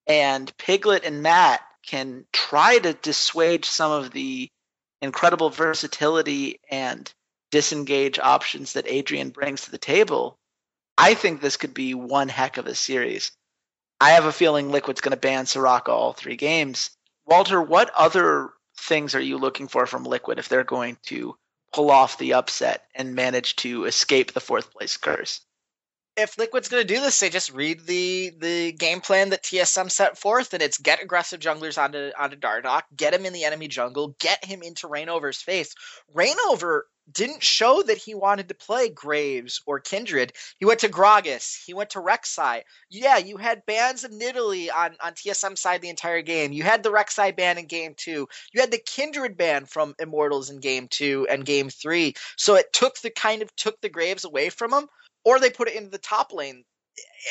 and 0.08 0.52
Piglet 0.56 1.04
and 1.04 1.22
Matt 1.22 1.60
can 1.86 2.24
try 2.32 2.78
to 2.78 2.94
dissuade 2.94 3.64
some 3.64 3.92
of 3.92 4.10
the 4.10 4.50
incredible 5.00 5.50
versatility 5.50 6.58
and 6.68 7.12
disengage 7.52 8.18
options 8.18 8.72
that 8.72 8.88
Adrian 8.88 9.30
brings 9.30 9.62
to 9.62 9.70
the 9.70 9.78
table, 9.78 10.36
I 10.98 11.14
think 11.14 11.40
this 11.40 11.56
could 11.56 11.74
be 11.74 11.94
one 11.94 12.28
heck 12.28 12.56
of 12.56 12.66
a 12.66 12.74
series. 12.74 13.32
I 14.00 14.10
have 14.10 14.24
a 14.24 14.32
feeling 14.32 14.70
Liquid's 14.70 15.00
going 15.00 15.12
to 15.12 15.16
ban 15.16 15.44
Soraka 15.44 15.88
all 15.88 16.12
three 16.12 16.36
games. 16.36 16.90
Walter, 17.24 17.60
what 17.60 17.90
other 17.94 18.50
things 18.78 19.14
are 19.14 19.20
you 19.20 19.38
looking 19.38 19.68
for 19.68 19.86
from 19.86 20.04
Liquid 20.04 20.38
if 20.38 20.48
they're 20.48 20.64
going 20.64 20.98
to 21.04 21.36
pull 21.72 21.90
off 21.90 22.18
the 22.18 22.34
upset 22.34 22.86
and 22.94 23.14
manage 23.14 23.56
to 23.56 23.84
escape 23.84 24.32
the 24.32 24.40
fourth 24.40 24.72
place 24.72 24.96
curse? 24.96 25.40
if 26.16 26.38
Liquid's 26.38 26.68
going 26.68 26.86
to 26.86 26.94
do 26.94 27.00
this, 27.00 27.20
they 27.20 27.28
just 27.28 27.52
read 27.52 27.86
the 27.86 28.32
the 28.38 28.72
game 28.72 29.00
plan 29.00 29.30
that 29.30 29.42
TSM 29.42 29.90
set 29.90 30.18
forth, 30.18 30.54
and 30.54 30.62
it's 30.62 30.78
get 30.78 31.02
aggressive 31.02 31.40
junglers 31.40 31.80
onto 31.80 32.10
onto 32.18 32.36
Dardoch, 32.36 32.84
get 32.96 33.12
him 33.14 33.26
in 33.26 33.32
the 33.32 33.44
enemy 33.44 33.68
jungle, 33.68 34.16
get 34.18 34.44
him 34.44 34.62
into 34.62 34.88
Reignover's 34.88 35.42
face. 35.42 35.74
Reignover 36.14 36.82
didn't 37.10 37.42
show 37.42 37.82
that 37.82 37.98
he 37.98 38.14
wanted 38.14 38.48
to 38.48 38.54
play 38.54 38.88
Graves 38.88 39.62
or 39.66 39.78
Kindred. 39.80 40.32
He 40.58 40.64
went 40.64 40.80
to 40.80 40.88
Gragas. 40.88 41.64
He 41.64 41.74
went 41.74 41.90
to 41.90 42.00
Rek'Sai. 42.00 42.62
Yeah, 42.90 43.18
you 43.18 43.36
had 43.36 43.66
bans 43.66 44.04
of 44.04 44.10
Nidalee 44.10 44.68
on, 44.74 44.96
on 45.02 45.12
TSM 45.12 45.56
side 45.56 45.82
the 45.82 45.88
entire 45.88 46.22
game. 46.22 46.52
You 46.52 46.64
had 46.64 46.82
the 46.82 46.90
Rek'Sai 46.90 47.36
ban 47.36 47.58
in 47.58 47.66
game 47.66 47.94
two. 47.96 48.28
You 48.52 48.60
had 48.60 48.70
the 48.70 48.82
Kindred 48.84 49.36
ban 49.36 49.66
from 49.66 49.94
Immortals 49.98 50.50
in 50.50 50.58
game 50.58 50.88
two 50.88 51.26
and 51.30 51.44
game 51.44 51.70
three. 51.70 52.14
So 52.36 52.56
it 52.56 52.72
took 52.72 52.98
the 52.98 53.10
kind 53.10 53.42
of 53.42 53.54
took 53.56 53.80
the 53.80 53.88
Graves 53.88 54.24
away 54.24 54.48
from 54.48 54.72
him 54.72 54.88
or 55.24 55.38
they 55.38 55.50
put 55.50 55.68
it 55.68 55.76
into 55.76 55.90
the 55.90 55.98
top 55.98 56.32
lane. 56.32 56.64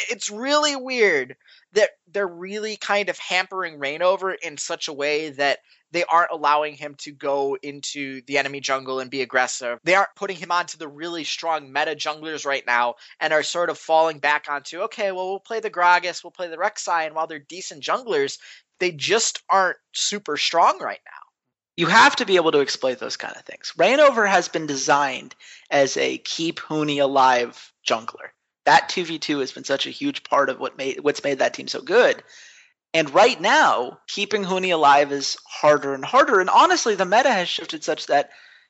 It's 0.09 0.29
really 0.29 0.75
weird 0.75 1.35
that 1.73 1.89
they're 2.07 2.27
really 2.27 2.77
kind 2.77 3.09
of 3.09 3.17
hampering 3.17 3.79
Reignover 3.79 4.35
in 4.41 4.57
such 4.57 4.87
a 4.87 4.93
way 4.93 5.29
that 5.31 5.59
they 5.95 6.03
aren't 6.03 6.31
allowing 6.31 6.75
him 6.75 6.95
to 6.95 7.11
go 7.11 7.57
into 7.61 8.21
the 8.27 8.37
enemy 8.37 8.59
jungle 8.59 8.99
and 8.99 9.09
be 9.09 9.21
aggressive. 9.21 9.79
They 9.83 9.95
aren't 9.95 10.13
putting 10.15 10.35
him 10.35 10.51
onto 10.51 10.77
the 10.77 10.89
really 10.89 11.23
strong 11.23 11.71
meta 11.71 11.95
junglers 11.95 12.45
right 12.45 12.65
now 12.67 12.95
and 13.19 13.31
are 13.31 13.43
sort 13.43 13.69
of 13.69 13.77
falling 13.77 14.19
back 14.19 14.47
onto, 14.49 14.81
okay, 14.81 15.13
well, 15.13 15.29
we'll 15.29 15.39
play 15.39 15.61
the 15.61 15.71
Gragas, 15.71 16.21
we'll 16.21 16.31
play 16.31 16.49
the 16.49 16.57
Rek'Sai, 16.57 17.05
and 17.05 17.15
while 17.15 17.27
they're 17.27 17.39
decent 17.39 17.81
junglers, 17.81 18.39
they 18.79 18.91
just 18.91 19.41
aren't 19.49 19.77
super 19.93 20.35
strong 20.35 20.79
right 20.81 20.99
now. 21.05 21.11
You 21.77 21.87
have 21.87 22.17
to 22.17 22.25
be 22.25 22.35
able 22.35 22.51
to 22.51 22.59
exploit 22.59 22.99
those 22.99 23.17
kind 23.17 23.35
of 23.35 23.43
things. 23.43 23.73
Reignover 23.77 24.29
has 24.29 24.49
been 24.49 24.67
designed 24.67 25.33
as 25.69 25.95
a 25.95 26.17
keep 26.17 26.59
Huni 26.59 27.01
alive 27.01 27.71
jungler. 27.87 28.31
That 28.65 28.89
2v2 28.89 29.39
has 29.39 29.51
been 29.53 29.63
such 29.63 29.87
a 29.87 29.91
huge 29.91 30.23
part 30.23 30.49
of 30.49 30.59
what 30.59 30.77
made 30.77 30.99
what's 31.01 31.23
made 31.23 31.39
that 31.39 31.53
team 31.53 31.67
so 31.67 31.81
good. 31.81 32.21
And 32.95 33.13
right 33.13 33.39
now, 33.41 33.99
keeping 34.07 34.45
Huni 34.45 34.73
alive 34.73 35.11
is 35.11 35.35
harder 35.45 35.93
and 35.93 36.05
harder. 36.05 36.39
And 36.39 36.49
honestly, 36.49 36.95
the 36.95 37.03
meta 37.03 37.29
has 37.29 37.49
shifted 37.49 37.83
such 37.83 38.05
that 38.05 38.29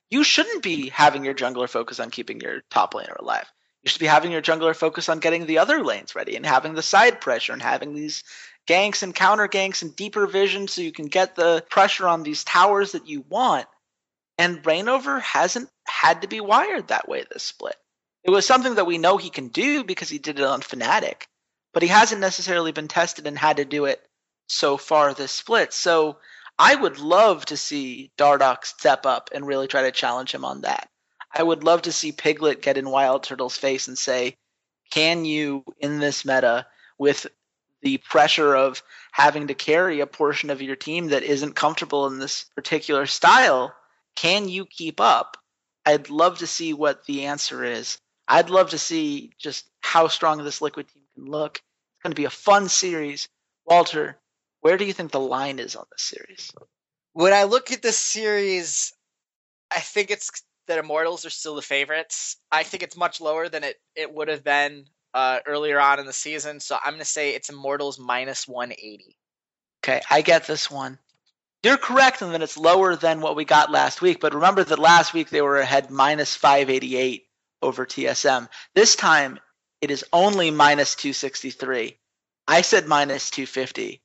you 0.09 0.23
shouldn't 0.23 0.63
be 0.63 0.89
having 0.89 1.23
your 1.23 1.35
jungler 1.35 1.69
focus 1.69 1.99
on 1.99 2.09
keeping 2.09 2.41
your 2.41 2.61
top 2.71 2.95
laner 2.95 3.19
alive. 3.19 3.45
You 3.83 3.89
should 3.89 3.99
be 3.99 4.07
having 4.07 4.31
your 4.31 4.41
jungler 4.41 4.75
focus 4.75 5.09
on 5.09 5.19
getting 5.19 5.45
the 5.45 5.59
other 5.59 5.83
lanes 5.83 6.15
ready 6.15 6.35
and 6.35 6.43
having 6.43 6.73
the 6.73 6.81
side 6.81 7.21
pressure 7.21 7.53
and 7.53 7.61
having 7.61 7.93
these 7.93 8.23
ganks 8.67 9.03
and 9.03 9.13
counter 9.13 9.47
ganks 9.47 9.83
and 9.83 9.95
deeper 9.95 10.25
vision 10.25 10.67
so 10.67 10.81
you 10.81 10.91
can 10.91 11.05
get 11.05 11.35
the 11.35 11.63
pressure 11.69 12.07
on 12.07 12.23
these 12.23 12.43
towers 12.43 12.93
that 12.93 13.07
you 13.07 13.23
want. 13.29 13.67
And 14.39 14.63
Reignover 14.63 15.21
hasn't 15.21 15.69
had 15.85 16.23
to 16.23 16.27
be 16.27 16.41
wired 16.41 16.87
that 16.87 17.07
way 17.07 17.25
this 17.31 17.43
split. 17.43 17.75
It 18.23 18.31
was 18.31 18.47
something 18.47 18.73
that 18.73 18.87
we 18.87 18.97
know 18.97 19.17
he 19.17 19.29
can 19.29 19.49
do 19.49 19.83
because 19.83 20.09
he 20.09 20.17
did 20.17 20.39
it 20.39 20.45
on 20.45 20.61
Fnatic, 20.61 21.27
but 21.75 21.83
he 21.83 21.89
hasn't 21.89 22.21
necessarily 22.21 22.71
been 22.71 22.87
tested 22.87 23.27
and 23.27 23.37
had 23.37 23.57
to 23.57 23.65
do 23.65 23.85
it 23.85 24.01
so 24.47 24.77
far 24.77 25.13
this 25.13 25.31
split. 25.31 25.73
So 25.73 26.17
I 26.57 26.75
would 26.75 26.99
love 26.99 27.45
to 27.47 27.57
see 27.57 28.11
Dardoch 28.17 28.65
step 28.65 29.05
up 29.05 29.29
and 29.33 29.45
really 29.45 29.67
try 29.67 29.83
to 29.83 29.91
challenge 29.91 30.33
him 30.33 30.45
on 30.45 30.61
that. 30.61 30.89
I 31.33 31.43
would 31.43 31.63
love 31.63 31.83
to 31.83 31.91
see 31.91 32.11
Piglet 32.11 32.61
get 32.61 32.77
in 32.77 32.89
Wild 32.89 33.23
Turtle's 33.23 33.57
face 33.57 33.87
and 33.87 33.97
say, 33.97 34.37
Can 34.91 35.25
you, 35.25 35.65
in 35.79 35.99
this 35.99 36.23
meta, 36.23 36.65
with 36.97 37.27
the 37.81 37.97
pressure 37.97 38.55
of 38.55 38.81
having 39.11 39.47
to 39.47 39.53
carry 39.53 39.99
a 39.99 40.07
portion 40.07 40.49
of 40.49 40.61
your 40.61 40.75
team 40.75 41.07
that 41.07 41.23
isn't 41.23 41.53
comfortable 41.53 42.07
in 42.07 42.19
this 42.19 42.45
particular 42.55 43.05
style, 43.05 43.75
can 44.15 44.47
you 44.47 44.65
keep 44.65 45.01
up? 45.01 45.37
I'd 45.85 46.09
love 46.09 46.39
to 46.39 46.47
see 46.47 46.73
what 46.73 47.05
the 47.05 47.25
answer 47.25 47.63
is. 47.63 47.99
I'd 48.27 48.49
love 48.49 48.71
to 48.71 48.77
see 48.77 49.31
just 49.37 49.69
how 49.81 50.07
strong 50.07 50.43
this 50.43 50.61
Liquid 50.61 50.87
team 50.87 51.03
can 51.13 51.25
look. 51.25 51.57
It's 51.57 52.03
going 52.03 52.11
to 52.11 52.19
be 52.19 52.25
a 52.25 52.29
fun 52.29 52.69
series. 52.69 53.27
Walter, 53.65 54.17
where 54.65 54.77
do 54.77 54.85
you 54.85 54.93
think 54.93 55.11
the 55.11 55.19
line 55.19 55.59
is 55.59 55.75
on 55.75 55.85
this 55.91 56.01
series? 56.01 56.51
When 57.13 57.33
I 57.33 57.43
look 57.43 57.71
at 57.71 57.83
this 57.83 57.99
series, 57.99 58.93
I 59.69 59.79
think 59.79 60.09
it's 60.09 60.31
that 60.65 60.79
Immortals 60.79 61.23
are 61.23 61.29
still 61.29 61.53
the 61.53 61.61
favorites. 61.61 62.37
I 62.51 62.63
think 62.63 62.81
it's 62.81 62.97
much 62.97 63.21
lower 63.21 63.47
than 63.47 63.63
it, 63.63 63.75
it 63.95 64.11
would 64.11 64.27
have 64.27 64.43
been 64.43 64.85
uh, 65.13 65.37
earlier 65.45 65.79
on 65.79 65.99
in 65.99 66.07
the 66.07 66.13
season. 66.13 66.59
So 66.59 66.79
I'm 66.83 66.93
going 66.93 66.97
to 66.97 67.05
say 67.05 67.35
it's 67.35 67.51
Immortals 67.51 67.99
minus 67.99 68.47
180. 68.47 69.15
Okay, 69.83 70.01
I 70.09 70.23
get 70.23 70.47
this 70.47 70.71
one. 70.71 70.97
You're 71.61 71.77
correct 71.77 72.23
in 72.23 72.31
that 72.31 72.41
it's 72.41 72.57
lower 72.57 72.95
than 72.95 73.21
what 73.21 73.35
we 73.35 73.45
got 73.45 73.71
last 73.71 74.01
week, 74.01 74.19
but 74.19 74.33
remember 74.33 74.63
that 74.63 74.79
last 74.79 75.13
week 75.13 75.29
they 75.29 75.43
were 75.43 75.59
ahead 75.59 75.91
minus 75.91 76.35
588 76.35 77.21
over 77.61 77.85
TSM. 77.85 78.49
This 78.73 78.95
time 78.95 79.37
it 79.79 79.91
is 79.91 80.03
only 80.11 80.49
minus 80.49 80.95
263. 80.95 81.99
I 82.47 82.61
said 82.61 82.87
minus 82.87 83.29
250. 83.29 84.01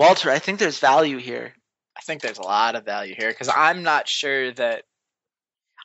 Walter, 0.00 0.30
I 0.30 0.38
think 0.38 0.58
there's 0.58 0.78
value 0.78 1.18
here. 1.18 1.52
I 1.94 2.00
think 2.00 2.22
there's 2.22 2.38
a 2.38 2.42
lot 2.42 2.74
of 2.74 2.86
value 2.86 3.14
here 3.14 3.28
because 3.28 3.50
I'm 3.54 3.82
not 3.82 4.08
sure 4.08 4.50
that 4.52 4.84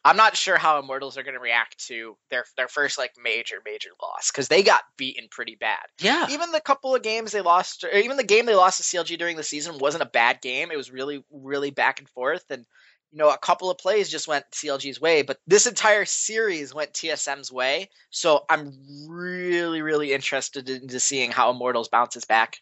I'm 0.06 0.15
not 0.15 0.38
sure 0.38 0.58
how 0.58 0.80
Immortals 0.80 1.17
are 1.17 1.23
going 1.23 1.34
to 1.34 1.41
react 1.41 1.86
to 1.88 2.15
their 2.30 2.45
their 2.56 2.69
first 2.69 2.97
like 2.97 3.12
major 3.21 3.58
major 3.65 3.89
loss 4.01 4.32
because 4.32 4.47
they 4.47 4.63
got 4.63 4.84
beaten 4.97 5.28
pretty 5.30 5.58
bad. 5.60 5.84
Yeah. 5.99 6.28
Even 6.30 6.51
the 6.51 6.62
couple 6.62 6.95
of 6.95 7.01
games 7.01 7.34
they 7.34 7.41
lost, 7.41 7.84
or 7.84 7.89
even 7.89 8.15
the 8.15 8.23
game 8.23 8.45
they 8.45 8.56
lost 8.56 8.78
to 8.78 8.84
CLG 8.84 9.17
during 9.17 9.36
the 9.36 9.43
season 9.43 9.80
wasn't 9.80 10.04
a 10.04 10.08
bad 10.08 10.41
game. 10.41 10.71
It 10.71 10.78
was 10.78 10.91
really 10.91 11.25
really 11.30 11.71
back 11.71 11.99
and 11.99 12.08
forth, 12.08 12.45
and 12.49 12.65
you 13.12 13.17
know, 13.17 13.30
a 13.30 13.38
couple 13.38 13.69
of 13.69 13.78
plays 13.78 14.10
just 14.10 14.28
went 14.28 14.45
CLG's 14.51 15.01
way, 15.01 15.23
but 15.23 15.39
this 15.47 15.67
entire 15.67 16.06
series 16.06 16.73
went 16.73 16.93
TSM's 16.93 17.51
way. 17.51 17.89
So 18.12 18.45
I'm 18.49 18.73
really, 19.10 19.82
really 19.82 20.13
interested 20.13 20.69
into 20.69 20.99
seeing 20.99 21.32
how 21.32 21.49
Immortals 21.49 21.89
bounces 21.89 22.25
back. 22.25 22.60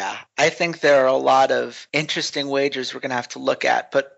Yeah, 0.00 0.16
I 0.38 0.48
think 0.48 0.80
there 0.80 1.04
are 1.04 1.08
a 1.08 1.12
lot 1.12 1.52
of 1.52 1.86
interesting 1.92 2.48
wagers 2.48 2.94
we're 2.94 3.00
going 3.00 3.10
to 3.10 3.16
have 3.16 3.28
to 3.28 3.38
look 3.38 3.66
at. 3.66 3.90
But 3.90 4.10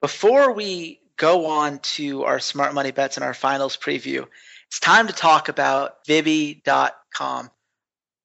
before 0.00 0.52
we 0.52 0.98
go 1.16 1.46
on 1.46 1.78
to 1.94 2.24
our 2.24 2.40
smart 2.40 2.74
money 2.74 2.90
bets 2.90 3.16
and 3.16 3.22
our 3.22 3.34
finals 3.34 3.76
preview, 3.76 4.26
it's 4.66 4.80
time 4.80 5.06
to 5.06 5.12
talk 5.12 5.48
about 5.48 6.04
Vibby.com. 6.08 7.52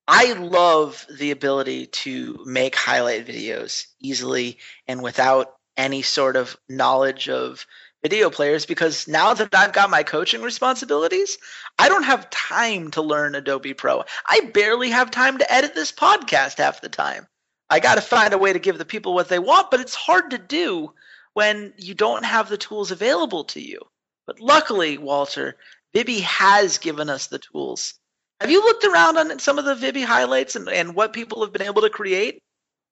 I 0.08 0.34
love 0.34 1.06
the 1.20 1.30
ability 1.30 1.86
to 1.86 2.44
make 2.48 2.76
highlight 2.76 3.28
videos 3.28 3.86
easily 4.02 4.58
and 4.88 5.04
without 5.04 5.54
any 5.78 6.02
sort 6.02 6.36
of 6.36 6.58
knowledge 6.68 7.30
of 7.30 7.68
video 8.04 8.30
players 8.30 8.66
because 8.66 9.08
now 9.08 9.34
that 9.34 9.56
I've 9.56 9.72
got 9.72 9.90
my 9.90 10.04
coaching 10.04 10.42
responsibilities, 10.42 11.38
I 11.80 11.88
don't 11.88 12.04
have 12.04 12.30
time 12.30 12.92
to 12.92 13.02
learn 13.02 13.34
Adobe 13.34 13.74
Pro. 13.74 14.04
I 14.28 14.52
barely 14.54 14.90
have 14.90 15.10
time 15.10 15.38
to 15.38 15.52
edit 15.52 15.74
this 15.74 15.92
podcast 15.92 16.58
half 16.58 16.82
the 16.82 16.90
time. 16.90 17.26
I 17.70 17.80
got 17.80 17.96
to 17.96 18.02
find 18.02 18.34
a 18.34 18.38
way 18.38 18.52
to 18.52 18.60
give 18.60 18.78
the 18.78 18.86
people 18.86 19.14
what 19.14 19.30
they 19.30 19.40
want, 19.40 19.72
but 19.72 19.80
it's 19.80 19.96
hard 19.96 20.32
to 20.32 20.38
do 20.38 20.94
when 21.34 21.74
you 21.78 21.94
don't 21.94 22.26
have 22.26 22.50
the 22.50 22.58
tools 22.58 22.92
available 22.92 23.46
to 23.46 23.62
you. 23.62 23.80
But 24.28 24.42
luckily, 24.42 24.98
Walter, 24.98 25.56
Vibby 25.96 26.22
has 26.22 26.78
given 26.78 27.10
us 27.10 27.28
the 27.28 27.40
tools. 27.40 27.94
Have 28.42 28.52
you 28.52 28.62
looked 28.62 28.84
around 28.84 29.18
on 29.18 29.40
some 29.40 29.58
of 29.58 29.66
the 29.66 29.76
Vibby 29.76 30.04
highlights 30.04 30.58
and, 30.58 30.68
and 30.68 30.94
what 30.94 31.14
people 31.14 31.42
have 31.42 31.54
been 31.54 31.62
able 31.62 31.84
to 31.84 31.90
create? 31.90 32.44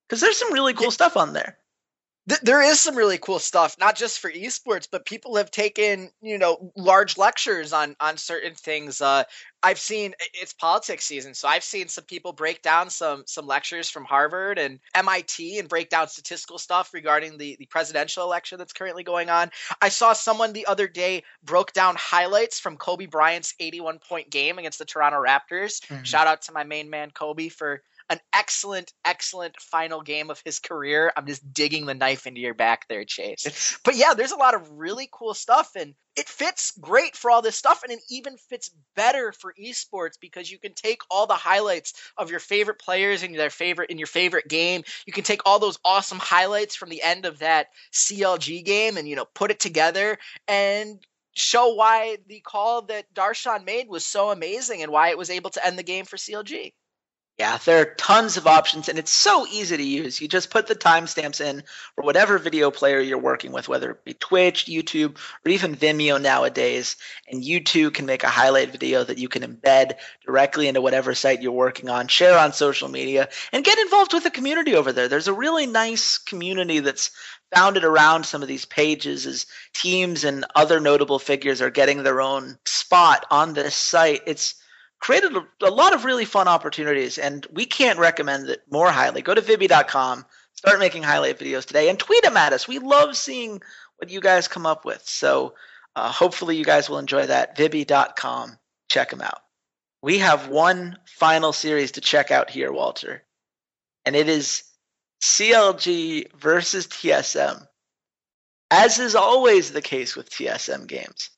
Because 0.08 0.22
there's 0.22 0.38
some 0.38 0.54
really 0.54 0.74
cool 0.74 0.92
stuff 0.92 1.18
on 1.18 1.34
there. 1.34 1.58
There 2.28 2.62
is 2.62 2.80
some 2.80 2.96
really 2.96 3.18
cool 3.18 3.40
stuff, 3.40 3.78
not 3.80 3.96
just 3.96 4.20
for 4.20 4.32
esports, 4.32 4.88
but 4.90 5.06
people 5.06 5.38
have 5.38 5.50
taken, 5.50 6.12
you 6.22 6.38
know, 6.38 6.72
large 6.76 7.18
lectures 7.18 7.74
on 7.74 7.96
on 8.00 8.18
certain 8.18 8.54
things. 8.54 9.02
Uh, 9.02 9.24
I've 9.64 9.80
seen 9.80 10.14
it's 10.36 10.54
politics 10.54 11.06
season, 11.06 11.34
so 11.34 11.48
I've 11.48 11.64
seen 11.64 11.88
some 11.88 12.04
people 12.04 12.32
break 12.32 12.62
down 12.62 12.92
some 12.92 13.24
some 13.26 13.48
lectures 13.48 13.90
from 13.90 14.06
Harvard 14.06 14.60
and 14.60 14.80
MIT 14.94 15.58
and 15.58 15.68
break 15.68 15.90
down 15.90 16.08
statistical 16.10 16.60
stuff 16.60 16.94
regarding 16.94 17.38
the 17.38 17.56
the 17.58 17.66
presidential 17.66 18.24
election 18.24 18.60
that's 18.60 18.74
currently 18.74 19.04
going 19.04 19.30
on. 19.30 19.50
I 19.82 19.90
saw 19.90 20.14
someone 20.14 20.54
the 20.54 20.68
other 20.68 20.88
day 20.88 21.24
broke 21.44 21.74
down 21.74 21.96
highlights 21.98 22.60
from 22.60 22.78
Kobe 22.78 23.08
Bryant's 23.08 23.56
81 23.60 23.98
point 23.98 24.30
game 24.30 24.60
against 24.60 24.78
the 24.78 24.86
Toronto 24.86 25.24
Raptors. 25.24 25.82
Mm-hmm. 25.88 26.04
Shout 26.04 26.28
out 26.28 26.44
to 26.44 26.54
my 26.54 26.64
main 26.64 26.90
man 26.92 27.10
Kobe 27.10 27.50
for 27.50 27.82
an 28.12 28.20
excellent, 28.34 28.92
excellent 29.06 29.58
final 29.62 30.02
game 30.02 30.30
of 30.30 30.42
his 30.44 30.60
career. 30.60 31.14
I'm 31.16 31.26
just 31.26 31.54
digging 31.54 31.86
the 31.86 31.94
knife 31.94 32.28
into 32.28 32.42
your 32.42 32.54
back 32.54 32.90
there, 32.90 33.06
Chase. 33.06 33.80
But 33.86 33.96
yeah, 33.96 34.14
there's 34.14 34.34
a 34.34 34.38
lot 34.38 34.54
of 34.54 34.70
really 34.70 35.08
cool 35.10 35.34
stuff, 35.34 35.72
and 35.78 35.96
it 36.18 36.28
fits 36.28 36.72
great 36.72 37.16
for 37.16 37.32
all 37.32 37.42
this 37.42 37.56
stuff, 37.56 37.84
and 37.84 37.94
it 37.94 38.02
even 38.10 38.36
fits 38.50 38.70
better 38.98 39.32
for 39.32 39.54
esports 39.60 40.20
because 40.20 40.52
you 40.52 40.60
can 40.60 40.74
take 40.74 41.02
all 41.10 41.26
the 41.26 41.34
highlights 41.34 41.94
of 42.18 42.30
your 42.30 42.42
favorite 42.42 42.80
players 42.80 43.24
in 43.24 43.32
their 43.32 43.50
favorite 43.50 43.90
in 43.90 43.98
your 43.98 44.08
favorite 44.08 44.50
game. 44.50 44.84
You 45.08 45.14
can 45.14 45.24
take 45.24 45.42
all 45.46 45.60
those 45.60 45.80
awesome 45.86 46.20
highlights 46.20 46.76
from 46.76 46.90
the 46.90 47.02
end 47.02 47.26
of 47.26 47.40
that 47.40 47.68
CLG 47.94 48.66
game 48.66 48.98
and 48.98 49.08
you 49.08 49.16
know 49.16 49.26
put 49.34 49.52
it 49.52 49.60
together 49.62 50.18
and 50.50 51.00
show 51.34 51.76
why 51.76 52.18
the 52.28 52.42
call 52.42 52.82
that 52.84 53.14
Darshan 53.14 53.66
made 53.66 53.88
was 53.88 54.06
so 54.06 54.32
amazing 54.32 54.84
and 54.84 54.92
why 54.92 55.12
it 55.12 55.18
was 55.18 55.30
able 55.30 55.50
to 55.52 55.66
end 55.66 55.80
the 55.80 55.84
game 55.84 56.04
for 56.04 56.18
CLG. 56.18 56.74
Yeah, 57.42 57.58
there 57.66 57.82
are 57.82 57.96
tons 57.96 58.38
of 58.38 58.46
options 58.46 58.88
and 58.88 59.00
it's 59.00 59.10
so 59.10 59.48
easy 59.48 59.76
to 59.76 59.82
use. 59.82 60.22
You 60.22 60.28
just 60.28 60.52
put 60.52 60.68
the 60.68 60.76
timestamps 60.76 61.42
in 61.42 61.64
for 61.96 62.04
whatever 62.04 62.38
video 62.38 62.70
player 62.70 63.00
you're 63.00 63.18
working 63.18 63.52
with, 63.52 63.68
whether 63.68 63.90
it 63.90 64.06
be 64.06 64.14
Twitch, 64.14 64.68
YouTube, 64.68 65.18
or 65.44 65.50
even 65.50 65.76
Vimeo 65.76 66.22
nowadays. 66.22 66.98
And 67.28 67.44
you 67.44 67.60
too 67.60 67.90
can 67.90 68.06
make 68.06 68.24
a 68.24 68.30
highlight 68.30 68.72
video 68.72 69.04
that 69.04 69.18
you 69.18 69.28
can 69.28 69.42
embed 69.42 69.94
directly 70.24 70.68
into 70.68 70.82
whatever 70.82 71.16
site 71.16 71.42
you're 71.42 71.52
working 71.52 71.90
on, 71.90 72.08
share 72.08 72.38
on 72.38 72.54
social 72.54 72.90
media, 72.90 73.28
and 73.52 73.66
get 73.66 73.80
involved 73.80 74.14
with 74.14 74.22
the 74.22 74.30
community 74.30 74.76
over 74.76 74.94
there. 74.94 75.08
There's 75.08 75.28
a 75.28 75.34
really 75.34 75.66
nice 75.66 76.20
community 76.20 76.78
that's 76.78 77.10
founded 77.56 77.84
around 77.84 78.24
some 78.24 78.44
of 78.44 78.50
these 78.50 78.66
pages 78.66 79.26
as 79.26 79.48
teams 79.74 80.26
and 80.26 80.46
other 80.54 80.80
notable 80.80 81.18
figures 81.18 81.60
are 81.60 81.72
getting 81.72 82.04
their 82.04 82.22
own 82.22 82.60
spot 82.66 83.26
on 83.32 83.56
this 83.56 83.74
site. 83.74 84.22
It's 84.28 84.61
created 85.02 85.36
a, 85.36 85.46
a, 85.64 85.70
lot 85.70 85.94
of 85.94 86.06
really 86.06 86.26
fun 86.26 86.48
opportunities, 86.48 87.18
and 87.18 87.46
we 87.52 87.66
can't 87.66 88.00
recommend 88.00 88.48
it 88.48 88.62
more 88.70 88.90
highly. 88.90 89.22
Go 89.22 89.34
to 89.34 89.42
Vibby.com, 89.42 90.26
start 90.54 90.80
making 90.80 91.04
highlight 91.04 91.40
videos 91.40 91.66
today, 91.66 91.90
and 91.90 92.00
tweet 92.00 92.24
them 92.24 92.38
at 92.38 92.54
us. 92.54 92.68
We 92.68 92.80
love 92.80 93.18
seeing 93.18 93.62
what 93.98 94.12
you 94.12 94.22
guys 94.22 94.48
come 94.48 94.66
up 94.66 94.86
with. 94.86 95.02
So 95.06 95.56
uh, 95.96 96.12
hopefully 96.12 96.56
you 96.56 96.64
guys 96.64 96.90
will 96.90 97.00
enjoy 97.00 97.26
that. 97.26 97.58
Vibby.com, 97.58 98.58
check 98.90 99.10
them 99.10 99.22
out. 99.22 99.42
We 100.04 100.20
have 100.20 100.48
one 100.48 100.98
final 101.06 101.52
series 101.52 101.94
to 101.94 102.02
check 102.02 102.32
out 102.32 102.50
here, 102.50 102.72
Walter, 102.72 103.24
and 104.06 104.16
it 104.16 104.30
is 104.30 104.64
CLG 105.22 106.34
versus 106.40 106.88
TSM. 106.88 107.68
As 108.70 109.00
is 109.00 109.16
always 109.16 109.72
the 109.72 109.82
case 109.82 110.16
with 110.16 110.30
TSM 110.30 110.88
games, 110.88 111.30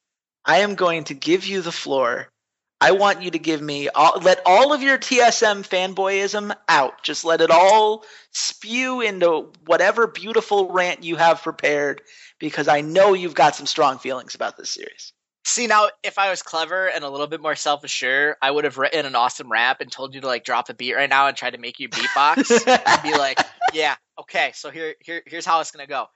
I 0.45 0.59
am 0.59 0.75
going 0.75 1.05
to 1.05 1.13
give 1.13 1.45
you 1.45 1.61
the 1.61 1.71
floor 1.71 2.32
I 2.83 2.91
want 2.91 3.21
you 3.21 3.31
to 3.31 3.39
give 3.39 3.61
me 3.61 3.87
all, 3.87 4.19
let 4.21 4.41
all 4.45 4.73
of 4.73 4.81
your 4.81 4.97
TSM 4.97 5.65
fanboyism 5.65 6.53
out. 6.67 7.01
Just 7.01 7.23
let 7.23 7.39
it 7.39 7.49
all 7.49 8.03
spew 8.31 8.99
into 8.99 9.49
whatever 9.65 10.05
beautiful 10.05 10.69
rant 10.69 11.01
you 11.01 11.15
have 11.15 11.41
prepared 11.41 12.01
because 12.39 12.67
I 12.67 12.81
know 12.81 13.13
you've 13.13 13.35
got 13.35 13.55
some 13.55 13.67
strong 13.67 13.99
feelings 13.99 14.35
about 14.35 14.57
this 14.57 14.69
series. 14.69 15.13
See 15.45 15.65
now, 15.65 15.91
if 16.03 16.17
I 16.17 16.29
was 16.29 16.43
clever 16.43 16.87
and 16.89 17.05
a 17.05 17.09
little 17.09 17.27
bit 17.27 17.41
more 17.41 17.55
self-assured, 17.55 18.35
I 18.41 18.51
would 18.51 18.65
have 18.65 18.77
written 18.77 19.05
an 19.05 19.15
awesome 19.15 19.49
rap 19.49 19.79
and 19.79 19.89
told 19.89 20.13
you 20.13 20.19
to 20.19 20.27
like 20.27 20.43
drop 20.43 20.67
a 20.67 20.73
beat 20.73 20.93
right 20.93 21.09
now 21.09 21.27
and 21.27 21.37
try 21.37 21.51
to 21.51 21.57
make 21.57 21.79
you 21.79 21.87
beatbox 21.87 22.67
and 22.67 23.03
be 23.03 23.17
like, 23.17 23.39
"Yeah, 23.73 23.95
okay, 24.19 24.51
so 24.55 24.71
here, 24.71 24.95
here, 24.99 25.21
here's 25.25 25.45
how 25.45 25.61
it's 25.61 25.71
gonna 25.71 25.87
go." 25.87 26.07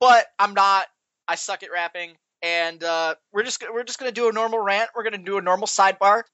But 0.00 0.26
I'm 0.38 0.54
not. 0.54 0.86
I 1.28 1.34
suck 1.34 1.62
at 1.62 1.70
rapping 1.70 2.16
and 2.44 2.84
uh, 2.84 3.14
we're 3.32 3.42
just 3.42 3.64
we're 3.72 3.84
just 3.84 3.98
gonna 3.98 4.12
do 4.12 4.28
a 4.28 4.32
normal 4.32 4.58
rant. 4.58 4.90
We're 4.94 5.02
gonna 5.02 5.18
do 5.18 5.38
a 5.38 5.42
normal 5.42 5.66
sidebar. 5.66 6.24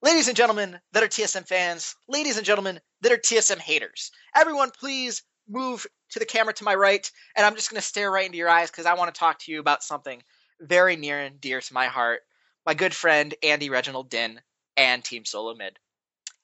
Ladies 0.00 0.28
and 0.28 0.36
gentlemen 0.36 0.80
that 0.92 1.02
are 1.02 1.08
TSM 1.08 1.46
fans, 1.46 1.94
ladies 2.08 2.38
and 2.38 2.46
gentlemen 2.46 2.80
that 3.02 3.12
are 3.12 3.18
TSM 3.18 3.58
haters, 3.58 4.10
everyone, 4.34 4.70
please 4.70 5.22
move 5.46 5.86
to 6.10 6.18
the 6.18 6.24
camera 6.24 6.54
to 6.54 6.64
my 6.64 6.74
right, 6.74 7.10
and 7.36 7.44
I'm 7.44 7.54
just 7.54 7.70
gonna 7.70 7.82
stare 7.82 8.10
right 8.10 8.24
into 8.24 8.38
your 8.38 8.48
eyes 8.48 8.70
because 8.70 8.86
I 8.86 8.94
want 8.94 9.14
to 9.14 9.18
talk 9.18 9.40
to 9.40 9.52
you 9.52 9.60
about 9.60 9.82
something 9.82 10.22
very 10.58 10.96
near 10.96 11.20
and 11.20 11.38
dear 11.38 11.60
to 11.60 11.74
my 11.74 11.86
heart. 11.86 12.22
My 12.64 12.72
good 12.72 12.94
friend 12.94 13.34
Andy 13.42 13.68
Reginald 13.68 14.10
Dinh 14.10 14.38
and 14.78 15.04
Team 15.04 15.26
Solo 15.26 15.54
Mid. 15.54 15.78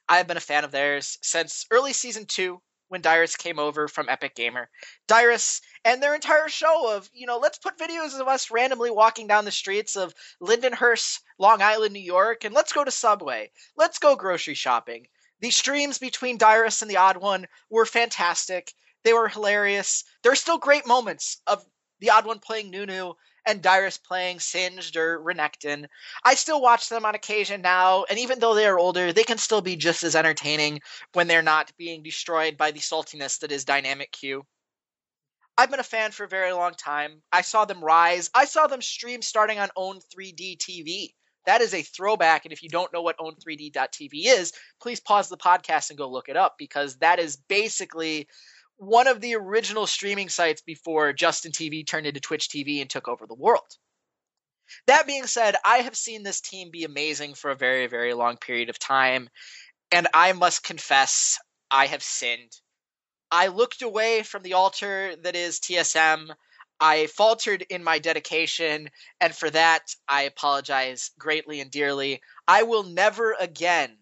I 0.07 0.19
have 0.19 0.27
been 0.27 0.37
a 0.37 0.41
fan 0.41 0.65
of 0.65 0.71
theirs 0.71 1.17
since 1.23 1.65
early 1.71 1.95
season 1.95 2.27
two 2.27 2.61
when 2.89 3.01
Dyrus 3.01 3.37
came 3.37 3.59
over 3.59 3.89
from 3.89 4.07
Epik 4.07 4.35
Gamer. 4.35 4.69
Dyrus 5.09 5.61
and 5.85 6.03
their 6.03 6.15
entire 6.15 6.49
show 6.49 6.95
of, 6.95 7.09
you 7.13 7.27
know, 7.27 7.39
let's 7.39 7.59
put 7.59 7.79
videos 7.79 8.19
of 8.19 8.29
us 8.29 8.51
randomly 8.51 8.91
walking 8.91 9.27
down 9.27 9.45
the 9.45 9.51
streets 9.51 9.97
of 9.97 10.15
Lindenhurst, 10.41 11.21
Long 11.39 11.63
Island, 11.63 11.93
New 11.93 12.01
York, 12.01 12.45
and 12.45 12.55
let's 12.55 12.73
go 12.73 12.85
to 12.85 12.91
Subway. 12.91 13.51
Let's 13.77 13.99
go 13.99 14.17
grocery 14.17 14.55
shopping. 14.55 15.07
The 15.41 15.51
streams 15.51 15.99
between 15.99 16.39
Dyrus 16.39 16.83
and 16.83 16.91
the 16.91 16.97
Odd 16.97 17.17
One 17.17 17.47
were 17.69 17.87
fantastic. 17.87 18.73
They 19.03 19.13
were 19.13 19.29
hilarious. 19.29 20.05
There 20.23 20.33
are 20.33 20.37
still 20.37 20.59
great 20.59 20.87
moments 20.87 21.41
of 21.47 21.65
the 22.01 22.11
Odd 22.11 22.27
One 22.27 22.39
playing 22.39 22.71
Nunu 22.71 23.15
and 23.47 23.63
Dyrus 23.63 23.99
playing 23.99 24.41
Singed 24.41 24.97
or 24.97 25.21
Renekton. 25.21 25.87
I 26.25 26.35
still 26.35 26.61
watch 26.61 26.89
them 26.89 27.05
on 27.05 27.15
occasion 27.15 27.61
now, 27.63 28.05
and 28.09 28.19
even 28.19 28.39
though 28.39 28.55
they 28.55 28.67
are 28.67 28.79
older, 28.79 29.13
they 29.13 29.25
can 29.25 29.39
still 29.39 29.61
be 29.61 29.77
just 29.77 30.03
as 30.03 30.17
entertaining 30.17 30.81
when 31.13 31.27
they're 31.27 31.43
not 31.43 31.73
being 31.77 32.03
destroyed 32.03 32.57
by 32.57 32.71
the 32.71 32.81
saltiness 32.81 33.41
that 33.41 33.53
is 33.53 33.65
Dynamic 33.65 34.13
Queue. 34.13 34.45
I've 35.57 35.71
been 35.71 35.81
a 35.81 35.85
fan 35.85 36.11
for 36.11 36.25
a 36.25 36.29
very 36.29 36.53
long 36.53 36.73
time. 36.73 37.23
I 37.31 37.43
saw 37.43 37.65
them 37.65 37.85
rise. 37.85 38.29
I 38.35 38.45
saw 38.45 38.67
them 38.67 38.83
stream 38.83 39.23
starting 39.23 39.59
on 39.59 39.69
Own 39.77 40.01
3D 40.15 40.59
TV. 40.59 41.11
That 41.47 41.61
is 41.61 41.75
a 41.75 41.83
throwback, 41.83 42.45
and 42.45 42.53
if 42.53 42.63
you 42.63 42.71
don't 42.71 42.93
know 42.93 43.03
what 43.03 43.19
Own3D.tv 43.19 44.11
is, 44.13 44.53
please 44.81 44.99
pause 44.99 45.29
the 45.29 45.37
podcast 45.37 45.91
and 45.91 45.99
go 45.99 46.11
look 46.11 46.29
it 46.29 46.37
up 46.37 46.55
because 46.59 46.97
that 46.97 47.19
is 47.19 47.37
basically 47.37 48.27
one 48.77 49.07
of 49.07 49.21
the 49.21 49.37
original 49.37 49.87
streaming 49.87 50.29
sites 50.29 50.63
before 50.63 51.13
Justin 51.13 51.53
TV 51.53 51.87
turned 51.87 52.07
into 52.07 52.21
Twitch 52.21 52.49
TV 52.49 52.81
and 52.81 52.91
took 52.91 53.09
over 53.09 53.27
the 53.27 53.35
world. 53.35 53.67
That 54.87 55.07
being 55.07 55.27
said, 55.27 55.57
I 55.65 55.79
have 55.79 55.97
seen 55.97 56.23
this 56.23 56.41
team 56.41 56.71
be 56.71 56.85
amazing 56.85 57.35
for 57.35 57.51
a 57.51 57.57
very, 57.57 57.87
very 57.87 58.15
long 58.15 58.37
period 58.37 58.71
of 58.71 58.79
time, 58.79 59.29
and 59.91 60.09
I 60.15 60.33
must 60.33 60.63
confess, 60.63 61.39
I 61.71 61.87
have 61.87 62.03
sinned. 62.03 62.53
I 63.31 63.49
looked 63.49 63.83
away 63.83 64.23
from 64.23 64.43
the 64.43 64.55
altar 64.55 65.15
that 65.17 65.37
is 65.37 65.61
TSM. 65.61 66.35
I 66.81 67.07
faltered 67.07 67.63
in 67.63 67.85
my 67.85 67.99
dedication, 67.99 68.91
and 69.21 69.35
for 69.35 69.51
that, 69.51 69.83
I 70.09 70.23
apologize 70.23 71.11
greatly 71.19 71.61
and 71.61 71.71
dearly. 71.71 72.21
I 72.49 72.65
will 72.65 72.83
never 72.83 73.33
again 73.39 73.97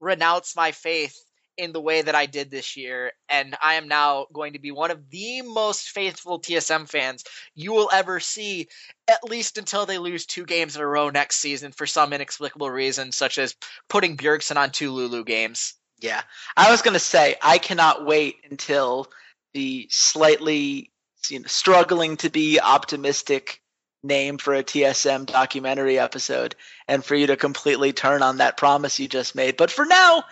renounce 0.00 0.54
my 0.54 0.72
faith 0.72 1.16
in 1.56 1.72
the 1.72 1.80
way 1.80 2.02
that 2.02 2.14
I 2.14 2.26
did 2.26 2.50
this 2.50 2.76
year, 2.76 3.12
and 3.28 3.56
I 3.62 3.74
am 3.74 3.88
now 3.88 4.26
going 4.32 4.52
to 4.54 4.58
be 4.58 4.70
one 4.70 4.90
of 4.90 5.10
the 5.10 5.42
most 5.42 5.88
faithful 5.88 6.40
TSM 6.40 6.88
fans 6.88 7.24
you 7.54 7.72
will 7.72 7.90
ever 7.92 8.20
see, 8.20 8.68
at 9.08 9.24
least 9.24 9.58
until 9.58 9.86
they 9.86 9.98
lose 9.98 10.26
two 10.26 10.44
games 10.44 10.76
in 10.76 10.82
a 10.82 10.86
row 10.86 11.10
next 11.10 11.36
season 11.36 11.72
for 11.72 11.86
some 11.86 12.12
inexplicable 12.12 12.70
reason, 12.70 13.12
such 13.12 13.38
as 13.38 13.56
putting 13.88 14.16
Bjergsen 14.16 14.56
on 14.56 14.70
two 14.70 14.92
Lulu 14.92 15.24
games. 15.24 15.74
Yeah, 15.98 16.22
I 16.56 16.70
was 16.70 16.82
going 16.82 16.94
to 16.94 17.00
say 17.00 17.36
I 17.42 17.58
cannot 17.58 18.04
wait 18.04 18.36
until 18.50 19.10
the 19.54 19.88
slightly 19.90 20.90
you 21.30 21.40
know, 21.40 21.46
struggling 21.46 22.18
to 22.18 22.30
be 22.30 22.60
optimistic 22.60 23.62
name 24.02 24.38
for 24.38 24.54
a 24.54 24.62
TSM 24.62 25.26
documentary 25.26 25.98
episode, 25.98 26.54
and 26.88 27.04
for 27.04 27.14
you 27.14 27.28
to 27.28 27.36
completely 27.36 27.92
turn 27.92 28.22
on 28.22 28.38
that 28.38 28.56
promise 28.56 29.00
you 29.00 29.08
just 29.08 29.34
made. 29.34 29.56
But 29.56 29.70
for 29.70 29.84
now, 29.84 30.24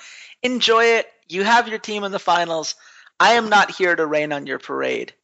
enjoy 0.42 0.84
it. 0.84 1.06
You 1.28 1.44
have 1.44 1.68
your 1.68 1.78
team 1.78 2.04
in 2.04 2.12
the 2.12 2.18
finals. 2.18 2.74
I 3.18 3.34
am 3.34 3.48
not 3.48 3.70
here 3.70 3.94
to 3.94 4.06
rain 4.06 4.32
on 4.32 4.46
your 4.46 4.58
parade. 4.58 5.14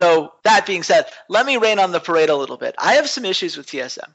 So, 0.00 0.32
that 0.44 0.66
being 0.66 0.82
said, 0.82 1.06
let 1.28 1.44
me 1.44 1.58
rain 1.58 1.78
on 1.78 1.92
the 1.92 2.00
parade 2.00 2.30
a 2.30 2.36
little 2.36 2.56
bit. 2.56 2.74
I 2.78 2.94
have 2.94 3.08
some 3.08 3.26
issues 3.26 3.56
with 3.56 3.66
TSM. 3.66 4.14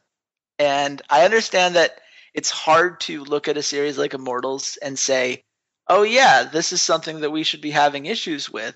And 0.57 1.01
I 1.09 1.25
understand 1.25 1.75
that 1.75 1.99
it's 2.33 2.49
hard 2.49 2.99
to 3.01 3.23
look 3.23 3.47
at 3.47 3.57
a 3.57 3.63
series 3.63 3.97
like 3.97 4.13
Immortals 4.13 4.77
and 4.81 4.97
say, 4.97 5.43
oh, 5.87 6.03
yeah, 6.03 6.43
this 6.43 6.73
is 6.73 6.81
something 6.81 7.21
that 7.21 7.31
we 7.31 7.43
should 7.43 7.61
be 7.61 7.71
having 7.71 8.05
issues 8.05 8.49
with 8.49 8.75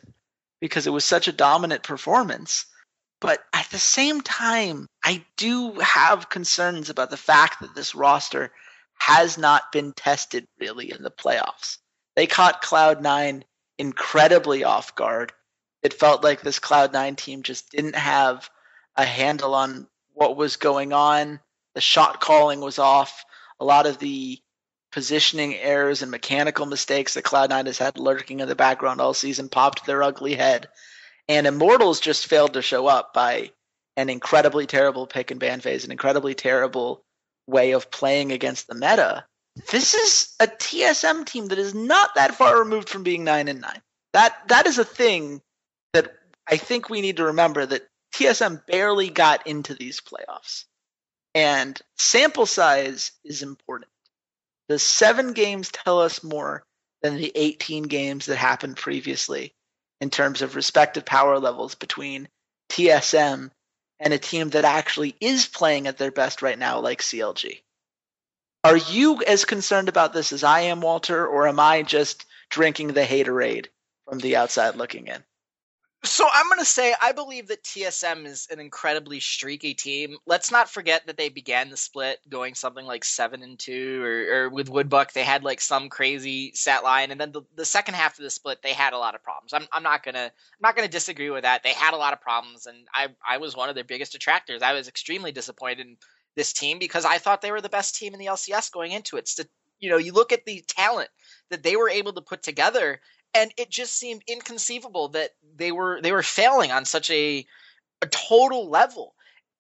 because 0.62 0.88
it 0.88 0.92
was 0.92 1.06
such 1.06 1.28
a 1.28 1.34
dominant 1.34 1.84
performance. 1.84 2.66
But 3.22 3.44
at 3.54 3.70
the 3.70 3.80
same 3.80 4.22
time, 4.22 4.88
I 5.04 5.26
do 5.36 5.74
have 5.74 6.30
concerns 6.30 6.90
about 6.90 7.10
the 7.10 7.18
fact 7.18 7.62
that 7.62 7.76
this 7.76 7.96
roster 7.96 8.52
has 8.98 9.38
not 9.38 9.72
been 9.72 9.94
tested 9.94 10.46
really 10.60 10.92
in 10.92 11.04
the 11.04 11.12
playoffs. 11.12 11.78
They 12.20 12.28
caught 12.28 12.62
Cloud9 12.62 13.44
incredibly 13.78 14.66
off 14.66 14.94
guard. 14.94 15.32
It 15.82 15.94
felt 15.94 16.22
like 16.22 16.42
this 16.42 16.60
Cloud9 16.60 17.16
team 17.16 17.44
just 17.44 17.72
didn't 17.72 17.96
have 17.96 18.50
a 18.98 19.06
handle 19.06 19.56
on 19.56 19.88
what 20.16 20.36
was 20.36 20.58
going 20.58 20.92
on. 20.92 21.40
The 21.76 21.80
shot 21.80 22.20
calling 22.20 22.60
was 22.60 22.78
off. 22.78 23.24
A 23.62 23.64
lot 23.64 23.86
of 23.86 24.00
the 24.00 24.38
positioning 24.92 25.56
errors 25.56 26.02
and 26.02 26.12
mechanical 26.12 26.66
mistakes 26.66 27.14
that 27.14 27.24
Cloud9 27.24 27.68
has 27.68 27.78
had 27.78 27.98
lurking 27.98 28.42
in 28.42 28.50
the 28.50 28.54
background 28.54 29.00
all 29.00 29.14
season 29.14 29.48
popped 29.48 29.86
their 29.86 30.04
ugly 30.04 30.36
head. 30.36 30.68
And 31.30 31.48
Immortals 31.48 32.02
just 32.02 32.28
failed 32.28 32.52
to 32.56 32.62
show 32.62 32.86
up 32.88 33.14
by 33.14 33.54
an 33.96 34.10
incredibly 34.10 34.68
terrible 34.68 35.08
pick 35.08 35.32
and 35.32 35.40
ban 35.40 35.62
phase, 35.62 35.86
an 35.86 35.92
incredibly 35.94 36.36
terrible 36.36 37.02
way 37.48 37.72
of 37.72 37.90
playing 37.90 38.34
against 38.34 38.68
the 38.68 38.76
meta. 38.76 39.24
This 39.72 39.94
is 39.94 40.36
a 40.40 40.48
TSM 40.48 41.26
team 41.26 41.48
that 41.48 41.60
is 41.60 41.74
not 41.74 42.16
that 42.16 42.36
far 42.36 42.60
removed 42.60 42.90
from 42.90 43.04
being 43.04 43.24
9 43.24 43.48
and 43.48 43.62
9. 43.62 43.82
That 44.14 44.48
that 44.48 44.66
is 44.66 44.80
a 44.80 44.86
thing 44.86 45.42
that 45.94 46.14
I 46.48 46.58
think 46.58 46.90
we 46.90 47.02
need 47.02 47.18
to 47.18 47.26
remember 47.26 47.66
that 47.66 47.88
TSM 48.14 48.66
barely 48.66 49.10
got 49.10 49.46
into 49.46 49.74
these 49.74 50.02
playoffs. 50.02 50.66
And 51.36 51.80
sample 51.98 52.46
size 52.46 53.12
is 53.24 53.44
important. 53.44 53.92
The 54.68 54.80
seven 54.80 55.34
games 55.34 55.72
tell 55.72 56.00
us 56.00 56.24
more 56.24 56.64
than 57.02 57.18
the 57.18 57.32
18 57.36 57.84
games 57.84 58.26
that 58.26 58.36
happened 58.38 58.78
previously 58.78 59.54
in 60.02 60.10
terms 60.10 60.42
of 60.42 60.56
respective 60.56 61.06
power 61.06 61.40
levels 61.40 61.76
between 61.76 62.28
TSM 62.70 63.52
and 64.00 64.14
a 64.14 64.18
team 64.18 64.50
that 64.52 64.66
actually 64.66 65.16
is 65.20 65.48
playing 65.48 65.88
at 65.88 65.98
their 65.98 66.12
best 66.12 66.42
right 66.42 66.58
now, 66.58 66.80
like 66.80 67.02
CLG. 67.02 67.62
Are 68.64 68.78
you 68.78 69.24
as 69.24 69.46
concerned 69.46 69.88
about 69.88 70.14
this 70.14 70.34
as 70.34 70.44
I 70.44 70.62
am, 70.62 70.82
Walter, 70.82 71.26
or 71.26 71.48
am 71.48 71.60
I 71.60 71.82
just 71.82 72.26
drinking 72.50 72.90
the 72.90 73.04
haterade 73.04 73.68
from 74.08 74.20
the 74.20 74.36
outside 74.36 74.76
looking 74.76 75.08
in? 75.08 75.24
So 76.04 76.26
I'm 76.32 76.48
going 76.48 76.60
to 76.60 76.66
say 76.66 76.96
I 77.02 77.12
believe 77.12 77.50
that 77.50 77.64
TSM 77.64 78.26
is 78.26 78.48
an 78.50 78.60
incredibly 78.60 79.20
streaky 79.20 79.74
team. 79.74 80.18
Let's 80.26 80.50
not 80.50 80.70
forget 80.70 81.06
that 81.08 81.18
they 81.18 81.28
began 81.28 81.70
the 81.70 81.76
split 81.76 82.20
going 82.30 82.56
something 82.56 82.86
like 82.86 83.04
seven 83.04 83.44
and 83.44 83.60
two, 83.60 84.02
or, 84.02 84.34
or 84.34 84.50
with 84.50 84.70
Woodbuck 84.70 85.12
they 85.12 85.24
had 85.24 85.44
like 85.44 85.60
some 85.60 85.90
crazy 85.90 86.54
stat 86.54 86.86
line, 86.86 87.12
and 87.12 87.20
then 87.20 87.34
the, 87.34 87.42
the 87.56 87.66
second 87.66 87.96
half 87.96 88.18
of 88.18 88.24
the 88.24 88.30
split 88.30 88.62
they 88.62 88.72
had 88.72 88.94
a 88.94 88.98
lot 88.98 89.14
of 89.14 89.24
problems. 89.24 89.54
I'm, 89.54 89.68
I'm 89.74 89.84
not 89.84 90.04
gonna 90.04 90.32
I'm 90.32 90.62
not 90.62 90.78
gonna 90.78 90.88
disagree 90.88 91.32
with 91.32 91.44
that. 91.44 91.64
They 91.64 91.74
had 91.74 91.94
a 91.94 91.98
lot 91.98 92.14
of 92.14 92.22
problems, 92.22 92.66
and 92.66 92.78
I 92.94 93.08
I 93.28 93.38
was 93.38 93.58
one 93.58 93.68
of 93.68 93.76
their 93.76 93.84
biggest 93.84 94.14
detractors. 94.14 94.62
I 94.62 94.74
was 94.74 94.88
extremely 94.88 95.34
disappointed 95.34 95.86
in 95.86 95.98
this 96.40 96.54
team 96.54 96.80
because 96.80 97.04
I 97.04 97.18
thought 97.18 97.42
they 97.42 97.52
were 97.52 97.60
the 97.60 97.68
best 97.68 97.96
team 97.96 98.14
in 98.14 98.20
the 98.20 98.28
LCS 98.28 98.72
going 98.72 98.94
into 98.94 99.18
it. 99.18 99.28
So, 99.28 99.44
you 99.82 99.90
know, 99.90 99.98
you 99.98 100.14
look 100.14 100.32
at 100.32 100.46
the 100.46 100.64
talent 100.68 101.10
that 101.50 101.64
they 101.64 101.76
were 101.76 101.90
able 101.90 102.14
to 102.14 102.22
put 102.22 102.42
together 102.42 103.02
and 103.36 103.52
it 103.58 103.70
just 103.70 103.94
seemed 104.00 104.24
inconceivable 104.26 105.10
that 105.10 105.32
they 105.58 105.74
were 105.74 106.00
they 106.02 106.14
were 106.14 106.24
failing 106.24 106.72
on 106.72 106.86
such 106.86 107.12
a 107.12 107.46
a 108.02 108.08
total 108.08 108.70
level. 108.70 109.16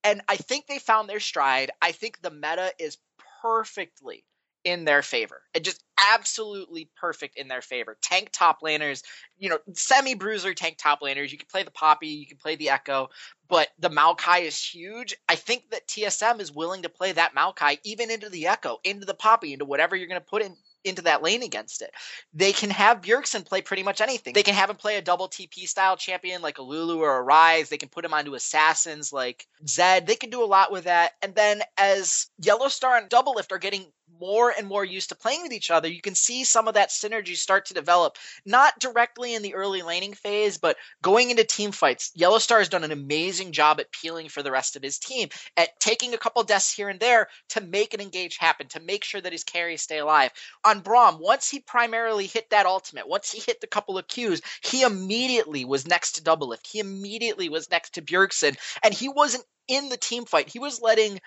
And 0.05 0.21
I 0.29 0.37
think 0.37 0.67
they 0.67 0.79
found 0.79 1.09
their 1.09 1.19
stride. 1.19 1.71
I 1.81 1.91
think 1.91 2.21
the 2.21 2.31
meta 2.31 2.71
is 2.79 2.97
perfectly 3.41 4.23
in 4.63 4.85
their 4.85 5.01
favor. 5.01 5.41
It 5.53 5.63
just 5.63 5.83
absolutely 6.13 6.89
perfect 6.99 7.37
in 7.37 7.47
their 7.47 7.61
favor. 7.61 7.97
Tank 8.01 8.29
top 8.31 8.61
laners, 8.61 9.03
you 9.37 9.49
know, 9.49 9.59
semi 9.73 10.15
bruiser 10.15 10.53
tank 10.53 10.77
top 10.77 11.01
laners. 11.01 11.31
You 11.31 11.37
can 11.37 11.47
play 11.51 11.63
the 11.63 11.71
Poppy, 11.71 12.07
you 12.07 12.27
can 12.27 12.37
play 12.37 12.55
the 12.55 12.67
Ekko, 12.67 13.07
but 13.47 13.67
the 13.79 13.89
Maokai 13.89 14.43
is 14.43 14.61
huge. 14.61 15.15
I 15.27 15.35
think 15.35 15.69
that 15.71 15.87
TSM 15.87 16.39
is 16.39 16.53
willing 16.53 16.83
to 16.83 16.89
play 16.89 17.11
that 17.11 17.35
Maokai 17.35 17.79
even 17.83 18.11
into 18.11 18.29
the 18.29 18.43
Ekko, 18.43 18.77
into 18.83 19.05
the 19.05 19.13
Poppy, 19.13 19.53
into 19.53 19.65
whatever 19.65 19.95
you're 19.95 20.07
going 20.07 20.21
to 20.21 20.25
put 20.25 20.41
in 20.41 20.55
into 20.83 21.01
that 21.03 21.21
lane 21.21 21.43
against 21.43 21.81
it. 21.81 21.91
They 22.33 22.53
can 22.53 22.69
have 22.69 23.01
Bjergsen 23.01 23.45
play 23.45 23.61
pretty 23.61 23.83
much 23.83 24.01
anything. 24.01 24.33
They 24.33 24.43
can 24.43 24.53
have 24.53 24.69
him 24.69 24.77
play 24.77 24.95
a 24.95 25.01
double 25.01 25.27
TP 25.27 25.67
style 25.67 25.97
champion 25.97 26.41
like 26.41 26.57
a 26.57 26.61
Lulu 26.61 26.99
or 26.99 27.19
a 27.19 27.25
Ryze. 27.25 27.69
They 27.69 27.77
can 27.77 27.89
put 27.89 28.05
him 28.05 28.13
onto 28.13 28.35
assassins 28.35 29.11
like 29.11 29.45
Zed. 29.67 30.07
They 30.07 30.15
can 30.15 30.29
do 30.29 30.43
a 30.43 30.45
lot 30.45 30.71
with 30.71 30.85
that. 30.85 31.13
And 31.21 31.35
then 31.35 31.61
as 31.77 32.27
Yellowstar 32.41 32.97
and 32.97 33.09
Doublelift 33.09 33.51
are 33.51 33.59
getting 33.59 33.91
more 34.19 34.53
and 34.57 34.67
more 34.67 34.83
used 34.83 35.09
to 35.09 35.15
playing 35.15 35.43
with 35.43 35.53
each 35.53 35.71
other, 35.71 35.87
you 35.87 36.01
can 36.01 36.15
see 36.15 36.43
some 36.43 36.67
of 36.67 36.73
that 36.75 36.89
synergy 36.89 37.35
start 37.35 37.67
to 37.67 37.73
develop. 37.73 38.17
Not 38.45 38.79
directly 38.79 39.35
in 39.35 39.41
the 39.41 39.55
early 39.55 39.81
laning 39.81 40.13
phase, 40.13 40.57
but 40.57 40.77
going 41.01 41.29
into 41.29 41.43
team 41.43 41.71
fights. 41.71 42.11
Yellowstar 42.17 42.59
has 42.59 42.69
done 42.69 42.83
an 42.83 42.91
amazing 42.91 43.51
job 43.51 43.79
at 43.79 43.91
peeling 43.91 44.29
for 44.29 44.43
the 44.43 44.51
rest 44.51 44.75
of 44.75 44.83
his 44.83 44.99
team, 44.99 45.29
at 45.57 45.79
taking 45.79 46.13
a 46.13 46.17
couple 46.17 46.43
deaths 46.43 46.73
here 46.73 46.89
and 46.89 46.99
there 46.99 47.27
to 47.49 47.61
make 47.61 47.93
an 47.93 48.01
engage 48.01 48.37
happen, 48.37 48.67
to 48.67 48.79
make 48.79 49.03
sure 49.03 49.21
that 49.21 49.31
his 49.31 49.43
carries 49.43 49.81
stay 49.81 49.99
alive. 49.99 50.31
On 50.65 50.81
Braum, 50.81 51.19
once 51.19 51.49
he 51.49 51.59
primarily 51.59 52.27
hit 52.27 52.49
that 52.49 52.65
ultimate, 52.65 53.07
once 53.07 53.31
he 53.31 53.39
hit 53.39 53.61
the 53.61 53.67
couple 53.67 53.97
of 53.97 54.07
Qs, 54.07 54.41
he 54.61 54.83
immediately 54.83 55.65
was 55.65 55.87
next 55.87 56.13
to 56.13 56.23
Doublelift. 56.23 56.67
He 56.67 56.79
immediately 56.79 57.49
was 57.49 57.69
next 57.69 57.95
to 57.95 58.01
Bjergsen, 58.01 58.57
and 58.83 58.93
he 58.93 59.09
wasn't 59.09 59.45
in 59.67 59.89
the 59.89 59.97
team 59.97 60.25
fight. 60.25 60.49
He 60.49 60.59
was 60.59 60.81
letting 60.81 61.19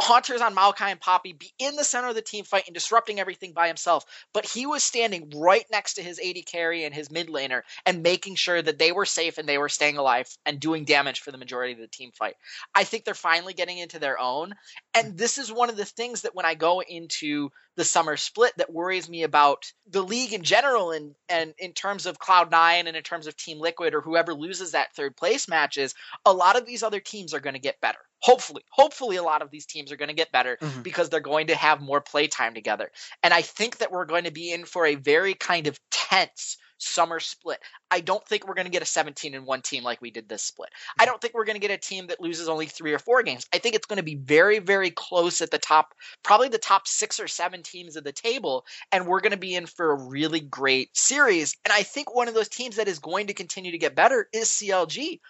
Hauntzer 0.00 0.40
on 0.40 0.56
Maokai 0.56 0.90
and 0.90 1.00
Poppy 1.00 1.32
be 1.32 1.52
in 1.58 1.76
the 1.76 1.84
center 1.84 2.08
of 2.08 2.14
the 2.14 2.22
team 2.22 2.44
fight 2.44 2.64
and 2.66 2.74
disrupting 2.74 3.20
everything 3.20 3.52
by 3.52 3.68
himself. 3.68 4.04
But 4.32 4.44
he 4.44 4.66
was 4.66 4.82
standing 4.82 5.32
right 5.36 5.64
next 5.70 5.94
to 5.94 6.02
his 6.02 6.18
AD 6.18 6.44
carry 6.46 6.84
and 6.84 6.94
his 6.94 7.10
mid 7.10 7.28
laner 7.28 7.62
and 7.86 8.02
making 8.02 8.34
sure 8.34 8.60
that 8.60 8.78
they 8.78 8.90
were 8.90 9.06
safe 9.06 9.38
and 9.38 9.48
they 9.48 9.58
were 9.58 9.68
staying 9.68 9.96
alive 9.96 10.28
and 10.44 10.58
doing 10.58 10.84
damage 10.84 11.20
for 11.20 11.30
the 11.30 11.38
majority 11.38 11.74
of 11.74 11.78
the 11.78 11.86
team 11.86 12.10
fight. 12.12 12.34
I 12.74 12.84
think 12.84 13.04
they're 13.04 13.14
finally 13.14 13.54
getting 13.54 13.78
into 13.78 14.00
their 14.00 14.18
own. 14.18 14.54
And 14.94 15.16
this 15.16 15.38
is 15.38 15.52
one 15.52 15.70
of 15.70 15.76
the 15.76 15.84
things 15.84 16.22
that 16.22 16.34
when 16.34 16.46
I 16.46 16.54
go 16.54 16.80
into 16.80 17.50
the 17.76 17.84
summer 17.84 18.16
split 18.16 18.52
that 18.56 18.72
worries 18.72 19.08
me 19.08 19.22
about 19.22 19.72
the 19.88 20.02
league 20.02 20.32
in 20.32 20.42
general 20.42 20.90
and 20.90 21.14
and 21.28 21.54
in 21.58 21.72
terms 21.72 22.06
of 22.06 22.18
Cloud9 22.18 22.86
and 22.86 22.96
in 22.96 23.02
terms 23.02 23.26
of 23.26 23.36
Team 23.36 23.58
Liquid 23.58 23.94
or 23.94 24.00
whoever 24.00 24.34
loses 24.34 24.72
that 24.72 24.94
third 24.94 25.16
place 25.16 25.48
matches, 25.48 25.94
a 26.24 26.32
lot 26.32 26.56
of 26.56 26.66
these 26.66 26.82
other 26.82 27.00
teams 27.00 27.32
are 27.32 27.40
going 27.40 27.54
to 27.54 27.60
get 27.60 27.80
better 27.80 27.98
hopefully 28.24 28.62
hopefully 28.70 29.16
a 29.16 29.22
lot 29.22 29.42
of 29.42 29.50
these 29.50 29.66
teams 29.66 29.83
are 29.92 29.96
going 29.96 30.08
to 30.08 30.14
get 30.14 30.32
better 30.32 30.58
mm-hmm. 30.60 30.82
because 30.82 31.08
they're 31.08 31.20
going 31.20 31.48
to 31.48 31.56
have 31.56 31.80
more 31.80 32.00
play 32.00 32.26
time 32.26 32.54
together. 32.54 32.90
And 33.22 33.32
i 33.32 33.42
think 33.42 33.78
that 33.78 33.92
we're 33.92 34.04
going 34.04 34.24
to 34.24 34.30
be 34.30 34.52
in 34.52 34.64
for 34.64 34.86
a 34.86 34.94
very 34.94 35.34
kind 35.34 35.66
of 35.66 35.78
tense 35.90 36.56
summer 36.78 37.20
split. 37.20 37.60
I 37.90 38.00
don't 38.00 38.26
think 38.26 38.46
we're 38.46 38.54
going 38.54 38.66
to 38.66 38.70
get 38.70 38.82
a 38.82 38.86
17 38.86 39.34
and 39.34 39.46
1 39.46 39.62
team 39.62 39.84
like 39.84 40.02
we 40.02 40.10
did 40.10 40.28
this 40.28 40.42
split. 40.42 40.70
I 40.98 41.06
don't 41.06 41.20
think 41.20 41.32
we're 41.32 41.44
going 41.44 41.54
to 41.54 41.66
get 41.66 41.70
a 41.70 41.78
team 41.78 42.08
that 42.08 42.20
loses 42.20 42.48
only 42.48 42.66
3 42.66 42.92
or 42.92 42.98
4 42.98 43.22
games. 43.22 43.46
I 43.52 43.58
think 43.58 43.74
it's 43.74 43.86
going 43.86 43.98
to 43.98 44.02
be 44.02 44.16
very 44.16 44.58
very 44.58 44.90
close 44.90 45.40
at 45.40 45.50
the 45.50 45.58
top 45.58 45.94
probably 46.22 46.48
the 46.48 46.58
top 46.58 46.86
6 46.86 47.20
or 47.20 47.28
7 47.28 47.62
teams 47.62 47.96
of 47.96 48.04
the 48.04 48.12
table 48.12 48.66
and 48.92 49.06
we're 49.06 49.20
going 49.20 49.32
to 49.32 49.38
be 49.38 49.54
in 49.54 49.66
for 49.66 49.92
a 49.92 50.02
really 50.02 50.40
great 50.40 50.96
series. 50.96 51.56
And 51.64 51.72
i 51.72 51.82
think 51.82 52.14
one 52.14 52.28
of 52.28 52.34
those 52.34 52.48
teams 52.48 52.76
that 52.76 52.88
is 52.88 52.98
going 52.98 53.28
to 53.28 53.34
continue 53.34 53.70
to 53.70 53.78
get 53.78 53.94
better 53.94 54.28
is 54.32 54.48
CLG 54.48 55.20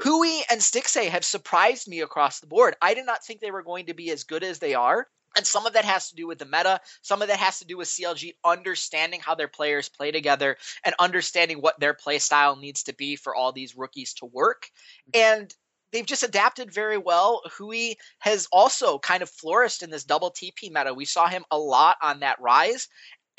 Huhi 0.00 0.40
and 0.50 0.60
Stixxay 0.60 1.08
have 1.08 1.24
surprised 1.24 1.86
me 1.86 2.00
across 2.00 2.40
the 2.40 2.46
board. 2.46 2.74
I 2.80 2.94
did 2.94 3.06
not 3.06 3.24
think 3.24 3.40
they 3.40 3.50
were 3.50 3.62
going 3.62 3.86
to 3.86 3.94
be 3.94 4.10
as 4.10 4.24
good 4.24 4.42
as 4.42 4.58
they 4.58 4.74
are. 4.74 5.06
And 5.36 5.46
some 5.46 5.66
of 5.66 5.74
that 5.74 5.84
has 5.84 6.08
to 6.08 6.16
do 6.16 6.26
with 6.26 6.38
the 6.38 6.44
meta. 6.44 6.80
Some 7.02 7.22
of 7.22 7.28
that 7.28 7.38
has 7.38 7.60
to 7.60 7.66
do 7.66 7.76
with 7.76 7.88
CLG 7.88 8.32
understanding 8.44 9.20
how 9.20 9.34
their 9.34 9.46
players 9.46 9.88
play 9.88 10.10
together 10.10 10.56
and 10.84 10.94
understanding 10.98 11.58
what 11.58 11.78
their 11.78 11.94
play 11.94 12.18
style 12.18 12.56
needs 12.56 12.84
to 12.84 12.94
be 12.94 13.14
for 13.14 13.34
all 13.34 13.52
these 13.52 13.76
rookies 13.76 14.14
to 14.14 14.26
work. 14.26 14.68
And 15.14 15.54
they've 15.92 16.06
just 16.06 16.22
adapted 16.22 16.72
very 16.72 16.98
well. 16.98 17.42
Huhi 17.58 17.94
has 18.20 18.48
also 18.50 18.98
kind 18.98 19.22
of 19.22 19.30
flourished 19.30 19.82
in 19.82 19.90
this 19.90 20.04
double 20.04 20.30
TP 20.30 20.70
meta. 20.72 20.94
We 20.94 21.04
saw 21.04 21.28
him 21.28 21.44
a 21.50 21.58
lot 21.58 21.96
on 22.02 22.20
that 22.20 22.40
Ryze, 22.40 22.88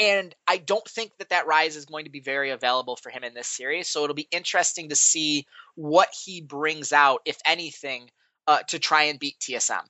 and 0.02 0.34
I 0.48 0.58
don't 0.58 0.88
think 0.88 1.12
that 1.20 1.30
that 1.30 1.46
Ryze 1.46 1.78
is 1.78 1.86
going 1.86 2.06
to 2.06 2.12
be 2.12 2.22
very 2.22 2.50
available 2.50 2.96
for 2.96 3.12
him 3.12 3.24
in 3.24 3.36
this 3.36 3.48
series. 3.48 3.88
So 3.88 4.04
it'll 4.04 4.16
be 4.16 4.28
interesting 4.32 4.90
to 4.90 4.96
see 4.96 5.46
what 5.76 6.10
he 6.12 6.42
brings 6.42 6.92
out, 6.92 7.22
if 7.24 7.38
anything, 7.46 8.10
uh, 8.48 8.64
to 8.70 8.80
try 8.80 9.04
and 9.04 9.20
beat 9.20 9.38
TSM. 9.40 9.84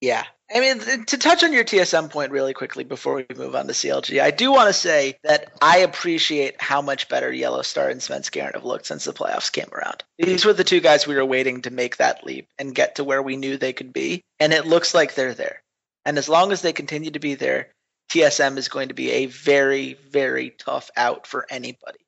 Yeah. 0.00 0.24
I 0.52 0.60
mean, 0.60 1.04
to 1.04 1.18
touch 1.18 1.44
on 1.44 1.52
your 1.52 1.62
TSM 1.62 2.10
point 2.10 2.32
really 2.32 2.52
quickly 2.52 2.82
before 2.82 3.14
we 3.14 3.26
move 3.36 3.54
on 3.54 3.68
to 3.68 3.72
CLG, 3.72 4.20
I 4.20 4.32
do 4.32 4.50
want 4.50 4.68
to 4.68 4.72
say 4.72 5.16
that 5.22 5.52
I 5.62 5.78
appreciate 5.78 6.60
how 6.60 6.82
much 6.82 7.08
better 7.08 7.32
Yellow 7.32 7.62
Star 7.62 7.90
and 7.90 8.00
Svenskeren 8.00 8.54
have 8.54 8.64
looked 8.64 8.86
since 8.86 9.04
the 9.04 9.12
playoffs 9.12 9.52
came 9.52 9.68
around. 9.72 10.02
These 10.18 10.44
were 10.44 10.52
the 10.52 10.64
two 10.64 10.80
guys 10.80 11.06
we 11.06 11.14
were 11.14 11.24
waiting 11.24 11.62
to 11.62 11.70
make 11.70 11.98
that 11.98 12.24
leap 12.24 12.48
and 12.58 12.74
get 12.74 12.96
to 12.96 13.04
where 13.04 13.22
we 13.22 13.36
knew 13.36 13.56
they 13.56 13.72
could 13.72 13.92
be, 13.92 14.24
and 14.40 14.52
it 14.52 14.66
looks 14.66 14.94
like 14.94 15.14
they're 15.14 15.34
there. 15.34 15.62
And 16.04 16.18
as 16.18 16.28
long 16.28 16.50
as 16.50 16.62
they 16.62 16.72
continue 16.72 17.10
to 17.12 17.20
be 17.20 17.34
there, 17.34 17.68
TSM 18.10 18.56
is 18.56 18.68
going 18.68 18.88
to 18.88 18.94
be 18.94 19.10
a 19.10 19.26
very, 19.26 19.94
very 19.94 20.50
tough 20.50 20.90
out 20.96 21.26
for 21.26 21.46
anybody. 21.50 21.98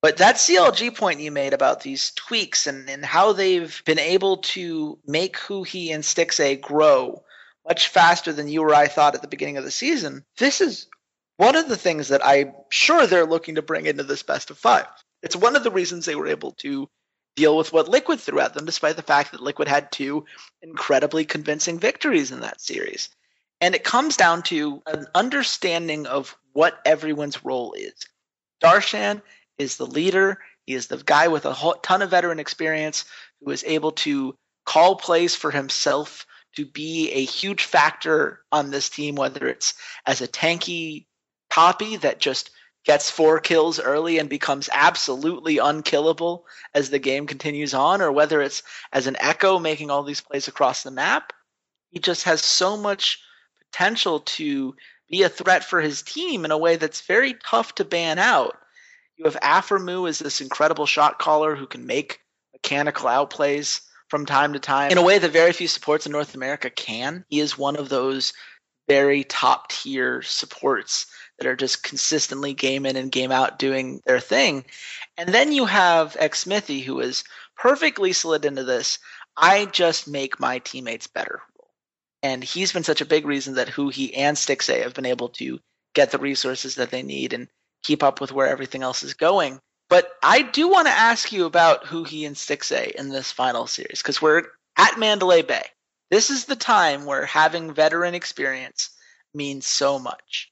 But 0.00 0.18
that 0.18 0.36
CLG 0.36 0.94
point 0.96 1.20
you 1.20 1.30
made 1.30 1.54
about 1.54 1.80
these 1.80 2.10
tweaks 2.10 2.66
and, 2.66 2.90
and 2.90 3.04
how 3.04 3.32
they've 3.32 3.82
been 3.86 3.98
able 3.98 4.38
to 4.38 4.98
make 5.06 5.36
Huhi 5.36 5.94
and 5.94 6.04
Stixxay 6.04 6.60
grow 6.60 7.24
much 7.66 7.88
faster 7.88 8.32
than 8.32 8.48
you 8.48 8.62
or 8.62 8.74
I 8.74 8.86
thought 8.86 9.14
at 9.14 9.22
the 9.22 9.28
beginning 9.28 9.56
of 9.56 9.64
the 9.64 9.70
season, 9.70 10.24
this 10.36 10.60
is 10.60 10.88
one 11.38 11.56
of 11.56 11.68
the 11.68 11.76
things 11.76 12.08
that 12.08 12.24
I'm 12.24 12.52
sure 12.68 13.06
they're 13.06 13.24
looking 13.24 13.54
to 13.54 13.62
bring 13.62 13.86
into 13.86 14.02
this 14.02 14.22
best 14.22 14.50
of 14.50 14.58
five. 14.58 14.86
It's 15.22 15.36
one 15.36 15.56
of 15.56 15.64
the 15.64 15.70
reasons 15.70 16.04
they 16.04 16.14
were 16.14 16.26
able 16.26 16.52
to 16.58 16.88
deal 17.34 17.56
with 17.56 17.72
what 17.72 17.88
Liquid 17.88 18.20
threw 18.20 18.40
at 18.40 18.54
them, 18.54 18.66
despite 18.66 18.96
the 18.96 19.02
fact 19.02 19.32
that 19.32 19.42
Liquid 19.42 19.68
had 19.68 19.90
two 19.90 20.26
incredibly 20.62 21.24
convincing 21.24 21.78
victories 21.78 22.30
in 22.30 22.40
that 22.40 22.60
series. 22.60 23.08
And 23.64 23.74
it 23.74 23.82
comes 23.82 24.18
down 24.18 24.42
to 24.42 24.82
an 24.84 25.06
understanding 25.14 26.06
of 26.06 26.36
what 26.52 26.82
everyone's 26.84 27.46
role 27.46 27.72
is. 27.72 27.94
Darshan 28.62 29.22
is 29.56 29.78
the 29.78 29.86
leader, 29.86 30.38
He 30.66 30.74
is 30.74 30.88
the 30.88 30.98
guy 30.98 31.28
with 31.28 31.46
a 31.46 31.54
whole 31.54 31.72
ton 31.72 32.02
of 32.02 32.10
veteran 32.10 32.38
experience 32.38 33.06
who 33.40 33.50
is 33.52 33.64
able 33.66 33.92
to 33.92 34.36
call 34.66 34.96
plays 34.96 35.34
for 35.34 35.50
himself, 35.50 36.26
to 36.56 36.66
be 36.66 37.10
a 37.12 37.24
huge 37.24 37.64
factor 37.64 38.44
on 38.52 38.70
this 38.70 38.90
team, 38.90 39.14
whether 39.14 39.48
it's 39.48 39.72
as 40.04 40.20
a 40.20 40.28
tanky 40.28 41.06
poppy 41.48 41.96
that 41.96 42.20
just 42.20 42.50
gets 42.84 43.08
four 43.08 43.40
kills 43.40 43.80
early 43.80 44.18
and 44.18 44.28
becomes 44.28 44.68
absolutely 44.74 45.56
unkillable 45.56 46.44
as 46.74 46.90
the 46.90 46.98
game 46.98 47.26
continues 47.26 47.72
on, 47.72 48.02
or 48.02 48.12
whether 48.12 48.42
it's 48.42 48.62
as 48.92 49.06
an 49.06 49.14
Ekko 49.14 49.58
making 49.58 49.90
all 49.90 50.02
these 50.02 50.20
plays 50.20 50.48
across 50.48 50.82
the 50.82 50.90
map. 50.90 51.32
He 51.88 51.98
just 51.98 52.24
has 52.24 52.42
so 52.42 52.76
much 52.76 53.22
potential 53.74 54.20
to 54.20 54.74
be 55.10 55.22
a 55.22 55.28
threat 55.28 55.64
for 55.64 55.80
his 55.80 56.02
team 56.02 56.44
in 56.44 56.50
a 56.50 56.58
way 56.58 56.76
that's 56.76 57.00
very 57.02 57.34
tough 57.34 57.74
to 57.74 57.84
ban 57.84 58.18
out. 58.18 58.56
You 59.16 59.24
have 59.24 59.36
Aphromoo 59.40 60.08
as 60.08 60.18
this 60.18 60.40
incredible 60.40 60.86
shot 60.86 61.18
caller 61.18 61.56
who 61.56 61.66
can 61.66 61.86
make 61.86 62.20
mechanical 62.52 63.06
outplays 63.06 63.80
from 64.08 64.26
time 64.26 64.52
to 64.52 64.60
time 64.60 64.92
in 64.92 64.98
a 64.98 65.02
way 65.02 65.18
that 65.18 65.30
very 65.30 65.52
few 65.52 65.66
supports 65.66 66.06
in 66.06 66.12
North 66.12 66.34
America 66.34 66.70
can. 66.70 67.24
He 67.28 67.40
is 67.40 67.58
one 67.58 67.76
of 67.76 67.88
those 67.88 68.32
very 68.88 69.24
top 69.24 69.68
tier 69.70 70.22
supports 70.22 71.06
that 71.38 71.46
are 71.48 71.56
just 71.56 71.82
consistently 71.82 72.54
game 72.54 72.86
in 72.86 72.96
and 72.96 73.10
game 73.10 73.32
out 73.32 73.58
doing 73.58 74.02
their 74.06 74.20
thing. 74.20 74.64
And 75.16 75.30
then 75.30 75.52
you 75.52 75.64
have 75.64 76.16
Xmithie, 76.20 76.84
who 76.84 77.00
is 77.00 77.24
perfectly 77.56 78.12
slid 78.12 78.44
into 78.44 78.62
this. 78.62 78.98
I 79.36 79.64
just 79.64 80.06
make 80.06 80.38
my 80.38 80.60
teammates 80.60 81.08
better. 81.08 81.42
And 82.24 82.42
he's 82.42 82.72
been 82.72 82.84
such 82.84 83.02
a 83.02 83.06
big 83.06 83.26
reason 83.26 83.56
that 83.56 83.68
Huhi 83.68 84.12
and 84.16 84.34
Stixxay 84.34 84.82
have 84.82 84.94
been 84.94 85.04
able 85.04 85.28
to 85.28 85.60
get 85.94 86.10
the 86.10 86.18
resources 86.18 86.76
that 86.76 86.90
they 86.90 87.02
need 87.02 87.34
and 87.34 87.48
keep 87.82 88.02
up 88.02 88.18
with 88.18 88.32
where 88.32 88.48
everything 88.48 88.82
else 88.82 89.02
is 89.02 89.12
going. 89.12 89.60
But 89.90 90.10
I 90.22 90.40
do 90.40 90.70
want 90.70 90.86
to 90.86 90.92
ask 90.92 91.32
you 91.32 91.44
about 91.44 91.84
Huhi 91.84 92.26
and 92.26 92.34
Stixxay 92.34 92.92
in 92.92 93.10
this 93.10 93.30
final 93.30 93.66
series 93.66 94.00
because 94.00 94.22
we're 94.22 94.44
at 94.78 94.98
Mandalay 94.98 95.42
Bay. 95.42 95.64
This 96.10 96.30
is 96.30 96.46
the 96.46 96.56
time 96.56 97.04
where 97.04 97.26
having 97.26 97.74
veteran 97.74 98.14
experience 98.14 98.88
means 99.34 99.66
so 99.66 99.98
much. 99.98 100.50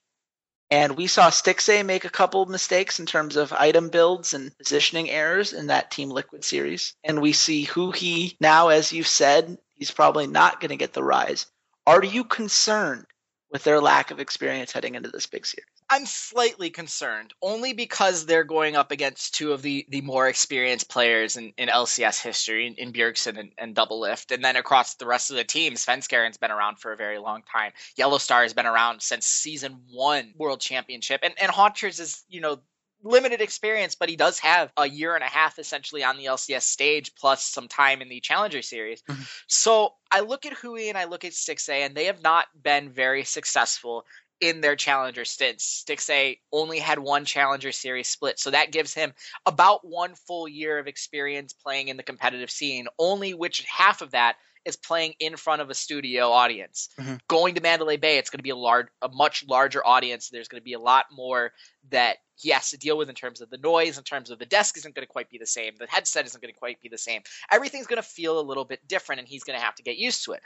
And 0.71 0.95
we 0.95 1.07
saw 1.07 1.31
Stixxay 1.31 1.87
make 1.87 2.05
a 2.05 2.11
couple 2.11 2.43
of 2.43 2.51
mistakes 2.51 3.01
in 3.01 3.07
terms 3.07 3.37
of 3.37 3.51
item 3.55 3.89
builds 3.89 4.35
and 4.35 4.57
positioning 4.59 5.09
errors 5.09 5.55
in 5.55 5.69
that 5.69 5.91
Team 5.91 6.11
Liquid 6.11 6.45
series. 6.45 6.95
And 7.03 7.23
we 7.23 7.33
see 7.33 7.65
Huhi 7.65 8.37
now, 8.41 8.69
as 8.69 8.93
you've 8.93 9.09
said, 9.09 9.57
he's 9.75 9.91
probably 9.91 10.27
not 10.27 10.61
going 10.61 10.69
to 10.69 10.77
get 10.77 10.93
the 10.93 11.01
Ryze. 11.01 11.47
Are 11.87 12.05
you 12.05 12.25
concerned 12.25 13.07
with 13.51 13.65
their 13.65 13.81
lack 13.81 14.11
of 14.11 14.21
experience 14.21 14.73
heading 14.73 14.95
into 14.95 15.11
this 15.11 15.27
big 15.27 15.45
series? 15.45 15.67
I'm 15.91 16.07
slightly 16.07 16.71
concerned, 16.71 17.35
only 17.43 17.73
because 17.75 18.25
they're 18.25 18.45
going 18.45 18.77
up 18.77 18.93
against 18.93 19.35
two 19.35 19.53
of 19.53 19.63
the, 19.63 19.85
the 19.91 20.01
more 20.01 20.29
experienced 20.29 20.89
players 20.89 21.37
in, 21.37 21.53
in 21.59 21.69
LCS 21.69 22.23
history, 22.23 22.67
in, 22.67 22.75
in 22.77 22.93
Bjergsen 22.93 23.39
and, 23.39 23.53
and 23.59 23.75
Doublelift. 23.75 24.33
And 24.33 24.45
then 24.45 24.57
across 24.57 24.95
the 24.95 25.07
rest 25.07 25.31
of 25.31 25.37
the 25.37 25.45
team, 25.45 25.75
Svenskeren 25.75 26.29
has 26.29 26.39
been 26.39 26.51
around 26.51 26.79
for 26.79 26.93
a 26.93 26.97
very 26.97 27.19
long 27.19 27.43
time. 27.43 27.73
Yellow 27.97 28.19
Star 28.19 28.43
has 28.43 28.55
been 28.55 28.65
around 28.67 29.03
since 29.03 29.27
season 29.27 29.83
one 29.91 30.33
World 30.39 30.61
Championship. 30.61 31.21
And, 31.23 31.35
and 31.39 31.53
Hauntzer 31.53 31.89
is, 31.89 32.25
you 32.29 32.41
know, 32.41 32.61
limited 33.03 33.41
experience, 33.41 33.95
but 33.95 34.09
he 34.09 34.17
does 34.17 34.39
have 34.41 34.73
a 34.77 34.89
year 34.89 35.15
and 35.15 35.25
a 35.25 35.29
half 35.29 35.59
essentially 35.59 36.05
on 36.05 36.17
the 36.17 36.27
LCS 36.27 36.63
stage, 36.63 37.15
plus 37.15 37.45
some 37.45 37.69
time 37.69 38.03
in 38.03 38.09
the 38.09 38.21
Challenger 38.21 38.63
Series. 38.63 39.03
Mm-hmm. 39.03 39.23
So 39.47 39.95
I 40.11 40.21
look 40.21 40.47
at 40.47 40.57
Huhi 40.57 40.89
and 40.89 40.99
I 40.99 41.05
look 41.05 41.25
at 41.25 41.33
Stixxay, 41.33 41.85
and 41.87 41.95
they 41.95 42.07
have 42.07 42.23
not 42.23 42.47
been 42.61 42.91
very 42.91 43.25
successful 43.25 44.05
in 44.41 44.61
their 44.61 44.77
Challenger 44.77 45.25
stints. 45.25 45.85
Stixxay 45.87 46.39
only 46.53 46.81
had 46.81 46.99
one 46.99 47.25
Challenger 47.25 47.73
Series 47.73 48.09
split, 48.09 48.39
so 48.39 48.51
that 48.51 48.73
gives 48.73 48.93
him 48.93 49.13
about 49.47 49.87
one 49.87 50.15
full 50.15 50.49
year 50.49 50.79
of 50.79 50.89
experience 50.89 51.53
playing 51.53 51.89
in 51.89 51.97
the 51.97 52.03
competitive 52.03 52.51
scene, 52.51 52.89
only 52.99 53.35
which 53.35 53.63
half 53.63 54.03
of 54.03 54.11
that 54.11 54.37
is 54.65 54.77
playing 54.77 55.15
in 55.19 55.37
front 55.37 55.63
of 55.63 55.71
a 55.71 55.75
studio 55.75 56.31
audience. 56.31 56.89
Mm-hmm. 56.99 57.17
Going 57.29 57.55
to 57.55 57.61
Mandalay 57.61 57.97
Bay, 57.97 58.19
it's 58.19 58.31
going 58.31 58.39
to 58.39 58.45
be 58.45 58.51
a 58.51 58.57
large, 58.57 58.87
a 59.01 59.09
much 59.09 59.45
larger 59.49 59.87
audience. 59.87 60.29
There's 60.29 60.49
going 60.49 60.61
to 60.61 60.65
be 60.65 60.75
a 60.75 60.81
lot 60.81 61.07
more 61.13 61.53
that 61.91 62.19
he 62.37 62.51
has 62.51 62.71
to 62.71 62.77
deal 62.77 62.99
with 62.99 63.09
in 63.09 63.15
terms 63.15 63.41
of 63.41 63.51
the 63.51 63.59
noise, 63.59 63.99
in 63.99 64.05
terms 64.05 64.31
of 64.31 64.39
the 64.39 64.47
desk 64.47 64.77
isn't 64.77 64.95
going 64.95 65.07
to 65.07 65.11
quite 65.13 65.31
be 65.31 65.39
the 65.39 65.47
same, 65.47 65.75
the 65.79 65.87
headset 65.89 66.27
isn't 66.27 66.41
going 66.41 66.53
to 66.53 66.59
quite 66.59 66.81
be 66.81 66.89
the 66.89 66.99
same. 66.99 67.23
Everything's 67.51 67.87
going 67.87 68.03
to 68.03 68.09
feel 68.09 68.41
a 68.41 68.43
little 68.43 68.65
bit 68.65 68.81
different, 68.89 69.21
and 69.21 69.29
he's 69.29 69.45
going 69.45 69.59
to 69.59 69.65
have 69.65 69.75
to 69.77 69.83
get 69.83 69.97
used 69.97 70.25
to 70.25 70.33
it. 70.33 70.41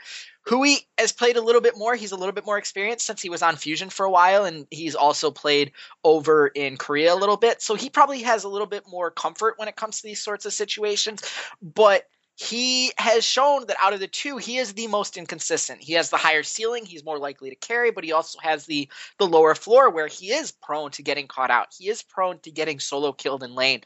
Huhi 0.47 0.77
has 0.97 1.11
played 1.11 1.37
a 1.37 1.41
little 1.41 1.61
bit 1.61 1.77
more. 1.77 1.95
He's 1.95 2.11
a 2.11 2.15
little 2.15 2.33
bit 2.33 2.45
more 2.45 2.57
experienced 2.57 3.05
since 3.05 3.21
he 3.21 3.29
was 3.29 3.41
on 3.41 3.55
Fusion 3.55 3.89
for 3.89 4.05
a 4.05 4.11
while, 4.11 4.45
and 4.45 4.67
he's 4.69 4.95
also 4.95 5.31
played 5.31 5.71
over 6.03 6.47
in 6.47 6.77
Korea 6.77 7.13
a 7.13 7.15
little 7.15 7.37
bit. 7.37 7.61
So 7.61 7.75
he 7.75 7.89
probably 7.89 8.23
has 8.23 8.43
a 8.43 8.49
little 8.49 8.67
bit 8.67 8.83
more 8.87 9.09
comfort 9.09 9.55
when 9.57 9.67
it 9.67 9.75
comes 9.75 10.01
to 10.01 10.07
these 10.07 10.21
sorts 10.21 10.45
of 10.45 10.53
situations. 10.53 11.23
But 11.61 12.03
he 12.39 12.91
has 12.99 13.25
shown 13.25 13.65
that 13.65 13.77
out 13.81 13.93
of 13.93 13.99
the 13.99 14.07
two, 14.07 14.37
he 14.37 14.59
is 14.59 14.73
the 14.73 14.85
most 14.85 15.17
inconsistent. 15.17 15.81
He 15.81 15.93
has 15.93 16.11
the 16.11 16.17
higher 16.17 16.43
ceiling, 16.43 16.85
he's 16.85 17.03
more 17.03 17.17
likely 17.17 17.49
to 17.49 17.55
carry, 17.55 17.89
but 17.89 18.03
he 18.03 18.11
also 18.11 18.37
has 18.39 18.67
the 18.67 18.87
the 19.17 19.25
lower 19.25 19.55
floor 19.55 19.89
where 19.89 20.05
he 20.05 20.31
is 20.31 20.51
prone 20.51 20.91
to 20.91 21.01
getting 21.01 21.27
caught 21.27 21.49
out. 21.49 21.69
He 21.75 21.89
is 21.89 22.03
prone 22.03 22.37
to 22.41 22.51
getting 22.51 22.79
solo 22.79 23.11
killed 23.11 23.41
in 23.41 23.55
lane. 23.55 23.81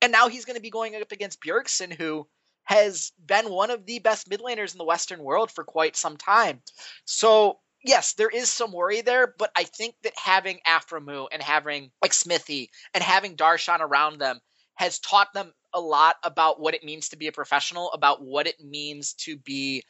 And 0.00 0.12
now 0.12 0.28
he's 0.28 0.46
going 0.46 0.56
to 0.56 0.62
be 0.62 0.70
going 0.70 0.96
up 0.96 1.12
against 1.12 1.42
Bjergsen, 1.42 1.92
who 1.92 2.26
has 2.64 3.12
been 3.26 3.50
one 3.50 3.70
of 3.70 3.84
the 3.84 3.98
best 3.98 4.30
mid 4.30 4.40
laners 4.40 4.72
in 4.72 4.78
the 4.78 4.84
Western 4.84 5.22
world 5.22 5.50
for 5.50 5.62
quite 5.62 5.94
some 5.94 6.16
time. 6.16 6.62
So 7.04 7.58
yes, 7.84 8.14
there 8.14 8.30
is 8.30 8.48
some 8.48 8.72
worry 8.72 9.02
there, 9.02 9.34
but 9.38 9.50
I 9.54 9.64
think 9.64 9.94
that 10.04 10.14
having 10.16 10.60
Aphromoo 10.66 11.28
and 11.30 11.42
having 11.42 11.90
like 12.00 12.12
Xmithie 12.12 12.70
and 12.94 13.04
having 13.04 13.36
Darshan 13.36 13.80
around 13.80 14.20
them 14.20 14.40
has 14.80 14.98
taught 14.98 15.34
them 15.34 15.52
a 15.74 15.80
lot 15.80 16.16
about 16.24 16.58
what 16.58 16.72
it 16.72 16.82
means 16.82 17.10
to 17.10 17.16
be 17.18 17.26
a 17.26 17.32
professional, 17.32 17.92
about 17.92 18.22
what 18.22 18.46
it 18.46 18.58
means 18.64 19.12
to 19.12 19.36
be 19.36 19.84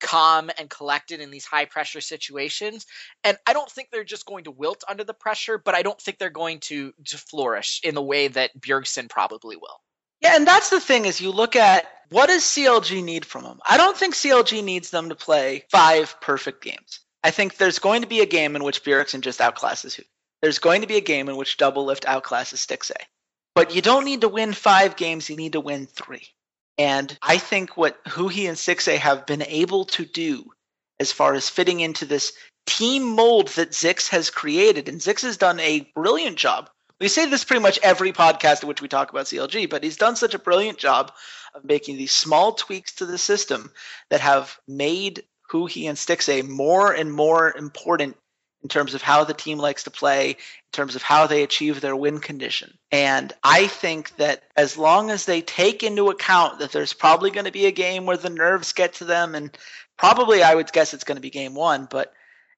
calm 0.00 0.50
and 0.58 0.68
collected 0.68 1.20
in 1.20 1.30
these 1.30 1.46
high 1.46 1.64
pressure 1.64 2.02
situations. 2.02 2.84
And 3.24 3.38
I 3.46 3.54
don't 3.54 3.70
think 3.70 3.88
they're 3.90 4.04
just 4.04 4.26
going 4.26 4.44
to 4.44 4.50
wilt 4.50 4.84
under 4.86 5.02
the 5.02 5.14
pressure, 5.14 5.56
but 5.56 5.74
I 5.74 5.80
don't 5.80 5.98
think 5.98 6.18
they're 6.18 6.28
going 6.28 6.60
to, 6.60 6.92
to 7.06 7.16
flourish 7.16 7.80
in 7.82 7.94
the 7.94 8.02
way 8.02 8.28
that 8.28 8.50
Bjergsen 8.60 9.08
probably 9.08 9.56
will. 9.56 9.80
Yeah, 10.20 10.36
and 10.36 10.46
that's 10.46 10.68
the 10.68 10.78
thing 10.78 11.06
is 11.06 11.22
you 11.22 11.30
look 11.30 11.56
at 11.56 11.86
what 12.10 12.26
does 12.26 12.42
CLG 12.42 13.02
need 13.02 13.24
from 13.24 13.44
them? 13.44 13.60
I 13.66 13.78
don't 13.78 13.96
think 13.96 14.14
CLG 14.14 14.62
needs 14.62 14.90
them 14.90 15.08
to 15.08 15.14
play 15.14 15.64
five 15.70 16.20
perfect 16.20 16.62
games. 16.62 17.00
I 17.24 17.30
think 17.30 17.56
there's 17.56 17.78
going 17.78 18.02
to 18.02 18.08
be 18.08 18.20
a 18.20 18.26
game 18.26 18.56
in 18.56 18.62
which 18.62 18.84
Bjergsen 18.84 19.22
just 19.22 19.40
outclasses 19.40 19.94
who. 19.94 20.02
There's 20.42 20.58
going 20.58 20.82
to 20.82 20.86
be 20.86 20.98
a 20.98 21.00
game 21.00 21.30
in 21.30 21.36
which 21.36 21.56
Doublelift 21.56 22.04
outclasses 22.04 22.58
Stixxay. 22.66 23.02
But 23.58 23.74
you 23.74 23.82
don't 23.82 24.04
need 24.04 24.20
to 24.20 24.28
win 24.28 24.52
five 24.52 24.94
games, 24.94 25.28
you 25.28 25.34
need 25.34 25.54
to 25.54 25.60
win 25.60 25.86
three. 25.86 26.28
And 26.78 27.18
I 27.20 27.38
think 27.38 27.76
what 27.76 27.98
Huhi 28.04 28.46
and 28.48 28.56
Stixxay 28.56 28.98
have 28.98 29.26
been 29.26 29.42
able 29.42 29.86
to 29.86 30.04
do 30.04 30.52
as 31.00 31.10
far 31.10 31.34
as 31.34 31.48
fitting 31.48 31.80
into 31.80 32.04
this 32.04 32.34
team 32.66 33.02
mold 33.02 33.48
that 33.56 33.72
Zikz 33.72 34.10
has 34.10 34.30
created, 34.30 34.88
and 34.88 35.00
Zikz 35.00 35.22
has 35.22 35.38
done 35.38 35.58
a 35.58 35.90
brilliant 35.96 36.36
job. 36.36 36.70
We 37.00 37.08
say 37.08 37.26
this 37.26 37.42
pretty 37.42 37.60
much 37.60 37.80
every 37.82 38.12
podcast 38.12 38.62
in 38.62 38.68
which 38.68 38.80
we 38.80 38.86
talk 38.86 39.10
about 39.10 39.26
CLG, 39.26 39.68
but 39.68 39.82
he's 39.82 39.96
done 39.96 40.14
such 40.14 40.34
a 40.34 40.38
brilliant 40.38 40.78
job 40.78 41.10
of 41.52 41.64
making 41.64 41.96
these 41.96 42.12
small 42.12 42.52
tweaks 42.52 42.92
to 42.92 43.06
the 43.06 43.18
system 43.18 43.72
that 44.10 44.20
have 44.20 44.56
made 44.68 45.24
Huhi 45.50 45.88
and 45.88 45.98
Stixxay 45.98 46.46
more 46.46 46.92
and 46.92 47.12
more 47.12 47.52
important 47.56 48.16
in 48.68 48.70
terms 48.70 48.92
of 48.92 49.00
how 49.00 49.24
the 49.24 49.32
team 49.32 49.56
likes 49.56 49.84
to 49.84 49.90
play, 49.90 50.32
in 50.32 50.36
terms 50.72 50.94
of 50.94 51.00
how 51.00 51.26
they 51.26 51.42
achieve 51.42 51.80
their 51.80 51.96
win 51.96 52.18
condition. 52.18 52.76
And 52.92 53.32
I 53.42 53.66
think 53.66 54.14
that 54.18 54.42
as 54.58 54.76
long 54.76 55.10
as 55.10 55.24
they 55.24 55.40
take 55.40 55.82
into 55.82 56.10
account 56.10 56.58
that 56.58 56.70
there's 56.70 56.92
probably 56.92 57.30
going 57.30 57.46
to 57.46 57.50
be 57.50 57.64
a 57.64 57.70
game 57.70 58.04
where 58.04 58.18
the 58.18 58.28
nerves 58.28 58.74
get 58.74 58.92
to 58.94 59.06
them, 59.06 59.34
and 59.34 59.56
probably 59.96 60.42
I 60.42 60.54
would 60.54 60.70
guess 60.70 60.92
it's 60.92 61.04
going 61.04 61.16
to 61.16 61.22
be 61.22 61.30
game 61.30 61.54
one, 61.54 61.88
but 61.90 62.12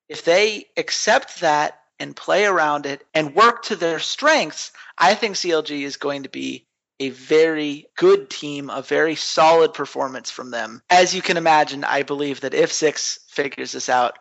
if 0.09 0.25
they 0.25 0.67
accept 0.77 1.43
that 1.43 1.79
and 2.01 2.17
play 2.17 2.45
around 2.45 2.87
it 2.87 3.07
and 3.15 3.37
work 3.37 3.63
to 3.67 3.77
their 3.77 4.01
strengths, 4.01 4.73
I 4.99 5.15
think 5.15 5.37
CLG 5.37 5.83
is 5.83 5.97
going 5.97 6.25
to 6.25 6.29
be 6.29 6.67
a 6.99 7.11
very 7.11 7.87
good 7.97 8.31
team, 8.31 8.69
a 8.69 8.83
very 8.83 9.15
solid 9.15 9.75
performance 9.75 10.29
from 10.29 10.51
them. 10.51 10.83
As 10.91 11.15
you 11.15 11.23
can 11.23 11.37
imagine, 11.37 11.85
I 11.85 12.03
believe 12.03 12.41
that 12.41 12.53
if 12.53 12.73
Zikz 12.73 13.21
figures 13.29 13.71
this 13.71 13.89
out, 13.89 14.19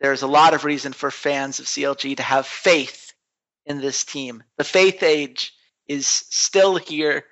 there's 0.00 0.22
a 0.22 0.28
lot 0.28 0.54
of 0.54 0.64
reason 0.64 0.92
for 0.92 1.10
fans 1.10 1.58
of 1.58 1.66
CLG 1.66 2.16
to 2.16 2.22
have 2.22 2.46
faith 2.46 3.12
in 3.66 3.80
this 3.80 4.04
team. 4.04 4.42
The 4.56 4.64
faith 4.64 5.02
age 5.02 5.52
is 5.86 6.06
still 6.06 6.76
here. 6.76 7.24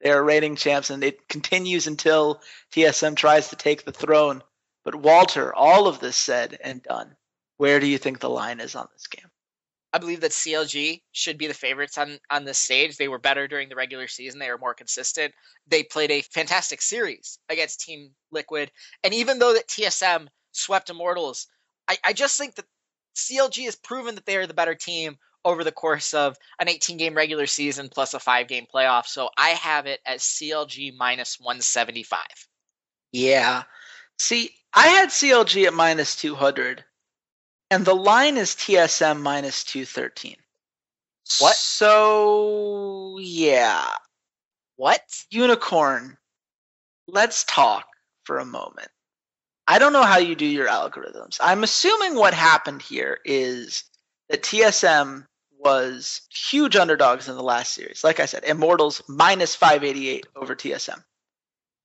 They 0.00 0.10
are 0.10 0.22
reigning 0.22 0.56
champs, 0.56 0.90
and 0.90 1.04
it 1.04 1.28
continues 1.28 1.86
until 1.86 2.40
TSM 2.72 3.16
tries 3.16 3.48
to 3.48 3.56
take 3.56 3.84
the 3.84 3.92
throne. 3.92 4.42
But 4.84 4.94
Walter, 4.94 5.54
all 5.54 5.86
of 5.86 6.00
this 6.00 6.16
said 6.16 6.58
and 6.62 6.82
done, 6.82 7.16
where 7.56 7.80
do 7.80 7.86
you 7.86 7.98
think 7.98 8.20
the 8.20 8.28
line 8.28 8.60
is 8.60 8.74
on 8.74 8.88
this 8.92 9.06
game? 9.06 9.30
I 9.92 9.98
believe 9.98 10.22
that 10.22 10.32
CLG 10.32 11.02
should 11.12 11.38
be 11.38 11.46
the 11.46 11.54
favorites 11.54 11.98
on 11.98 12.18
on 12.28 12.44
this 12.44 12.58
stage. 12.58 12.96
They 12.96 13.06
were 13.06 13.20
better 13.20 13.46
during 13.46 13.68
the 13.68 13.76
regular 13.76 14.08
season. 14.08 14.40
They 14.40 14.50
were 14.50 14.58
more 14.58 14.74
consistent. 14.74 15.32
They 15.68 15.84
played 15.84 16.10
a 16.10 16.22
fantastic 16.22 16.82
series 16.82 17.38
against 17.48 17.80
Team 17.80 18.10
Liquid, 18.32 18.72
and 19.04 19.14
even 19.14 19.38
though 19.38 19.54
that 19.54 19.68
TSM 19.68 20.26
swept 20.50 20.90
Immortals, 20.90 21.46
I, 21.88 21.98
I 22.04 22.12
just 22.12 22.38
think 22.38 22.54
that 22.56 22.66
CLG 23.14 23.64
has 23.64 23.76
proven 23.76 24.14
that 24.16 24.26
they 24.26 24.36
are 24.36 24.46
the 24.46 24.54
better 24.54 24.74
team 24.74 25.18
over 25.44 25.62
the 25.62 25.72
course 25.72 26.14
of 26.14 26.36
an 26.58 26.68
18 26.68 26.96
game 26.96 27.14
regular 27.14 27.46
season 27.46 27.88
plus 27.88 28.14
a 28.14 28.18
five 28.18 28.48
game 28.48 28.66
playoff. 28.72 29.06
So 29.06 29.30
I 29.36 29.50
have 29.50 29.86
it 29.86 30.00
as 30.06 30.22
CLG 30.22 30.96
minus 30.96 31.38
175. 31.38 32.20
Yeah. 33.12 33.64
See, 34.18 34.50
I 34.72 34.88
had 34.88 35.10
CLG 35.10 35.66
at 35.66 35.74
minus 35.74 36.16
200, 36.16 36.84
and 37.70 37.84
the 37.84 37.94
line 37.94 38.36
is 38.36 38.50
TSM 38.50 39.20
minus 39.20 39.64
213. 39.64 40.36
What? 41.38 41.56
So, 41.56 43.18
yeah. 43.20 43.86
What? 44.76 45.02
Unikrn, 45.32 46.16
let's 47.06 47.44
talk 47.44 47.86
for 48.24 48.38
a 48.38 48.44
moment. 48.44 48.88
I 49.66 49.78
don't 49.78 49.92
know 49.92 50.04
how 50.04 50.18
you 50.18 50.34
do 50.34 50.46
your 50.46 50.68
algorithms. 50.68 51.38
I'm 51.40 51.64
assuming 51.64 52.14
what 52.14 52.34
happened 52.34 52.82
here 52.82 53.18
is 53.24 53.84
that 54.28 54.42
TSM 54.42 55.26
was 55.58 56.20
huge 56.30 56.76
underdogs 56.76 57.28
in 57.28 57.36
the 57.36 57.42
last 57.42 57.72
series. 57.72 58.04
Like 58.04 58.20
I 58.20 58.26
said, 58.26 58.44
Immortals 58.44 59.02
minus 59.08 59.54
588 59.54 60.26
over 60.36 60.54
TSM. 60.54 61.02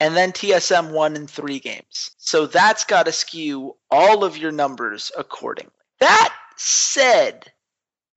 And 0.01 0.15
then 0.15 0.31
TSM 0.31 0.91
won 0.91 1.15
in 1.15 1.27
three 1.27 1.59
games. 1.59 2.11
So 2.17 2.45
that's 2.45 2.83
got 2.83 3.05
to 3.05 3.11
skew 3.11 3.75
all 3.89 4.23
of 4.23 4.37
your 4.37 4.51
numbers 4.51 5.11
accordingly. 5.17 5.71
That 5.99 6.33
said, 6.55 7.51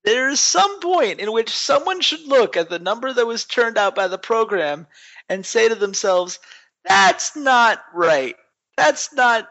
there 0.04 0.28
is 0.28 0.40
some 0.40 0.80
point 0.80 1.20
in 1.20 1.32
which 1.32 1.50
someone 1.50 2.00
should 2.00 2.26
look 2.26 2.56
at 2.56 2.68
the 2.68 2.78
number 2.78 3.12
that 3.12 3.26
was 3.26 3.44
turned 3.44 3.78
out 3.78 3.94
by 3.94 4.08
the 4.08 4.18
program 4.18 4.86
and 5.28 5.46
say 5.46 5.68
to 5.68 5.74
themselves, 5.74 6.40
that's 6.84 7.36
not 7.36 7.82
right. 7.94 8.36
That's 8.76 9.12
not, 9.12 9.48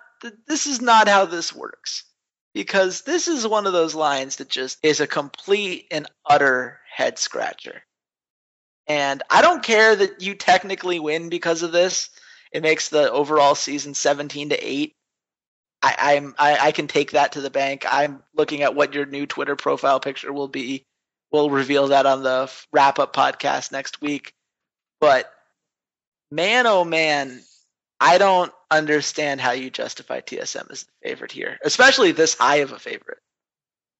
this 0.47 0.67
is 0.67 0.81
not 0.81 1.07
how 1.07 1.25
this 1.25 1.53
works. 1.53 2.03
Because 2.53 3.01
this 3.01 3.29
is 3.29 3.47
one 3.47 3.65
of 3.65 3.73
those 3.73 3.95
lines 3.95 4.37
that 4.37 4.49
just 4.49 4.77
is 4.83 4.99
a 4.99 5.07
complete 5.07 5.87
and 5.89 6.05
utter 6.29 6.79
head 6.93 7.17
scratcher. 7.17 7.81
And 8.87 9.23
I 9.29 9.41
don't 9.41 9.63
care 9.63 9.95
that 9.95 10.21
you 10.21 10.35
technically 10.35 10.99
win 10.99 11.29
because 11.29 11.63
of 11.63 11.71
this. 11.71 12.09
It 12.51 12.61
makes 12.61 12.89
the 12.89 13.09
overall 13.09 13.55
season 13.55 13.93
17 13.93 14.49
to 14.49 14.57
8. 14.57 14.95
I, 15.83 15.95
I'm 15.99 16.35
I, 16.37 16.57
I 16.67 16.71
can 16.71 16.87
take 16.87 17.11
that 17.11 17.31
to 17.33 17.41
the 17.41 17.49
bank. 17.49 17.85
I'm 17.89 18.21
looking 18.35 18.61
at 18.61 18.75
what 18.75 18.93
your 18.93 19.05
new 19.05 19.25
Twitter 19.25 19.55
profile 19.55 19.99
picture 19.99 20.33
will 20.33 20.49
be. 20.49 20.85
We'll 21.31 21.49
reveal 21.49 21.87
that 21.87 22.05
on 22.05 22.23
the 22.23 22.51
wrap 22.73 22.99
up 22.99 23.15
podcast 23.15 23.71
next 23.71 24.01
week. 24.01 24.33
But 24.99 25.31
man, 26.29 26.67
oh 26.67 26.83
man, 26.83 27.41
I 27.99 28.17
don't 28.17 28.51
understand 28.71 29.41
how 29.41 29.51
you 29.51 29.69
justify 29.69 30.21
TSM 30.21 30.71
as 30.71 30.83
the 30.83 31.09
favorite 31.09 31.31
here, 31.31 31.57
especially 31.63 32.11
this 32.11 32.35
high 32.35 32.57
of 32.57 32.71
a 32.71 32.79
favorite. 32.79 33.19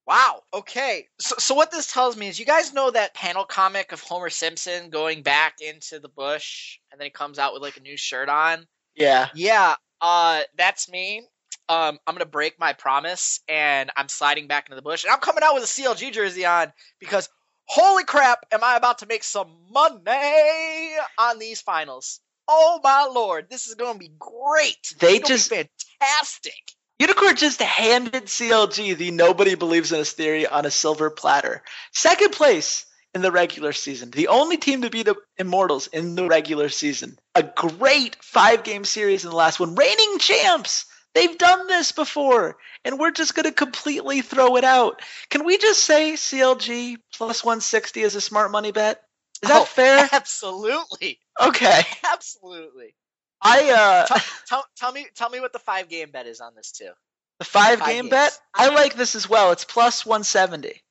Wow. 0.07 0.41
Okay. 0.53 1.07
So, 1.19 1.35
so 1.37 1.55
what 1.55 1.71
this 1.71 1.91
tells 1.91 2.17
me 2.17 2.27
is 2.27 2.39
you 2.39 2.45
guys 2.45 2.73
know 2.73 2.89
that 2.89 3.13
panel 3.13 3.45
comic 3.45 3.91
of 3.91 4.01
Homer 4.01 4.29
Simpson 4.29 4.89
going 4.89 5.21
back 5.21 5.55
into 5.61 5.99
the 5.99 6.09
bush 6.09 6.79
and 6.91 6.99
then 6.99 7.05
he 7.05 7.11
comes 7.11 7.37
out 7.37 7.53
with 7.53 7.61
like 7.61 7.77
a 7.77 7.81
new 7.81 7.97
shirt 7.97 8.27
on? 8.27 8.65
Yeah. 8.95 9.29
Yeah. 9.35 9.75
Uh, 10.01 10.41
that's 10.57 10.89
me 10.89 11.27
um, 11.71 11.99
I'm 12.05 12.15
gonna 12.15 12.25
break 12.25 12.59
my 12.59 12.73
promise 12.73 13.39
and 13.47 13.91
I'm 13.95 14.09
sliding 14.09 14.47
back 14.47 14.65
into 14.65 14.75
the 14.75 14.81
bush 14.81 15.05
and 15.05 15.13
I'm 15.13 15.19
coming 15.19 15.43
out 15.43 15.53
with 15.53 15.63
a 15.63 15.67
CLG 15.67 16.11
jersey 16.11 16.45
on 16.45 16.73
because 16.99 17.29
holy 17.65 18.03
crap, 18.03 18.45
am 18.51 18.61
I 18.63 18.75
about 18.75 18.99
to 18.99 19.05
make 19.05 19.23
some 19.23 19.49
money 19.71 20.95
on 21.17 21.39
these 21.39 21.61
finals? 21.61 22.19
Oh 22.47 22.79
my 22.83 23.09
lord, 23.13 23.47
this 23.49 23.67
is 23.67 23.75
gonna 23.75 23.99
be 23.99 24.11
great. 24.19 24.93
They 24.99 25.19
just 25.19 25.49
fantastic. 25.49 26.73
Unikrn 27.01 27.35
just 27.35 27.61
handed 27.61 28.25
CLG 28.25 28.95
the 28.95 29.11
nobody 29.11 29.55
believes 29.55 29.91
in 29.91 29.99
us 29.99 30.11
theory 30.11 30.45
on 30.45 30.65
a 30.65 30.71
silver 30.71 31.09
platter. 31.09 31.63
Second 31.91 32.31
place 32.31 32.85
in 33.13 33.21
the 33.21 33.31
regular 33.31 33.73
season. 33.73 34.11
The 34.11 34.27
only 34.27 34.57
team 34.57 34.83
to 34.83 34.89
beat 34.89 35.07
the 35.07 35.15
Immortals 35.37 35.87
in 35.87 36.15
the 36.15 36.27
regular 36.27 36.69
season. 36.69 37.17
A 37.35 37.43
great 37.43 38.17
five 38.21 38.63
game 38.63 38.85
series 38.85 39.23
in 39.23 39.31
the 39.31 39.35
last 39.35 39.59
one. 39.59 39.75
Reigning 39.75 40.19
champs. 40.19 40.85
They've 41.13 41.37
done 41.37 41.67
this 41.67 41.91
before, 41.91 42.55
and 42.85 42.97
we're 42.97 43.11
just 43.11 43.35
going 43.35 43.45
to 43.45 43.51
completely 43.51 44.21
throw 44.21 44.55
it 44.55 44.63
out. 44.63 45.01
Can 45.29 45.43
we 45.43 45.57
just 45.57 45.83
say 45.83 46.13
CLG 46.13 46.97
plus 47.13 47.43
160 47.43 48.01
is 48.01 48.15
a 48.15 48.21
smart 48.21 48.51
money 48.51 48.71
bet? 48.71 49.01
Is 49.43 49.49
that 49.49 49.61
oh, 49.61 49.65
fair? 49.65 50.07
Absolutely. 50.11 51.19
Okay. 51.41 51.81
Absolutely. 52.11 52.95
I 53.41 53.71
uh 53.71 54.05
tell, 54.05 54.21
tell, 54.47 54.65
tell, 54.77 54.91
me 54.91 55.07
tell 55.15 55.29
me 55.29 55.39
what 55.39 55.51
the 55.51 55.59
five 55.59 55.89
game 55.89 56.11
bet 56.11 56.27
is 56.27 56.41
on 56.41 56.53
this 56.55 56.71
too. 56.71 56.91
The 57.39 57.45
five, 57.45 57.79
five 57.79 57.87
game 57.87 58.03
games. 58.03 58.09
bet? 58.11 58.39
I 58.53 58.69
like 58.69 58.95
this 58.95 59.15
as 59.15 59.27
well. 59.27 59.51
It's 59.51 59.65
plus 59.65 60.05
170. 60.05 60.81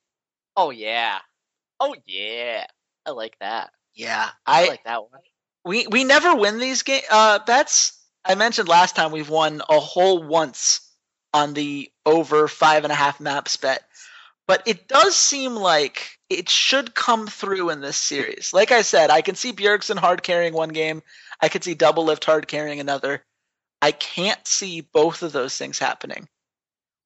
Oh 0.57 0.69
yeah. 0.69 1.19
Oh 1.79 1.95
yeah. 2.05 2.65
I 3.05 3.11
like 3.11 3.37
that. 3.39 3.71
Yeah. 3.95 4.29
I, 4.45 4.65
I 4.65 4.67
like 4.67 4.83
that 4.83 5.03
one. 5.03 5.21
We 5.63 5.87
we 5.87 6.03
never 6.03 6.35
win 6.35 6.59
these 6.59 6.83
game 6.83 7.03
uh 7.09 7.39
bets 7.45 7.97
I 8.23 8.35
mentioned 8.35 8.67
last 8.67 8.95
time 8.95 9.11
we've 9.11 9.29
won 9.29 9.61
a 9.69 9.79
whole 9.79 10.21
once 10.23 10.81
on 11.33 11.53
the 11.53 11.89
over 12.05 12.47
five 12.47 12.83
and 12.83 12.91
a 12.91 12.95
half 12.95 13.19
maps 13.19 13.57
bet. 13.57 13.83
But 14.51 14.67
it 14.67 14.89
does 14.89 15.15
seem 15.15 15.55
like 15.55 16.19
it 16.29 16.49
should 16.49 16.93
come 16.93 17.25
through 17.27 17.69
in 17.69 17.79
this 17.79 17.95
series. 17.95 18.51
Like 18.51 18.73
I 18.73 18.81
said, 18.81 19.09
I 19.09 19.21
can 19.21 19.35
see 19.35 19.53
Bjergsen 19.53 19.97
hard 19.97 20.23
carrying 20.23 20.53
one 20.53 20.71
game. 20.73 21.03
I 21.39 21.47
could 21.47 21.63
see 21.63 21.73
Doublelift 21.73 22.25
hard 22.25 22.49
carrying 22.49 22.81
another. 22.81 23.23
I 23.81 23.93
can't 23.93 24.45
see 24.45 24.81
both 24.81 25.23
of 25.23 25.31
those 25.31 25.55
things 25.55 25.79
happening. 25.79 26.27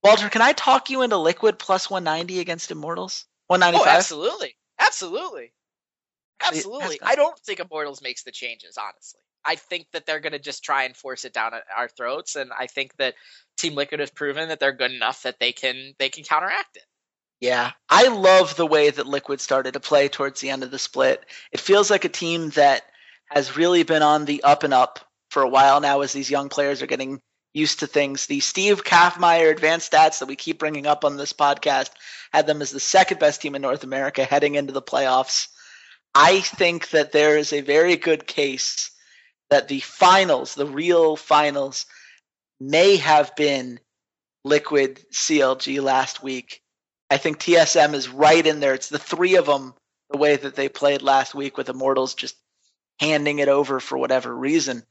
Walter, 0.03 0.27
can 0.29 0.41
I 0.41 0.53
talk 0.53 0.89
you 0.89 1.03
into 1.03 1.17
Liquid 1.17 1.59
plus 1.59 1.87
190 1.87 2.39
against 2.39 2.71
Immortals? 2.71 3.25
195? 3.45 3.93
Oh, 3.93 3.95
absolutely. 3.95 4.55
Absolutely. 4.79 5.53
Absolutely. 6.41 6.97
I 7.03 7.13
don't 7.13 7.37
think 7.37 7.59
Immortals 7.59 8.01
makes 8.01 8.23
the 8.23 8.31
changes, 8.31 8.75
honestly. 8.75 9.21
I 9.45 9.53
think 9.53 9.85
that 9.93 10.07
they're 10.07 10.19
going 10.19 10.33
to 10.33 10.39
just 10.39 10.63
try 10.63 10.85
and 10.85 10.97
force 10.97 11.25
it 11.25 11.33
down 11.33 11.51
our 11.77 11.89
throats, 11.89 12.37
and 12.37 12.49
I 12.57 12.65
think 12.65 12.97
that 12.97 13.13
Team 13.55 13.75
Liquid 13.75 13.99
has 13.99 14.09
proven 14.09 14.49
that 14.49 14.59
they're 14.59 14.73
good 14.73 14.91
enough 14.91 15.21
that 15.21 15.39
they 15.39 15.51
can 15.51 15.93
they 15.99 16.09
can 16.09 16.23
counteract 16.23 16.77
it. 16.77 16.85
Yeah, 17.41 17.71
I 17.89 18.07
love 18.07 18.55
the 18.55 18.65
way 18.65 18.89
that 18.89 19.07
Liquid 19.07 19.41
started 19.41 19.73
to 19.73 19.79
play 19.79 20.07
towards 20.07 20.39
the 20.39 20.49
end 20.49 20.63
of 20.63 20.71
the 20.71 20.79
split. 20.79 21.23
It 21.51 21.59
feels 21.59 21.91
like 21.91 22.05
a 22.05 22.09
team 22.09 22.49
that 22.51 22.83
has 23.29 23.57
really 23.57 23.83
been 23.83 24.03
on 24.03 24.25
the 24.25 24.43
up 24.43 24.63
and 24.63 24.73
up 24.73 24.99
for 25.29 25.43
a 25.43 25.49
while 25.49 25.81
now 25.81 26.01
as 26.01 26.13
these 26.13 26.29
young 26.29 26.49
players 26.49 26.81
are 26.81 26.87
getting 26.87 27.19
used 27.53 27.79
to 27.79 27.87
things. 27.87 28.25
The 28.27 28.39
Steve 28.39 28.83
Kaffmeyer 28.83 29.51
advanced 29.51 29.91
stats 29.91 30.19
that 30.19 30.27
we 30.27 30.35
keep 30.35 30.59
bringing 30.59 30.87
up 30.87 31.03
on 31.03 31.17
this 31.17 31.33
podcast 31.33 31.89
had 32.31 32.47
them 32.47 32.61
as 32.61 32.71
the 32.71 32.79
second 32.79 33.19
best 33.19 33.41
team 33.41 33.55
in 33.55 33.61
North 33.61 33.83
America 33.83 34.23
heading 34.23 34.55
into 34.55 34.73
the 34.73 34.81
playoffs. 34.81 35.47
I 36.13 36.41
think 36.41 36.89
that 36.89 37.11
there 37.11 37.37
is 37.37 37.51
a 37.51 37.61
very 37.61 37.97
good 37.97 38.27
case 38.27 38.91
that 39.49 39.67
the 39.67 39.79
finals, 39.79 40.55
the 40.55 40.65
real 40.65 41.15
finals, 41.15 41.85
may 42.59 42.97
have 42.97 43.35
been 43.35 43.79
Liquid 44.43 45.03
CLG 45.11 45.81
last 45.81 46.23
week. 46.23 46.61
I 47.09 47.17
think 47.17 47.39
TSM 47.39 47.93
is 47.93 48.09
right 48.09 48.45
in 48.45 48.59
there. 48.59 48.73
It's 48.73 48.89
the 48.89 48.99
three 48.99 49.35
of 49.35 49.45
them, 49.45 49.73
the 50.09 50.17
way 50.17 50.35
that 50.35 50.55
they 50.55 50.69
played 50.69 51.01
last 51.01 51.35
week 51.35 51.57
with 51.57 51.69
Immortals 51.69 52.15
just 52.15 52.35
handing 52.99 53.39
it 53.39 53.47
over 53.47 53.79
for 53.79 53.97
whatever 53.97 54.33
reason. 54.35 54.83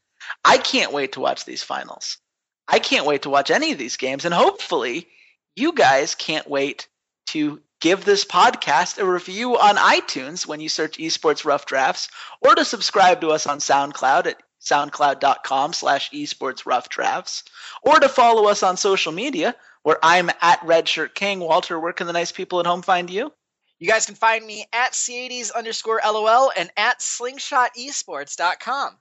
I 0.44 0.58
can't 0.58 0.92
wait 0.92 1.12
to 1.12 1.20
watch 1.20 1.44
these 1.44 1.62
finals. 1.62 2.18
I 2.66 2.78
can't 2.78 3.06
wait 3.06 3.22
to 3.22 3.30
watch 3.30 3.50
any 3.50 3.72
of 3.72 3.78
these 3.78 3.96
games. 3.96 4.24
And 4.24 4.34
hopefully, 4.34 5.08
you 5.56 5.72
guys 5.72 6.14
can't 6.14 6.48
wait 6.48 6.88
to 7.28 7.60
give 7.80 8.04
this 8.04 8.24
podcast 8.24 8.98
a 8.98 9.04
review 9.04 9.58
on 9.58 9.76
iTunes 9.76 10.46
when 10.46 10.60
you 10.60 10.68
search 10.68 10.98
esports 10.98 11.44
rough 11.44 11.66
drafts 11.66 12.08
or 12.40 12.54
to 12.54 12.64
subscribe 12.64 13.20
to 13.20 13.28
us 13.28 13.46
on 13.46 13.58
SoundCloud 13.58 14.26
at 14.26 14.42
soundcloud.com 14.62 15.74
slash 15.74 16.10
esports 16.10 16.64
rough 16.64 16.88
drafts 16.88 17.44
or 17.82 18.00
to 18.00 18.08
follow 18.08 18.48
us 18.48 18.62
on 18.62 18.78
social 18.78 19.12
media 19.12 19.54
where 19.84 19.98
I'm 20.02 20.30
at 20.40 20.60
Redshirt 20.60 21.14
King. 21.14 21.38
Walter, 21.38 21.78
where 21.78 21.92
can 21.92 22.08
the 22.08 22.12
nice 22.12 22.32
people 22.32 22.58
at 22.58 22.66
home 22.66 22.82
find 22.82 23.08
you? 23.08 23.32
You 23.78 23.86
guys 23.86 24.06
can 24.06 24.16
find 24.16 24.44
me 24.44 24.66
at 24.72 24.92
C80s 24.92 25.54
underscore 25.54 26.00
LOL 26.04 26.50
and 26.56 26.70
at 26.76 26.98
slingshotesports.com. 26.98 28.98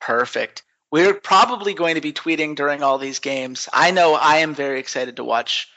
Perfect. 0.00 0.64
We're 0.90 1.14
probably 1.14 1.72
going 1.72 1.94
to 1.94 2.00
be 2.00 2.12
tweeting 2.12 2.56
during 2.56 2.82
all 2.82 2.98
these 2.98 3.20
games. 3.20 3.68
I 3.72 3.92
know 3.92 4.14
I 4.14 4.38
am 4.38 4.54
very 4.54 4.80
excited 4.80 5.16
to 5.16 5.24
watch 5.24 5.68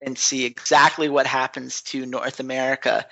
and 0.00 0.18
see 0.18 0.44
exactly 0.44 1.08
what 1.08 1.26
happens 1.26 1.82
to 1.82 2.06
North 2.06 2.40
America. 2.40 3.06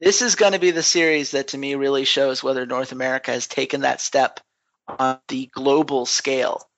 This 0.00 0.22
is 0.22 0.34
going 0.34 0.54
to 0.54 0.58
be 0.58 0.72
the 0.72 0.82
series 0.82 1.30
that 1.30 1.48
to 1.48 1.58
me 1.58 1.76
really 1.76 2.04
shows 2.04 2.42
whether 2.42 2.66
North 2.66 2.92
America 2.92 3.30
has 3.30 3.46
taken 3.46 3.82
that 3.82 4.00
step 4.00 4.40
on 4.88 5.20
the 5.28 5.48
global 5.54 6.04
scale. 6.04 6.68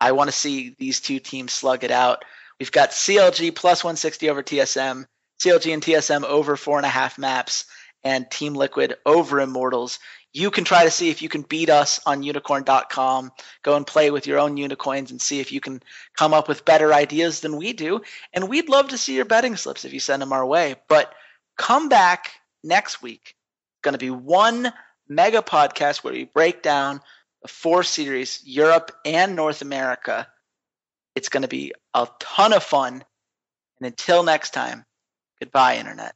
I 0.00 0.12
want 0.12 0.28
to 0.28 0.36
see 0.36 0.74
these 0.78 1.00
two 1.00 1.20
teams 1.20 1.52
slug 1.52 1.84
it 1.84 1.90
out. 1.90 2.24
We've 2.60 2.70
got 2.70 2.90
CLG 2.90 3.54
plus 3.54 3.82
160 3.82 4.30
over 4.30 4.42
TSM, 4.42 5.06
CLG 5.42 5.74
and 5.74 5.82
TSM 5.82 6.24
over 6.24 6.56
four 6.56 6.76
and 6.76 6.86
a 6.86 6.90
half 6.90 7.18
maps, 7.18 7.64
and 8.04 8.30
Team 8.30 8.54
Liquid 8.54 8.96
over 9.04 9.40
Immortals 9.40 9.98
you 10.32 10.50
can 10.50 10.64
try 10.64 10.84
to 10.84 10.90
see 10.90 11.10
if 11.10 11.22
you 11.22 11.28
can 11.28 11.42
beat 11.42 11.70
us 11.70 12.00
on 12.06 12.22
Unikrn.com. 12.22 13.32
Go 13.62 13.76
and 13.76 13.86
play 13.86 14.10
with 14.10 14.26
your 14.26 14.38
own 14.38 14.56
unicorns 14.56 15.10
and 15.10 15.20
see 15.20 15.40
if 15.40 15.50
you 15.50 15.60
can 15.60 15.82
come 16.16 16.32
up 16.32 16.48
with 16.48 16.64
better 16.64 16.92
ideas 16.94 17.40
than 17.40 17.56
we 17.56 17.72
do. 17.72 18.02
And 18.32 18.48
we'd 18.48 18.68
love 18.68 18.88
to 18.88 18.98
see 18.98 19.16
your 19.16 19.24
betting 19.24 19.56
slips 19.56 19.84
if 19.84 19.92
you 19.92 20.00
send 20.00 20.22
them 20.22 20.32
our 20.32 20.46
way. 20.46 20.76
But 20.88 21.12
come 21.58 21.88
back 21.88 22.30
next 22.62 23.02
week. 23.02 23.34
It's 23.74 23.82
going 23.82 23.94
to 23.94 23.98
be 23.98 24.10
one 24.10 24.72
mega 25.08 25.42
podcast 25.42 26.04
where 26.04 26.12
we 26.12 26.24
break 26.24 26.62
down 26.62 27.00
the 27.42 27.48
four 27.48 27.82
series, 27.82 28.40
Europe 28.44 28.92
and 29.04 29.34
North 29.34 29.62
America. 29.62 30.28
It's 31.14 31.28
going 31.28 31.42
to 31.42 31.48
be 31.48 31.72
a 31.94 32.08
ton 32.18 32.52
of 32.52 32.62
fun. 32.62 33.04
And 33.80 33.86
until 33.86 34.22
next 34.22 34.50
time, 34.50 34.84
goodbye, 35.40 35.76
Internet. 35.76 36.14